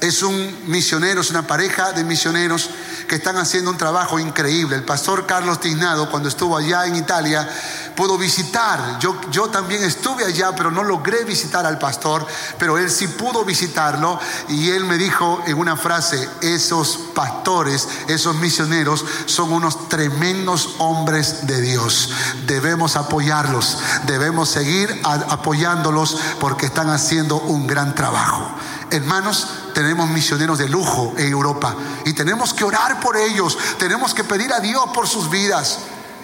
es 0.00 0.22
un 0.22 0.64
misionero, 0.66 1.22
es 1.22 1.30
una 1.30 1.46
pareja 1.46 1.92
de 1.92 2.04
misioneros 2.04 2.68
que 3.08 3.16
están 3.16 3.36
haciendo 3.38 3.70
un 3.70 3.78
trabajo 3.78 4.18
increíble. 4.18 4.76
El 4.76 4.84
pastor 4.84 5.26
Carlos 5.26 5.60
Tiznado, 5.60 6.10
cuando 6.10 6.28
estuvo 6.28 6.56
allá 6.56 6.86
en 6.86 6.96
Italia, 6.96 7.48
pudo 7.94 8.18
visitar. 8.18 8.98
Yo, 8.98 9.20
yo 9.30 9.48
también 9.48 9.82
estuve 9.82 10.24
allá, 10.24 10.54
pero 10.54 10.70
no 10.70 10.82
logré 10.82 11.24
visitar 11.24 11.66
al 11.66 11.78
pastor, 11.78 12.26
pero 12.58 12.78
él 12.78 12.90
sí 12.90 13.08
pudo 13.08 13.44
visitarlo 13.44 14.18
y 14.48 14.70
él 14.70 14.84
me 14.84 14.96
dijo 14.96 15.42
en 15.46 15.58
una 15.58 15.76
frase, 15.76 16.28
esos 16.40 16.98
pastores, 17.14 17.88
esos 18.08 18.36
misioneros 18.36 19.04
son 19.26 19.52
unos 19.52 19.88
tremendos 19.88 20.76
hombres 20.78 21.46
de 21.46 21.60
Dios. 21.60 22.10
Debemos 22.46 22.96
apoyarlos, 22.96 23.78
debemos 24.06 24.48
seguir 24.48 25.00
apoyándolos 25.04 26.18
porque 26.38 26.66
están 26.66 26.90
haciendo 26.90 27.36
un 27.36 27.66
gran 27.66 27.94
trabajo. 27.94 28.50
Hermanos, 28.90 29.46
tenemos 29.74 30.08
misioneros 30.08 30.58
de 30.58 30.68
lujo 30.68 31.14
en 31.16 31.30
Europa 31.30 31.76
y 32.04 32.12
tenemos 32.12 32.52
que 32.52 32.64
orar 32.64 32.98
por 33.00 33.16
ellos, 33.16 33.56
tenemos 33.78 34.14
que 34.14 34.24
pedir 34.24 34.52
a 34.52 34.60
Dios 34.60 34.84
por 34.92 35.06
sus 35.06 35.30
vidas 35.30 35.78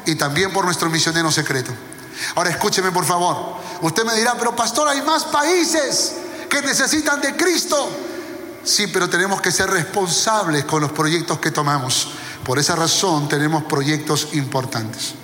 y 0.07 0.15
también 0.15 0.53
por 0.53 0.65
nuestro 0.65 0.89
misionero 0.89 1.31
secreto. 1.31 1.73
Ahora 2.37 2.51
escúcheme 2.51 2.93
por 2.93 3.05
favor. 3.05 3.57
Usted 3.83 4.05
me 4.05 4.15
dirá, 4.15 4.35
pero 4.39 4.57
pastor, 4.57 4.89
hay 4.89 5.03
más 5.03 5.25
países 5.25 6.15
que 6.49 6.63
necesitan 6.63 7.21
de 7.21 7.37
Cristo. 7.37 7.89
Sí, 8.65 8.87
pero 8.87 9.11
tenemos 9.11 9.41
que 9.41 9.53
ser 9.53 9.69
responsables 9.71 10.65
con 10.65 10.81
los 10.81 10.93
proyectos 10.93 11.39
que 11.39 11.51
tomamos. 11.51 12.09
Por 12.45 12.59
esa 12.59 12.77
razón 12.77 13.29
tenemos 13.29 13.65
proyectos 13.65 14.29
importantes. 14.33 15.15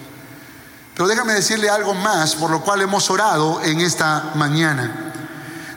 Pero 0.94 1.08
déjame 1.08 1.32
decirle 1.32 1.70
algo 1.70 1.94
más 1.94 2.34
por 2.34 2.50
lo 2.50 2.60
cual 2.60 2.82
hemos 2.82 3.08
orado 3.08 3.62
en 3.62 3.80
esta 3.80 4.32
mañana. 4.34 5.12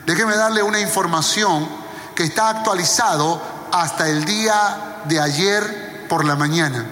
Déjeme 0.04 0.36
darle 0.36 0.62
una 0.62 0.80
información 0.80 1.68
que 2.14 2.24
está 2.24 2.50
actualizado 2.50 3.42
hasta 3.72 4.08
el 4.08 4.24
día 4.24 5.02
de 5.04 5.20
ayer 5.20 6.06
por 6.08 6.24
la 6.24 6.36
mañana 6.36 6.86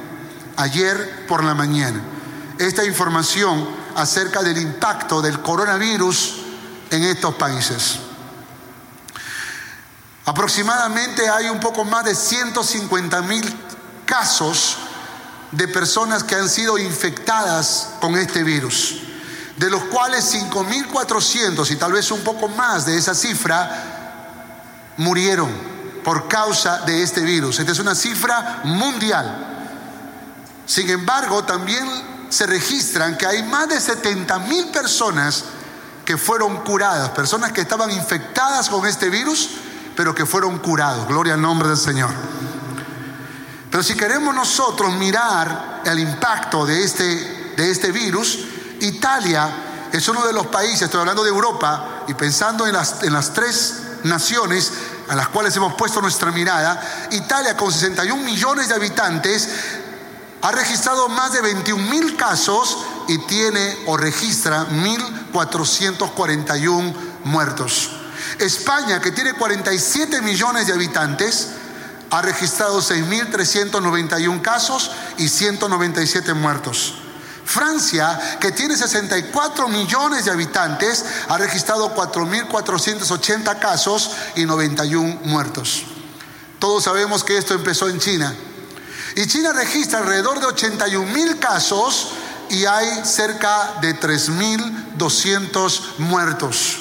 ayer 0.57 1.27
por 1.27 1.45
la 1.45 1.55
mañana. 1.55 2.01
Esta 2.59 2.85
información 2.85 3.67
acerca 3.97 4.43
del 4.43 4.59
impacto 4.59 5.21
del 5.21 5.41
coronavirus 5.41 6.37
en 6.91 7.05
estos 7.05 7.35
países. 7.35 7.99
Aproximadamente 10.27 11.29
hay 11.29 11.49
un 11.49 11.61
poco 11.61 11.85
más 11.85 12.05
de 12.05 12.15
150 12.15 13.23
mil 13.23 13.45
casos 14.07 14.79
de 15.51 15.69
personas 15.69 16.25
que 16.25 16.35
han 16.35 16.49
sido 16.49 16.79
infectadas 16.79 17.91
con 18.01 18.17
este 18.17 18.43
virus, 18.43 19.01
de 19.57 19.71
los 19.71 19.85
cuales 19.85 20.35
5.400 20.35 21.71
y 21.71 21.77
tal 21.77 21.93
vez 21.93 22.11
un 22.11 22.21
poco 22.21 22.49
más 22.49 22.87
de 22.87 22.97
esa 22.97 23.15
cifra 23.15 24.95
murieron 24.97 25.51
por 26.03 26.27
causa 26.29 26.79
de 26.81 27.03
este 27.03 27.21
virus. 27.21 27.61
Esta 27.61 27.73
es 27.73 27.79
una 27.79 27.95
cifra 27.95 28.61
mundial. 28.65 29.54
Sin 30.67 30.89
embargo, 30.91 31.45
también 31.45 31.87
se 32.29 32.47
registran 32.47 33.17
que 33.17 33.27
hay 33.27 33.43
más 33.45 33.69
de 33.69 33.81
70 33.81 34.39
mil 34.41 34.67
personas 34.71 35.45
que 36.05 36.17
fueron 36.17 36.59
curadas, 36.59 37.11
personas 37.11 37.53
que 37.53 37.63
estaban 37.63 37.91
infectadas 37.91 38.69
con 38.69 38.87
este 38.87 39.09
virus, 39.09 39.51
pero 39.97 40.15
que 40.15 40.27
fueron 40.27 40.59
curados. 40.59 41.07
Gloria 41.07 41.35
al 41.35 41.43
nombre 41.43 41.69
del 41.69 41.77
Señor. 41.77 42.11
Pero 43.71 43.83
si 43.83 43.95
queremos 43.95 44.35
nosotros 44.35 44.93
mirar 44.95 45.83
el 45.85 45.99
impacto 45.99 46.67
de 46.67 46.85
este, 46.85 47.55
de 47.57 47.71
este 47.71 47.91
virus, 47.91 48.39
Italia 48.81 49.51
es 49.93 50.09
uno 50.09 50.27
de 50.27 50.33
los 50.33 50.47
países, 50.49 50.83
estoy 50.83 51.01
hablando 51.01 51.25
de 51.25 51.31
Europa, 51.31 52.05
y 52.07 52.15
pensando 52.15 52.67
en 52.67 52.73
las, 52.73 53.03
en 53.03 53.13
las 53.13 53.33
tres 53.33 53.83
naciones 54.05 54.73
a 55.09 55.15
las 55.15 55.29
cuales 55.29 55.55
hemos 55.57 55.75
puesto 55.75 56.01
nuestra 56.01 56.31
mirada, 56.31 57.09
Italia 57.11 57.57
con 57.57 57.73
61 57.73 58.23
millones 58.23 58.69
de 58.69 58.75
habitantes 58.75 59.49
ha 60.45 60.53
registrado 60.53 61.09
más 61.09 61.33
de 61.33 61.41
21 61.41 61.91
mil 61.91 62.15
casos 62.17 62.77
y 63.09 63.17
tiene 63.21 63.79
o 63.87 63.97
registra 63.97 64.69
1.441 64.69 66.95
muertos. 67.25 67.93
España, 68.39 69.01
que 69.01 69.11
tiene 69.11 69.33
47 69.33 70.21
millones 70.21 70.67
de 70.67 70.75
habitantes, 70.75 71.49
ha 72.11 72.21
registrado 72.21 72.83
6.391 72.83 74.43
casos 74.43 74.91
y 75.17 75.29
197 75.29 76.35
muertos. 76.35 76.97
Francia, 77.47 78.37
que 78.39 78.53
tiene 78.53 78.77
64 78.77 79.67
millones 79.69 80.27
de 80.27 80.31
habitantes, 80.31 81.07
ha 81.27 81.39
registrado 81.39 81.95
4.480 81.95 83.59
casos 83.59 84.11
y 84.37 84.45
91 84.45 85.21
muertos. 85.25 85.85
Todos 86.59 86.85
sabemos 86.85 87.25
que 87.25 87.39
esto 87.39 87.55
empezó 87.55 87.89
en 87.89 87.99
China 87.99 88.37
y 89.17 89.27
China 89.27 89.53
registra 89.53 90.01
alrededor 90.01 90.41
de 90.41 90.47
81 90.47 91.13
mil 91.13 91.39
casos 91.39 92.09
y 92.51 92.65
hay 92.65 93.05
cerca 93.05 93.75
de 93.81 93.99
3.200 93.99 95.99
muertos. 95.99 96.79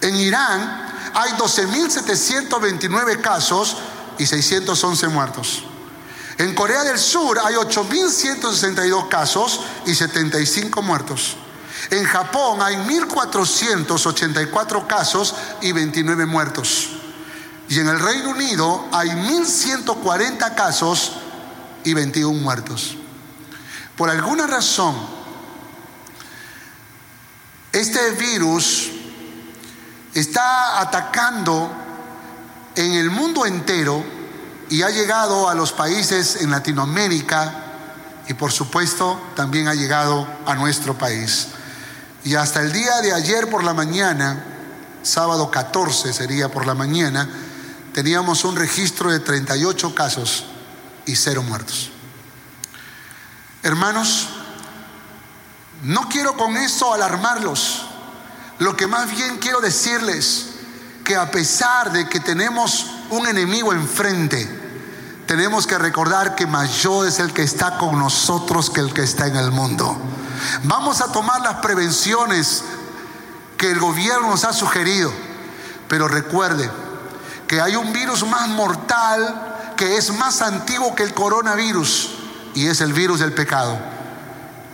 En 0.00 0.16
Irán 0.16 1.10
hay 1.14 1.32
12.729 1.32 3.20
casos 3.20 3.76
y 4.18 4.26
611 4.26 5.08
muertos. 5.08 5.62
En 6.38 6.54
Corea 6.54 6.84
del 6.84 6.98
Sur 6.98 7.38
hay 7.38 7.54
8.162 7.54 9.08
casos 9.08 9.60
y 9.86 9.94
75 9.94 10.82
muertos. 10.82 11.36
En 11.90 12.04
Japón 12.04 12.60
hay 12.60 12.76
1.484 12.76 14.86
casos 14.86 15.34
y 15.62 15.72
29 15.72 16.26
muertos. 16.26 16.90
Y 17.68 17.80
en 17.80 17.88
el 17.88 17.98
Reino 17.98 18.30
Unido 18.30 18.86
hay 18.92 19.08
1.140 19.08 20.54
casos 20.54 21.12
y 21.84 21.94
21 21.94 22.40
muertos. 22.40 22.96
Por 23.96 24.10
alguna 24.10 24.46
razón, 24.46 24.94
este 27.72 28.10
virus 28.12 28.90
está 30.14 30.80
atacando 30.80 31.70
en 32.74 32.92
el 32.92 33.10
mundo 33.10 33.46
entero 33.46 34.04
y 34.68 34.82
ha 34.82 34.90
llegado 34.90 35.48
a 35.48 35.54
los 35.54 35.72
países 35.72 36.36
en 36.42 36.50
Latinoamérica 36.50 37.62
y 38.28 38.34
por 38.34 38.52
supuesto 38.52 39.20
también 39.34 39.68
ha 39.68 39.74
llegado 39.74 40.26
a 40.46 40.54
nuestro 40.54 40.96
país. 40.96 41.48
Y 42.24 42.34
hasta 42.34 42.60
el 42.60 42.72
día 42.72 43.00
de 43.02 43.12
ayer 43.12 43.48
por 43.48 43.62
la 43.62 43.72
mañana, 43.72 44.44
sábado 45.02 45.50
14 45.50 46.12
sería 46.12 46.50
por 46.50 46.66
la 46.66 46.74
mañana, 46.74 47.28
teníamos 47.96 48.44
un 48.44 48.56
registro 48.56 49.10
de 49.10 49.20
38 49.20 49.94
casos 49.94 50.44
y 51.06 51.16
cero 51.16 51.42
muertos. 51.42 51.90
Hermanos, 53.62 54.28
no 55.82 56.06
quiero 56.10 56.36
con 56.36 56.58
esto 56.58 56.92
alarmarlos. 56.92 57.86
Lo 58.58 58.76
que 58.76 58.86
más 58.86 59.10
bien 59.10 59.38
quiero 59.38 59.62
decirles 59.62 60.48
que 61.04 61.16
a 61.16 61.30
pesar 61.30 61.90
de 61.90 62.06
que 62.06 62.20
tenemos 62.20 62.84
un 63.08 63.28
enemigo 63.28 63.72
enfrente, 63.72 64.46
tenemos 65.26 65.66
que 65.66 65.78
recordar 65.78 66.34
que 66.34 66.46
mayor 66.46 67.06
es 67.06 67.18
el 67.18 67.32
que 67.32 67.44
está 67.44 67.78
con 67.78 67.98
nosotros 67.98 68.68
que 68.68 68.80
el 68.80 68.92
que 68.92 69.04
está 69.04 69.26
en 69.26 69.36
el 69.36 69.52
mundo. 69.52 69.96
Vamos 70.64 71.00
a 71.00 71.10
tomar 71.12 71.40
las 71.40 71.54
prevenciones 71.62 72.62
que 73.56 73.70
el 73.70 73.80
gobierno 73.80 74.28
nos 74.28 74.44
ha 74.44 74.52
sugerido, 74.52 75.10
pero 75.88 76.08
recuerde, 76.08 76.70
que 77.46 77.60
hay 77.60 77.76
un 77.76 77.92
virus 77.92 78.26
más 78.26 78.48
mortal 78.48 79.74
que 79.76 79.96
es 79.96 80.12
más 80.12 80.42
antiguo 80.42 80.94
que 80.94 81.02
el 81.02 81.14
coronavirus 81.14 82.10
y 82.54 82.66
es 82.66 82.80
el 82.80 82.92
virus 82.92 83.20
del 83.20 83.32
pecado, 83.32 83.78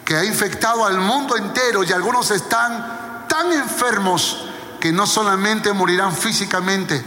que 0.04 0.16
ha 0.16 0.24
infectado 0.24 0.86
al 0.86 1.00
mundo 1.00 1.36
entero 1.36 1.82
y 1.82 1.92
algunos 1.92 2.30
están 2.30 3.26
tan 3.28 3.52
enfermos 3.52 4.44
que 4.80 4.92
no 4.92 5.06
solamente 5.06 5.72
morirán 5.72 6.14
físicamente, 6.14 7.02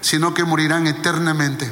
sino 0.00 0.32
que 0.32 0.44
morirán 0.44 0.86
eternamente. 0.86 1.70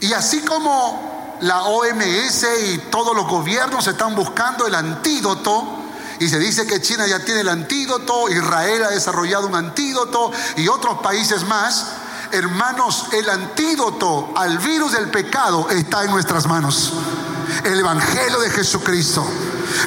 Y 0.00 0.12
así 0.12 0.40
como 0.42 1.38
la 1.40 1.62
OMS 1.62 2.46
y 2.70 2.78
todos 2.90 3.14
los 3.14 3.26
gobiernos 3.26 3.86
están 3.86 4.14
buscando 4.14 4.66
el 4.66 4.74
antídoto, 4.74 5.78
y 6.20 6.28
se 6.28 6.38
dice 6.38 6.66
que 6.66 6.80
China 6.80 7.06
ya 7.06 7.20
tiene 7.20 7.42
el 7.42 7.48
antídoto, 7.48 8.28
Israel 8.28 8.84
ha 8.84 8.90
desarrollado 8.90 9.46
un 9.46 9.54
antídoto 9.54 10.32
y 10.56 10.66
otros 10.68 10.98
países 10.98 11.44
más, 11.44 11.86
Hermanos, 12.32 13.06
el 13.12 13.28
antídoto 13.28 14.32
al 14.36 14.58
virus 14.58 14.92
del 14.92 15.08
pecado 15.10 15.68
está 15.70 16.04
en 16.04 16.10
nuestras 16.10 16.46
manos. 16.46 16.92
El 17.64 17.78
Evangelio 17.80 18.40
de 18.40 18.50
Jesucristo. 18.50 19.26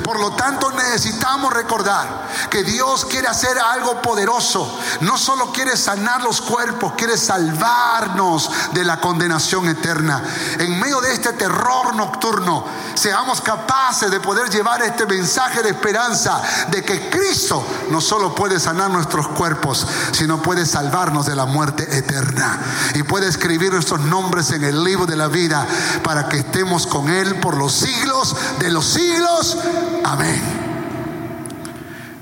Por 0.03 0.19
lo 0.19 0.31
tanto, 0.31 0.71
necesitamos 0.71 1.53
recordar 1.53 2.27
que 2.49 2.63
Dios 2.63 3.05
quiere 3.05 3.27
hacer 3.27 3.57
algo 3.57 4.01
poderoso. 4.01 4.79
No 5.01 5.17
solo 5.17 5.51
quiere 5.51 5.77
sanar 5.77 6.21
los 6.21 6.41
cuerpos, 6.41 6.93
quiere 6.97 7.17
salvarnos 7.17 8.49
de 8.73 8.83
la 8.83 8.99
condenación 8.99 9.67
eterna. 9.67 10.23
En 10.59 10.79
medio 10.79 11.01
de 11.01 11.13
este 11.13 11.33
terror 11.33 11.95
nocturno, 11.95 12.65
seamos 12.93 13.41
capaces 13.41 14.11
de 14.11 14.19
poder 14.19 14.49
llevar 14.49 14.81
este 14.81 15.05
mensaje 15.05 15.61
de 15.63 15.69
esperanza 15.69 16.41
de 16.69 16.83
que 16.83 17.09
Cristo 17.09 17.63
no 17.89 18.01
solo 18.01 18.35
puede 18.35 18.59
sanar 18.59 18.89
nuestros 18.89 19.27
cuerpos, 19.29 19.85
sino 20.11 20.41
puede 20.41 20.65
salvarnos 20.65 21.25
de 21.25 21.35
la 21.35 21.45
muerte 21.45 21.97
eterna. 21.97 22.59
Y 22.95 23.03
puede 23.03 23.27
escribir 23.27 23.71
nuestros 23.73 24.01
nombres 24.01 24.51
en 24.51 24.63
el 24.63 24.83
libro 24.83 25.05
de 25.05 25.15
la 25.15 25.27
vida 25.27 25.65
para 26.03 26.27
que 26.27 26.37
estemos 26.37 26.87
con 26.87 27.09
Él 27.09 27.39
por 27.39 27.57
los 27.57 27.73
siglos 27.73 28.35
de 28.59 28.69
los 28.69 28.85
siglos. 28.85 29.57
Amén. 30.03 30.41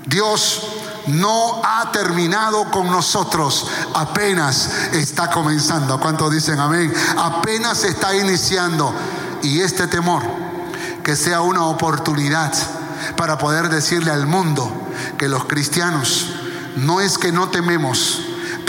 Dios 0.06 0.62
no 1.06 1.62
ha 1.64 1.90
terminado 1.92 2.70
con 2.70 2.90
nosotros, 2.90 3.66
apenas 3.94 4.70
está 4.92 5.30
comenzando. 5.30 5.98
¿Cuántos 6.00 6.32
dicen 6.32 6.58
amén? 6.58 6.92
Apenas 7.16 7.84
está 7.84 8.14
iniciando. 8.14 8.92
Y 9.42 9.60
este 9.60 9.86
temor, 9.86 10.22
que 11.02 11.16
sea 11.16 11.40
una 11.40 11.64
oportunidad 11.64 12.52
para 13.16 13.38
poder 13.38 13.68
decirle 13.68 14.10
al 14.10 14.26
mundo 14.26 14.70
que 15.16 15.28
los 15.28 15.44
cristianos 15.44 16.34
no 16.76 17.00
es 17.00 17.18
que 17.18 17.32
no 17.32 17.48
tememos, 17.48 18.20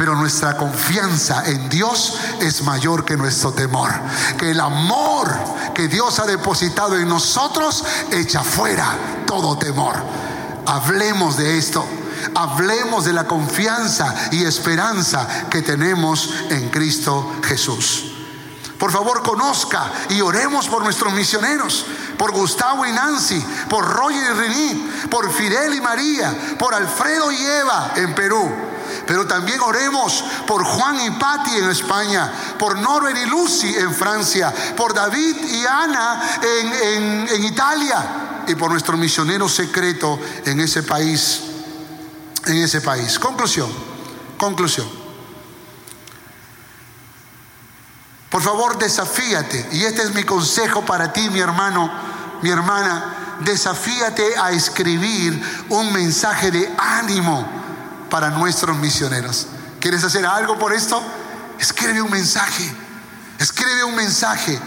pero 0.02 0.16
nuestra 0.16 0.58
confianza 0.58 1.44
en 1.46 1.70
Dios 1.70 2.16
es 2.40 2.64
mayor 2.64 3.06
que 3.06 3.16
nuestro 3.16 3.52
temor. 3.52 3.92
Que 4.36 4.50
el 4.50 4.60
amor 4.60 5.30
que 5.76 5.88
Dios 5.88 6.18
ha 6.18 6.26
depositado 6.26 6.98
en 6.98 7.08
nosotros 7.08 7.84
echa 8.10 8.44
fuera 8.44 8.98
todo 9.28 9.60
temor. 9.60 9.94
Hablemos 10.66 11.38
de 11.38 11.56
esto. 11.56 11.86
Hablemos 12.34 13.06
de 13.06 13.14
la 13.14 13.28
confianza 13.28 14.16
y 14.32 14.44
esperanza 14.44 15.28
que 15.52 15.62
tenemos 15.62 16.32
en 16.50 16.72
Cristo 16.72 17.34
Jesús. 17.44 18.06
Por 18.80 18.92
favor, 18.92 19.22
conozca 19.22 19.92
y 20.10 20.20
oremos 20.22 20.68
por 20.68 20.84
nuestros 20.84 21.14
misioneros, 21.14 21.86
por 22.18 22.32
Gustavo 22.32 22.88
y 22.88 22.92
Nancy, 22.92 23.46
por 23.70 23.88
Roger 23.88 24.32
y 24.32 24.40
René, 24.40 24.90
por 25.12 25.32
Fidel 25.32 25.76
y 25.76 25.80
María, 25.80 26.56
por 26.58 26.74
Alfredo 26.74 27.32
y 27.32 27.46
Eva 27.46 27.92
en 27.98 28.16
Perú. 28.16 28.71
Pero 29.06 29.26
también 29.28 29.60
oremos 29.62 30.24
por 30.48 30.64
Juan 30.64 31.00
y 31.02 31.12
Patti 31.12 31.58
en 31.58 31.70
España, 31.70 32.32
por 32.58 32.78
Norbert 32.78 33.18
y 33.18 33.26
Lucy 33.26 33.76
en 33.76 33.94
Francia, 33.94 34.54
por 34.76 34.94
David 34.94 35.36
y 35.44 35.66
Ana 35.66 36.22
en, 36.42 37.28
en 37.30 37.44
Italia 37.44 38.44
y 38.48 38.56
por 38.56 38.72
nuestro 38.72 38.98
misionero 38.98 39.48
secreto 39.48 40.20
en 40.46 40.60
ese 40.60 40.84
país. 40.84 41.42
En 42.46 42.58
ese 42.58 42.82
país. 42.82 43.20
Conclusión, 43.20 43.70
conclusión. 44.38 45.02
Por 48.30 48.42
favor, 48.42 48.78
desafíate. 48.78 49.68
Y 49.74 49.84
este 49.84 50.04
es 50.04 50.16
mi 50.16 50.24
consejo 50.24 50.86
para 50.86 51.12
ti, 51.12 51.30
mi 51.30 51.40
hermano, 51.40 51.92
mi 52.42 52.50
hermana. 52.50 53.38
Desafíate 53.42 54.38
a 54.38 54.52
escribir 54.52 55.66
un 55.70 55.92
mensaje 55.92 56.50
de 56.50 56.72
ánimo 56.78 57.61
para 58.12 58.30
nuestros 58.30 58.78
misioneros. 58.78 59.48
¿Quieres 59.80 60.04
hacer 60.04 60.26
algo 60.26 60.60
por 60.60 60.74
esto? 60.74 61.02
Escribe 61.58 62.02
un 62.02 62.12
mensaje. 62.12 62.72
Escribe 63.40 63.86
un 63.86 63.96
mensaje. 63.96 64.60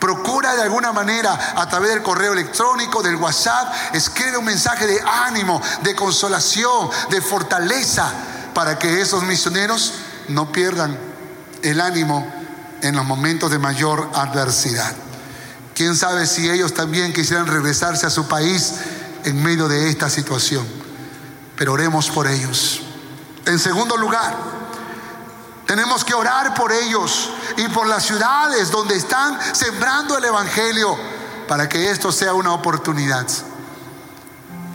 Procura 0.00 0.54
de 0.56 0.62
alguna 0.62 0.92
manera 0.92 1.54
a 1.56 1.66
través 1.68 1.90
del 1.90 2.02
correo 2.02 2.34
electrónico, 2.34 3.02
del 3.02 3.16
WhatsApp, 3.16 3.72
escribe 3.94 4.36
un 4.36 4.44
mensaje 4.44 4.86
de 4.86 5.00
ánimo, 5.00 5.62
de 5.82 5.94
consolación, 5.94 6.90
de 7.08 7.22
fortaleza, 7.22 8.12
para 8.52 8.78
que 8.78 9.00
esos 9.00 9.22
misioneros 9.22 9.94
no 10.28 10.52
pierdan 10.52 10.98
el 11.62 11.80
ánimo 11.80 12.30
en 12.82 12.96
los 12.96 13.06
momentos 13.06 13.50
de 13.50 13.58
mayor 13.58 14.10
adversidad. 14.14 14.92
Quién 15.74 15.96
sabe 15.96 16.26
si 16.26 16.50
ellos 16.50 16.74
también 16.74 17.12
quisieran 17.12 17.46
regresarse 17.46 18.06
a 18.06 18.10
su 18.10 18.26
país 18.26 18.74
en 19.24 19.42
medio 19.42 19.68
de 19.68 19.88
esta 19.88 20.10
situación. 20.10 20.66
Pero 21.56 21.72
oremos 21.72 22.10
por 22.10 22.26
ellos. 22.26 22.82
En 23.46 23.58
segundo 23.58 23.96
lugar, 23.96 24.36
tenemos 25.66 26.04
que 26.04 26.14
orar 26.14 26.54
por 26.54 26.72
ellos 26.72 27.30
y 27.56 27.68
por 27.68 27.86
las 27.86 28.04
ciudades 28.04 28.70
donde 28.70 28.96
están 28.96 29.38
sembrando 29.54 30.18
el 30.18 30.24
Evangelio 30.24 30.96
para 31.48 31.68
que 31.68 31.90
esto 31.90 32.12
sea 32.12 32.34
una 32.34 32.52
oportunidad. 32.52 33.26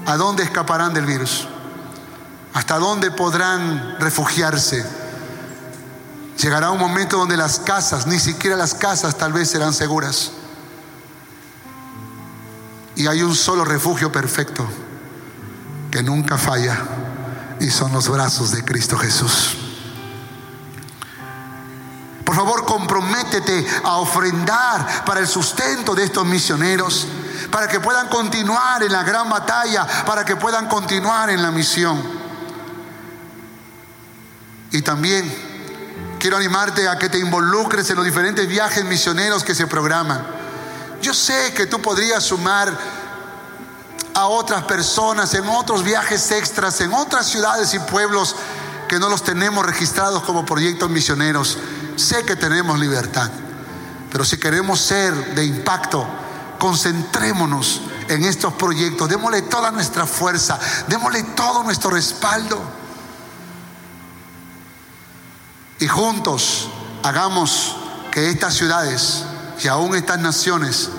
¿A 0.06 0.18
dónde 0.18 0.44
escaparán 0.44 0.94
del 0.94 1.06
virus? 1.06 1.48
¿Hasta 2.54 2.80
dónde 2.80 3.12
podrán 3.12 3.98
refugiarse? 4.00 4.86
Llegará 6.38 6.72
un 6.72 6.80
momento 6.80 7.18
donde 7.18 7.38
las 7.38 7.60
casas, 7.60 8.08
ni 8.08 8.20
siquiera 8.20 8.56
las 8.56 8.74
casas 8.74 9.18
tal 9.18 9.32
vez 9.32 9.50
serán 9.50 9.74
seguras. 9.74 10.32
Y 12.96 13.08
hay 13.08 13.22
un 13.22 13.36
solo 13.36 13.64
refugio 13.64 14.12
perfecto 14.12 14.68
que 15.92 16.02
nunca 16.02 16.38
falla 16.38 16.78
y 17.60 17.70
son 17.70 17.92
los 17.92 18.08
brazos 18.10 18.52
de 18.52 18.64
Cristo 18.64 18.98
Jesús. 18.98 19.58
Por 22.26 22.36
favor, 22.36 22.66
comprométete 22.66 23.68
a 23.84 23.98
ofrendar 23.98 25.04
para 25.06 25.20
el 25.20 25.28
sustento 25.28 25.94
de 25.94 26.06
estos 26.06 26.26
misioneros, 26.26 27.06
para 27.52 27.68
que 27.68 27.82
puedan 27.82 28.08
continuar 28.08 28.82
en 28.84 28.92
la 28.92 29.04
gran 29.04 29.30
batalla, 29.30 29.86
para 30.06 30.24
que 30.24 30.38
puedan 30.38 30.70
continuar 30.70 31.30
en 31.30 31.42
la 31.42 31.52
misión. 31.52 32.02
Y 34.72 34.82
también 34.82 35.30
quiero 36.20 36.38
animarte 36.38 36.88
a 36.88 36.98
que 36.98 37.10
te 37.10 37.20
involucres 37.20 37.90
en 37.90 37.98
los 37.98 38.06
diferentes 38.06 38.48
viajes 38.48 38.86
misioneros 38.86 39.44
que 39.44 39.54
se 39.54 39.68
programan. 39.68 40.26
Yo 41.02 41.14
sé 41.14 41.54
que 41.54 41.66
tú 41.66 41.82
podrías 41.82 42.24
sumar 42.24 42.72
a 44.14 44.28
otras 44.28 44.64
personas 44.64 45.34
en 45.34 45.48
otros 45.48 45.84
viajes 45.84 46.32
extras, 46.32 46.82
en 46.82 46.94
otras 46.94 47.28
ciudades 47.28 47.74
y 47.74 47.80
pueblos 47.80 48.36
que 48.88 49.00
no 49.00 49.10
los 49.10 49.24
tenemos 49.24 49.66
registrados 49.66 50.24
como 50.24 50.46
proyectos 50.46 50.90
misioneros. 50.90 51.58
Sé 51.96 52.26
que 52.26 52.36
tenemos 52.36 52.80
libertad, 52.80 53.30
pero 54.12 54.26
si 54.26 54.38
queremos 54.38 54.80
ser 54.80 55.36
de 55.36 55.46
impacto, 55.46 56.06
concentrémonos 56.60 57.82
en 58.08 58.26
estos 58.26 58.54
proyectos, 58.54 59.10
démosle 59.10 59.44
toda 59.44 59.72
nuestra 59.72 60.06
fuerza, 60.06 60.60
démosle 60.88 61.24
todo 61.24 61.64
nuestro 61.64 61.92
respaldo. 61.92 62.82
y 65.82 65.88
juntos 65.88 66.70
hagamos 67.02 67.76
que 68.12 68.30
estas 68.30 68.54
ciudades 68.54 69.24
y 69.62 69.68
aún 69.68 69.96
estas 69.96 70.20
naciones 70.20 70.90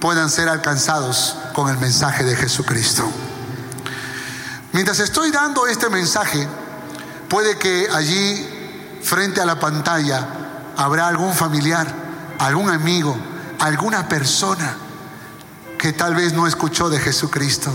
puedan 0.00 0.30
ser 0.30 0.48
alcanzados 0.48 1.36
con 1.52 1.68
el 1.68 1.78
mensaje 1.78 2.24
de 2.24 2.34
Jesucristo. 2.34 3.04
Mientras 4.72 4.98
estoy 5.00 5.30
dando 5.30 5.66
este 5.66 5.90
mensaje, 5.90 6.48
puede 7.28 7.58
que 7.58 7.88
allí, 7.92 8.98
frente 9.02 9.40
a 9.40 9.44
la 9.44 9.60
pantalla, 9.60 10.26
habrá 10.76 11.06
algún 11.06 11.34
familiar, 11.34 11.86
algún 12.38 12.70
amigo, 12.70 13.16
alguna 13.58 14.08
persona 14.08 14.76
que 15.76 15.92
tal 15.92 16.14
vez 16.14 16.32
no 16.32 16.46
escuchó 16.46 16.88
de 16.88 16.98
Jesucristo, 16.98 17.70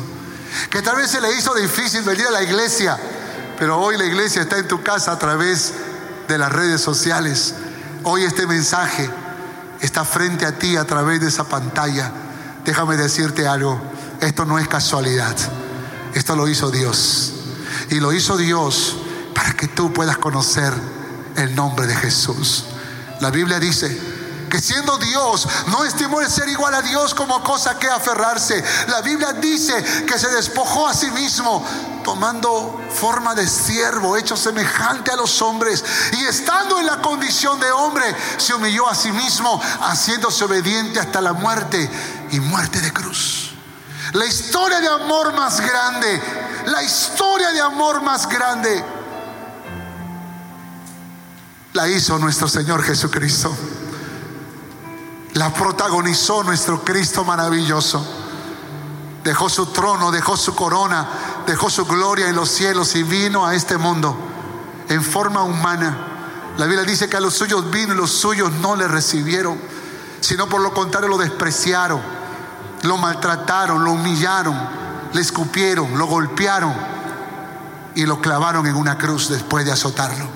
que 0.70 0.82
tal 0.82 0.96
vez 0.96 1.12
se 1.12 1.22
le 1.22 1.32
hizo 1.34 1.54
difícil 1.54 2.02
venir 2.04 2.28
a 2.28 2.32
la 2.32 2.44
iglesia, 2.44 2.98
pero 3.60 3.80
hoy 3.80 3.98
la 3.98 4.06
iglesia 4.06 4.42
está 4.42 4.58
en 4.58 4.68
tu 4.68 4.82
casa 4.82 5.12
a 5.12 5.20
través 5.20 5.74
de 6.28 6.38
las 6.38 6.52
redes 6.52 6.82
sociales. 6.82 7.54
Hoy 8.04 8.24
este 8.24 8.48
mensaje 8.48 9.10
está 9.86 10.04
frente 10.04 10.46
a 10.46 10.58
ti 10.58 10.76
a 10.76 10.86
través 10.86 11.22
de 11.22 11.28
esa 11.28 11.46
pantalla. 11.46 12.12
Déjame 12.66 12.98
decirte 12.98 13.48
algo, 13.48 13.80
esto 14.20 14.46
no 14.46 14.60
es 14.60 14.68
casualidad, 14.68 15.36
esto 16.14 16.36
lo 16.36 16.48
hizo 16.48 16.72
Dios. 16.72 17.34
Y 17.90 18.00
lo 18.00 18.12
hizo 18.12 18.36
Dios 18.36 18.98
para 19.34 19.54
que 19.54 19.68
tú 19.68 19.94
puedas 19.94 20.18
conocer 20.18 20.74
el 21.36 21.56
nombre 21.56 21.86
de 21.86 21.96
Jesús. 21.96 22.66
La 23.20 23.30
Biblia 23.30 23.60
dice 23.60 23.98
que 24.50 24.60
siendo 24.60 24.98
Dios 24.98 25.48
no 25.68 25.86
estimó 25.86 26.22
el 26.22 26.30
ser 26.30 26.48
igual 26.50 26.74
a 26.74 26.82
Dios 26.82 27.14
como 27.14 27.44
cosa 27.44 27.78
que 27.78 27.88
aferrarse. 27.88 28.64
La 28.88 29.02
Biblia 29.02 29.34
dice 29.34 29.74
que 30.08 30.18
se 30.18 30.30
despojó 30.30 30.88
a 30.88 30.94
sí 30.94 31.12
mismo 31.12 31.66
tomando 32.06 32.80
forma 32.94 33.34
de 33.34 33.48
siervo, 33.48 34.16
hecho 34.16 34.38
semejante 34.38 35.10
a 35.10 35.16
los 35.16 35.42
hombres, 35.42 35.84
y 36.14 36.24
estando 36.26 36.80
en 36.80 36.86
la 36.86 37.02
condición 37.02 37.60
de 37.60 37.72
hombre, 37.72 38.16
se 38.38 38.54
humilló 38.54 38.88
a 38.88 38.94
sí 38.94 39.12
mismo, 39.12 39.60
haciéndose 39.82 40.46
obediente 40.46 41.00
hasta 41.00 41.20
la 41.20 41.34
muerte 41.34 41.90
y 42.32 42.40
muerte 42.40 42.80
de 42.80 42.94
cruz. 42.94 43.56
La 44.14 44.26
historia 44.28 44.80
de 44.80 44.88
amor 44.88 45.34
más 45.34 45.60
grande, 45.60 46.22
la 46.68 46.84
historia 46.84 47.52
de 47.52 47.62
amor 47.62 48.04
más 48.04 48.30
grande, 48.30 48.86
la 51.74 51.88
hizo 51.88 52.20
nuestro 52.20 52.48
Señor 52.48 52.84
Jesucristo. 52.84 53.54
La 55.34 55.52
protagonizó 55.52 56.44
nuestro 56.44 56.86
Cristo 56.86 57.24
maravilloso. 57.26 58.06
dejó 59.24 59.50
su 59.50 59.66
trono, 59.66 60.12
dejó 60.12 60.38
su 60.38 60.54
corona, 60.54 61.25
dejó 61.46 61.70
su 61.70 61.86
gloria 61.86 62.28
en 62.28 62.36
los 62.36 62.50
cielos 62.50 62.96
y 62.96 63.04
vino 63.04 63.46
a 63.46 63.56
este 63.56 63.78
mundo 63.78 64.18
en 64.90 65.04
forma 65.04 65.44
humana. 65.44 65.98
La 66.58 66.66
Biblia 66.66 66.86
dice 66.86 67.10
que 67.10 67.18
a 67.18 67.20
los 67.20 67.34
suyos 67.34 67.70
vino 67.72 67.94
y 67.94 67.98
los 67.98 68.12
suyos 68.12 68.52
no 68.54 68.76
le 68.76 68.88
recibieron, 68.88 69.60
sino 70.22 70.48
por 70.48 70.62
lo 70.62 70.74
contrario 70.74 71.10
lo 71.10 71.18
despreciaron, 71.18 72.02
lo 72.84 72.98
maltrataron, 72.98 73.84
lo 73.84 73.92
humillaron, 73.92 74.58
le 75.14 75.22
escupieron, 75.22 75.98
lo 75.98 76.06
golpearon 76.06 76.74
y 77.96 78.06
lo 78.06 78.22
clavaron 78.22 78.66
en 78.68 78.76
una 78.76 78.98
cruz 78.98 79.30
después 79.30 79.66
de 79.66 79.72
azotarlo. 79.72 80.28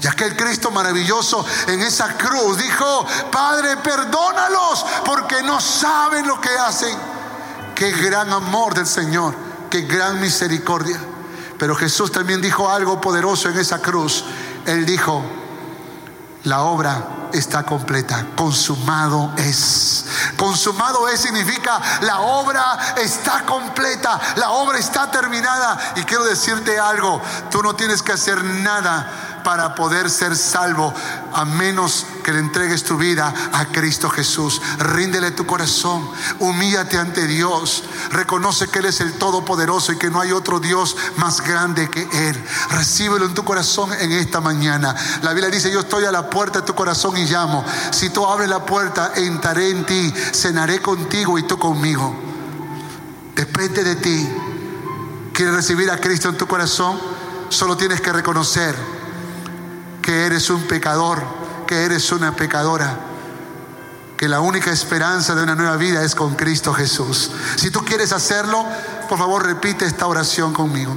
Y 0.00 0.06
aquel 0.08 0.36
Cristo 0.36 0.72
maravilloso 0.72 1.46
en 1.68 1.80
esa 1.80 2.16
cruz 2.16 2.58
dijo, 2.58 3.06
Padre, 3.30 3.76
perdónalos 3.76 4.84
porque 5.04 5.42
no 5.44 5.60
saben 5.60 6.26
lo 6.26 6.40
que 6.40 6.50
hacen. 6.50 7.11
Qué 7.82 7.90
gran 7.90 8.32
amor 8.32 8.74
del 8.74 8.86
Señor, 8.86 9.34
qué 9.68 9.80
gran 9.80 10.20
misericordia. 10.20 11.00
Pero 11.58 11.74
Jesús 11.74 12.12
también 12.12 12.40
dijo 12.40 12.70
algo 12.70 13.00
poderoso 13.00 13.48
en 13.48 13.58
esa 13.58 13.82
cruz. 13.82 14.22
Él 14.66 14.86
dijo, 14.86 15.20
la 16.44 16.62
obra 16.62 17.28
está 17.32 17.64
completa, 17.64 18.26
consumado 18.36 19.32
es. 19.36 20.04
Consumado 20.36 21.08
es 21.08 21.22
significa 21.22 21.80
la 22.02 22.20
obra 22.20 22.94
está 22.98 23.44
completa, 23.44 24.20
la 24.36 24.50
obra 24.52 24.78
está 24.78 25.10
terminada. 25.10 25.94
Y 25.96 26.04
quiero 26.04 26.22
decirte 26.22 26.78
algo, 26.78 27.20
tú 27.50 27.64
no 27.64 27.74
tienes 27.74 28.00
que 28.00 28.12
hacer 28.12 28.44
nada 28.44 29.31
para 29.42 29.74
poder 29.74 30.10
ser 30.10 30.36
salvo, 30.36 30.92
a 31.32 31.44
menos 31.44 32.06
que 32.22 32.32
le 32.32 32.38
entregues 32.38 32.84
tu 32.84 32.96
vida 32.96 33.32
a 33.52 33.66
Cristo 33.66 34.08
Jesús. 34.10 34.60
Ríndele 34.78 35.30
tu 35.32 35.46
corazón, 35.46 36.08
humíllate 36.38 36.98
ante 36.98 37.26
Dios, 37.26 37.84
reconoce 38.10 38.68
que 38.68 38.80
Él 38.80 38.86
es 38.86 39.00
el 39.00 39.14
Todopoderoso 39.14 39.92
y 39.92 39.98
que 39.98 40.10
no 40.10 40.20
hay 40.20 40.32
otro 40.32 40.60
Dios 40.60 40.96
más 41.16 41.40
grande 41.40 41.90
que 41.90 42.02
Él. 42.28 42.44
Recíbelo 42.70 43.26
en 43.26 43.34
tu 43.34 43.44
corazón 43.44 43.92
en 43.92 44.12
esta 44.12 44.40
mañana. 44.40 44.94
La 45.22 45.32
Biblia 45.32 45.50
dice, 45.50 45.70
yo 45.70 45.80
estoy 45.80 46.04
a 46.04 46.12
la 46.12 46.28
puerta 46.28 46.60
de 46.60 46.66
tu 46.66 46.74
corazón 46.74 47.16
y 47.16 47.24
llamo. 47.24 47.64
Si 47.90 48.10
tú 48.10 48.26
abres 48.26 48.48
la 48.48 48.64
puerta, 48.64 49.12
entraré 49.16 49.70
en 49.70 49.84
ti, 49.84 50.12
cenaré 50.32 50.80
contigo 50.80 51.38
y 51.38 51.42
tú 51.44 51.58
conmigo. 51.58 52.14
Depende 53.34 53.82
de 53.82 53.96
ti. 53.96 54.28
¿Quieres 55.32 55.54
recibir 55.54 55.90
a 55.90 55.98
Cristo 55.98 56.28
en 56.28 56.36
tu 56.36 56.46
corazón? 56.46 57.00
Solo 57.48 57.76
tienes 57.76 58.00
que 58.00 58.12
reconocer 58.12 59.01
que 60.02 60.26
eres 60.26 60.50
un 60.50 60.66
pecador, 60.66 61.22
que 61.66 61.84
eres 61.84 62.10
una 62.10 62.34
pecadora, 62.34 62.98
que 64.18 64.28
la 64.28 64.40
única 64.40 64.70
esperanza 64.70 65.34
de 65.34 65.44
una 65.44 65.54
nueva 65.54 65.76
vida 65.76 66.02
es 66.02 66.14
con 66.14 66.34
Cristo 66.34 66.74
Jesús. 66.74 67.30
Si 67.56 67.70
tú 67.70 67.84
quieres 67.84 68.12
hacerlo, 68.12 68.66
por 69.08 69.18
favor 69.18 69.46
repite 69.46 69.86
esta 69.86 70.06
oración 70.06 70.52
conmigo. 70.52 70.94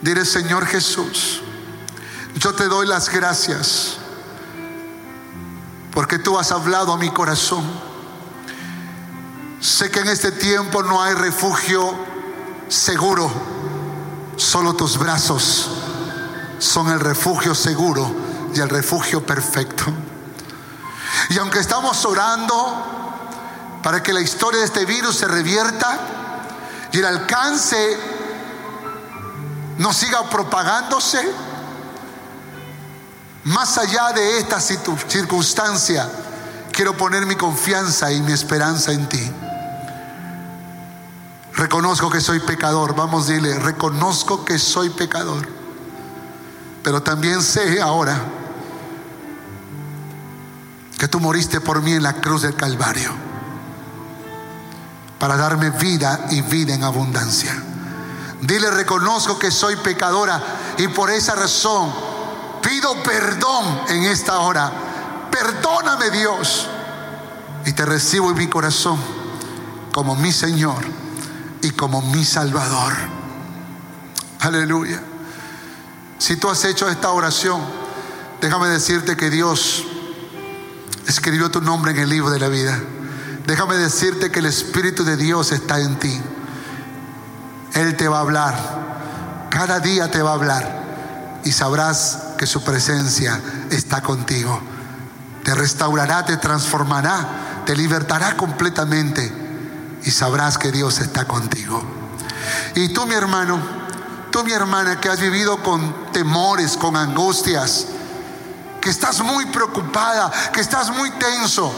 Dile, 0.00 0.24
Señor 0.24 0.66
Jesús, 0.66 1.42
yo 2.36 2.54
te 2.54 2.68
doy 2.68 2.86
las 2.86 3.08
gracias 3.10 3.96
porque 5.92 6.18
tú 6.18 6.38
has 6.38 6.52
hablado 6.52 6.92
a 6.92 6.98
mi 6.98 7.10
corazón. 7.10 7.64
Sé 9.60 9.90
que 9.90 10.00
en 10.00 10.08
este 10.08 10.30
tiempo 10.30 10.82
no 10.82 11.02
hay 11.02 11.14
refugio 11.14 11.92
seguro, 12.68 13.30
solo 14.36 14.74
tus 14.74 14.98
brazos 14.98 15.77
son 16.58 16.90
el 16.90 17.00
refugio 17.00 17.54
seguro 17.54 18.10
y 18.54 18.60
el 18.60 18.68
refugio 18.68 19.24
perfecto. 19.24 19.84
Y 21.30 21.38
aunque 21.38 21.60
estamos 21.60 22.04
orando 22.04 23.80
para 23.82 24.02
que 24.02 24.12
la 24.12 24.20
historia 24.20 24.60
de 24.60 24.66
este 24.66 24.84
virus 24.84 25.16
se 25.16 25.28
revierta 25.28 25.98
y 26.92 26.98
el 26.98 27.04
alcance 27.04 27.98
no 29.78 29.92
siga 29.92 30.28
propagándose, 30.28 31.20
más 33.44 33.78
allá 33.78 34.12
de 34.12 34.38
esta 34.38 34.60
circunstancia, 34.60 36.10
quiero 36.72 36.96
poner 36.96 37.24
mi 37.26 37.36
confianza 37.36 38.10
y 38.10 38.20
mi 38.20 38.32
esperanza 38.32 38.92
en 38.92 39.08
ti. 39.08 39.32
Reconozco 41.54 42.10
que 42.10 42.20
soy 42.20 42.40
pecador, 42.40 42.94
vamos 42.94 43.26
dile, 43.26 43.58
reconozco 43.58 44.44
que 44.44 44.58
soy 44.58 44.90
pecador 44.90 45.57
pero 46.82 47.02
también 47.02 47.42
sé 47.42 47.80
ahora 47.80 48.20
que 50.98 51.08
tú 51.08 51.20
moriste 51.20 51.60
por 51.60 51.82
mí 51.82 51.92
en 51.92 52.02
la 52.02 52.14
cruz 52.14 52.42
del 52.42 52.54
Calvario 52.54 53.10
para 55.18 55.36
darme 55.36 55.70
vida 55.70 56.26
y 56.30 56.42
vida 56.42 56.74
en 56.74 56.84
abundancia. 56.84 57.54
Dile, 58.40 58.70
reconozco 58.70 59.38
que 59.38 59.50
soy 59.50 59.76
pecadora 59.76 60.40
y 60.76 60.88
por 60.88 61.10
esa 61.10 61.34
razón 61.34 61.92
pido 62.62 63.02
perdón 63.02 63.80
en 63.88 64.04
esta 64.04 64.38
hora. 64.38 64.72
Perdóname 65.30 66.10
Dios 66.10 66.68
y 67.66 67.72
te 67.72 67.84
recibo 67.84 68.30
en 68.30 68.38
mi 68.38 68.46
corazón 68.46 68.98
como 69.92 70.14
mi 70.14 70.32
Señor 70.32 70.84
y 71.62 71.70
como 71.70 72.00
mi 72.02 72.24
Salvador. 72.24 72.92
Aleluya. 74.40 75.02
Si 76.18 76.36
tú 76.36 76.50
has 76.50 76.64
hecho 76.64 76.88
esta 76.88 77.10
oración, 77.10 77.62
déjame 78.40 78.68
decirte 78.68 79.16
que 79.16 79.30
Dios 79.30 79.84
escribió 81.06 81.50
tu 81.50 81.60
nombre 81.60 81.92
en 81.92 81.98
el 81.98 82.08
libro 82.08 82.30
de 82.30 82.40
la 82.40 82.48
vida. 82.48 82.78
Déjame 83.46 83.76
decirte 83.76 84.30
que 84.30 84.40
el 84.40 84.46
Espíritu 84.46 85.04
de 85.04 85.16
Dios 85.16 85.52
está 85.52 85.80
en 85.80 85.98
ti. 85.98 86.20
Él 87.74 87.96
te 87.96 88.08
va 88.08 88.18
a 88.18 88.20
hablar. 88.20 89.48
Cada 89.50 89.80
día 89.80 90.10
te 90.10 90.20
va 90.20 90.32
a 90.32 90.34
hablar. 90.34 91.40
Y 91.44 91.52
sabrás 91.52 92.34
que 92.36 92.46
su 92.46 92.62
presencia 92.62 93.40
está 93.70 94.02
contigo. 94.02 94.60
Te 95.44 95.54
restaurará, 95.54 96.24
te 96.24 96.36
transformará, 96.36 97.62
te 97.64 97.74
libertará 97.74 98.36
completamente. 98.36 99.32
Y 100.04 100.10
sabrás 100.10 100.58
que 100.58 100.72
Dios 100.72 100.98
está 100.98 101.26
contigo. 101.26 101.82
Y 102.74 102.92
tú, 102.92 103.06
mi 103.06 103.14
hermano, 103.14 103.77
Mi 104.44 104.52
hermana, 104.52 105.00
que 105.00 105.08
has 105.08 105.20
vivido 105.20 105.62
con 105.62 106.12
temores, 106.12 106.76
con 106.76 106.96
angustias, 106.96 107.86
que 108.80 108.90
estás 108.90 109.20
muy 109.20 109.46
preocupada, 109.46 110.30
que 110.52 110.60
estás 110.60 110.90
muy 110.90 111.10
tenso, 111.12 111.72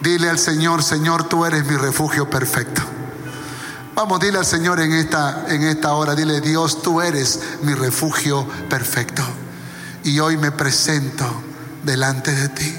dile 0.00 0.30
al 0.30 0.38
Señor, 0.38 0.82
Señor, 0.82 1.24
tú 1.24 1.44
eres 1.44 1.64
mi 1.66 1.76
refugio 1.76 2.30
perfecto. 2.30 2.82
Vamos, 3.94 4.20
dile 4.20 4.38
al 4.38 4.46
Señor 4.46 4.78
en 4.80 4.92
esta, 4.92 5.46
en 5.48 5.62
esta 5.64 5.94
hora, 5.94 6.14
dile, 6.14 6.40
Dios, 6.40 6.82
tú 6.82 7.00
eres 7.00 7.40
mi 7.62 7.74
refugio 7.74 8.46
perfecto. 8.70 9.24
Y 10.04 10.20
hoy 10.20 10.36
me 10.36 10.52
presento 10.52 11.26
delante 11.82 12.32
de 12.32 12.48
ti. 12.50 12.78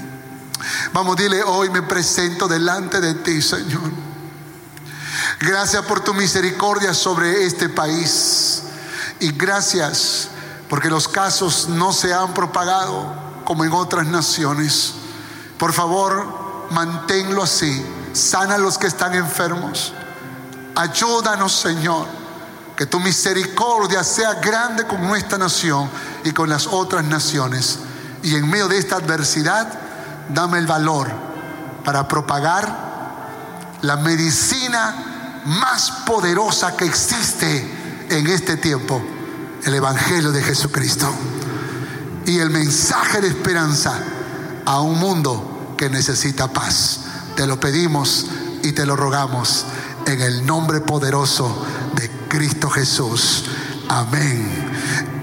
Vamos, 0.93 1.17
dile, 1.17 1.43
hoy 1.43 1.69
me 1.69 1.81
presento 1.81 2.47
delante 2.47 3.01
de 3.01 3.15
ti, 3.15 3.41
Señor. 3.41 3.91
Gracias 5.41 5.83
por 5.85 6.01
tu 6.01 6.13
misericordia 6.13 6.93
sobre 6.93 7.45
este 7.45 7.69
país. 7.69 8.63
Y 9.19 9.31
gracias 9.31 10.29
porque 10.69 10.89
los 10.89 11.07
casos 11.07 11.67
no 11.67 11.91
se 11.91 12.13
han 12.13 12.33
propagado 12.33 13.13
como 13.43 13.65
en 13.65 13.73
otras 13.73 14.05
naciones. 14.05 14.93
Por 15.57 15.73
favor, 15.73 16.67
manténlo 16.71 17.43
así. 17.43 17.85
Sana 18.13 18.55
a 18.55 18.57
los 18.57 18.77
que 18.77 18.87
están 18.87 19.13
enfermos. 19.15 19.93
Ayúdanos, 20.75 21.51
Señor. 21.53 22.07
Que 22.77 22.85
tu 22.85 22.99
misericordia 22.99 24.03
sea 24.03 24.35
grande 24.35 24.85
con 24.85 25.01
nuestra 25.05 25.37
nación 25.37 25.89
y 26.23 26.31
con 26.31 26.49
las 26.49 26.67
otras 26.67 27.03
naciones. 27.03 27.79
Y 28.23 28.35
en 28.35 28.49
medio 28.49 28.67
de 28.67 28.77
esta 28.77 28.97
adversidad, 28.97 29.67
dame 30.29 30.59
el 30.59 30.67
valor 30.67 31.11
para 31.83 32.07
propagar 32.07 32.89
la 33.81 33.97
medicina 33.97 35.41
más 35.45 35.91
poderosa 36.05 36.77
que 36.77 36.85
existe 36.85 37.78
en 38.09 38.27
este 38.27 38.57
tiempo, 38.57 39.01
el 39.63 39.73
Evangelio 39.73 40.31
de 40.31 40.41
Jesucristo. 40.41 41.11
Y 42.25 42.39
el 42.39 42.49
mensaje 42.49 43.21
de 43.21 43.27
esperanza 43.27 43.99
a 44.65 44.81
un 44.81 44.99
mundo 44.99 45.75
que 45.77 45.89
necesita 45.89 46.51
paz. 46.51 47.01
Te 47.35 47.47
lo 47.47 47.59
pedimos 47.59 48.27
y 48.63 48.73
te 48.73 48.85
lo 48.85 48.95
rogamos 48.95 49.65
en 50.05 50.21
el 50.21 50.45
nombre 50.45 50.81
poderoso 50.81 51.65
de 51.95 52.09
Cristo 52.27 52.69
Jesús. 52.69 53.45
Amén. 53.87 54.69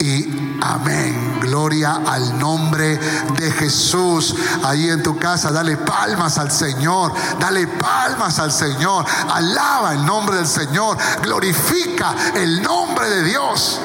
Y 0.00 0.45
Amén. 0.74 1.38
Gloria 1.40 2.02
al 2.06 2.38
nombre 2.38 2.98
de 3.38 3.50
Jesús. 3.52 4.34
Ahí 4.64 4.90
en 4.90 5.02
tu 5.02 5.16
casa, 5.16 5.52
dale 5.52 5.76
palmas 5.76 6.38
al 6.38 6.50
Señor. 6.50 7.12
Dale 7.38 7.66
palmas 7.68 8.38
al 8.38 8.50
Señor. 8.50 9.04
Alaba 9.32 9.94
el 9.94 10.04
nombre 10.04 10.36
del 10.36 10.46
Señor. 10.46 10.96
Glorifica 11.22 12.14
el 12.34 12.62
nombre 12.62 13.08
de 13.08 13.22
Dios. 13.22 13.80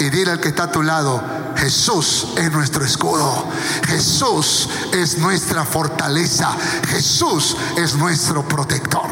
Y 0.00 0.10
dile 0.10 0.32
al 0.32 0.40
que 0.40 0.48
está 0.48 0.64
a 0.64 0.70
tu 0.70 0.82
lado, 0.82 1.20
Jesús 1.56 2.28
es 2.36 2.52
nuestro 2.52 2.84
escudo. 2.84 3.46
Jesús 3.86 4.68
es 4.92 5.18
nuestra 5.18 5.64
fortaleza. 5.64 6.50
Jesús 6.88 7.56
es 7.76 7.96
nuestro 7.96 8.46
protector. 8.46 9.08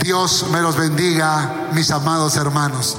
Dios 0.00 0.46
me 0.50 0.60
los 0.60 0.76
bendiga, 0.76 1.68
mis 1.72 1.90
amados 1.90 2.36
hermanos. 2.36 2.96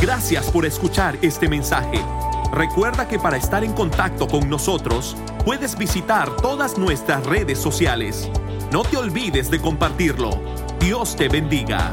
Gracias 0.00 0.50
por 0.50 0.64
escuchar 0.64 1.18
este 1.20 1.46
mensaje. 1.46 2.02
Recuerda 2.52 3.06
que 3.06 3.18
para 3.18 3.36
estar 3.36 3.62
en 3.64 3.74
contacto 3.74 4.26
con 4.28 4.48
nosotros, 4.48 5.14
puedes 5.44 5.76
visitar 5.76 6.36
todas 6.36 6.78
nuestras 6.78 7.26
redes 7.26 7.58
sociales. 7.58 8.30
No 8.72 8.82
te 8.82 8.96
olvides 8.96 9.50
de 9.50 9.60
compartirlo. 9.60 10.30
Dios 10.80 11.16
te 11.16 11.28
bendiga. 11.28 11.92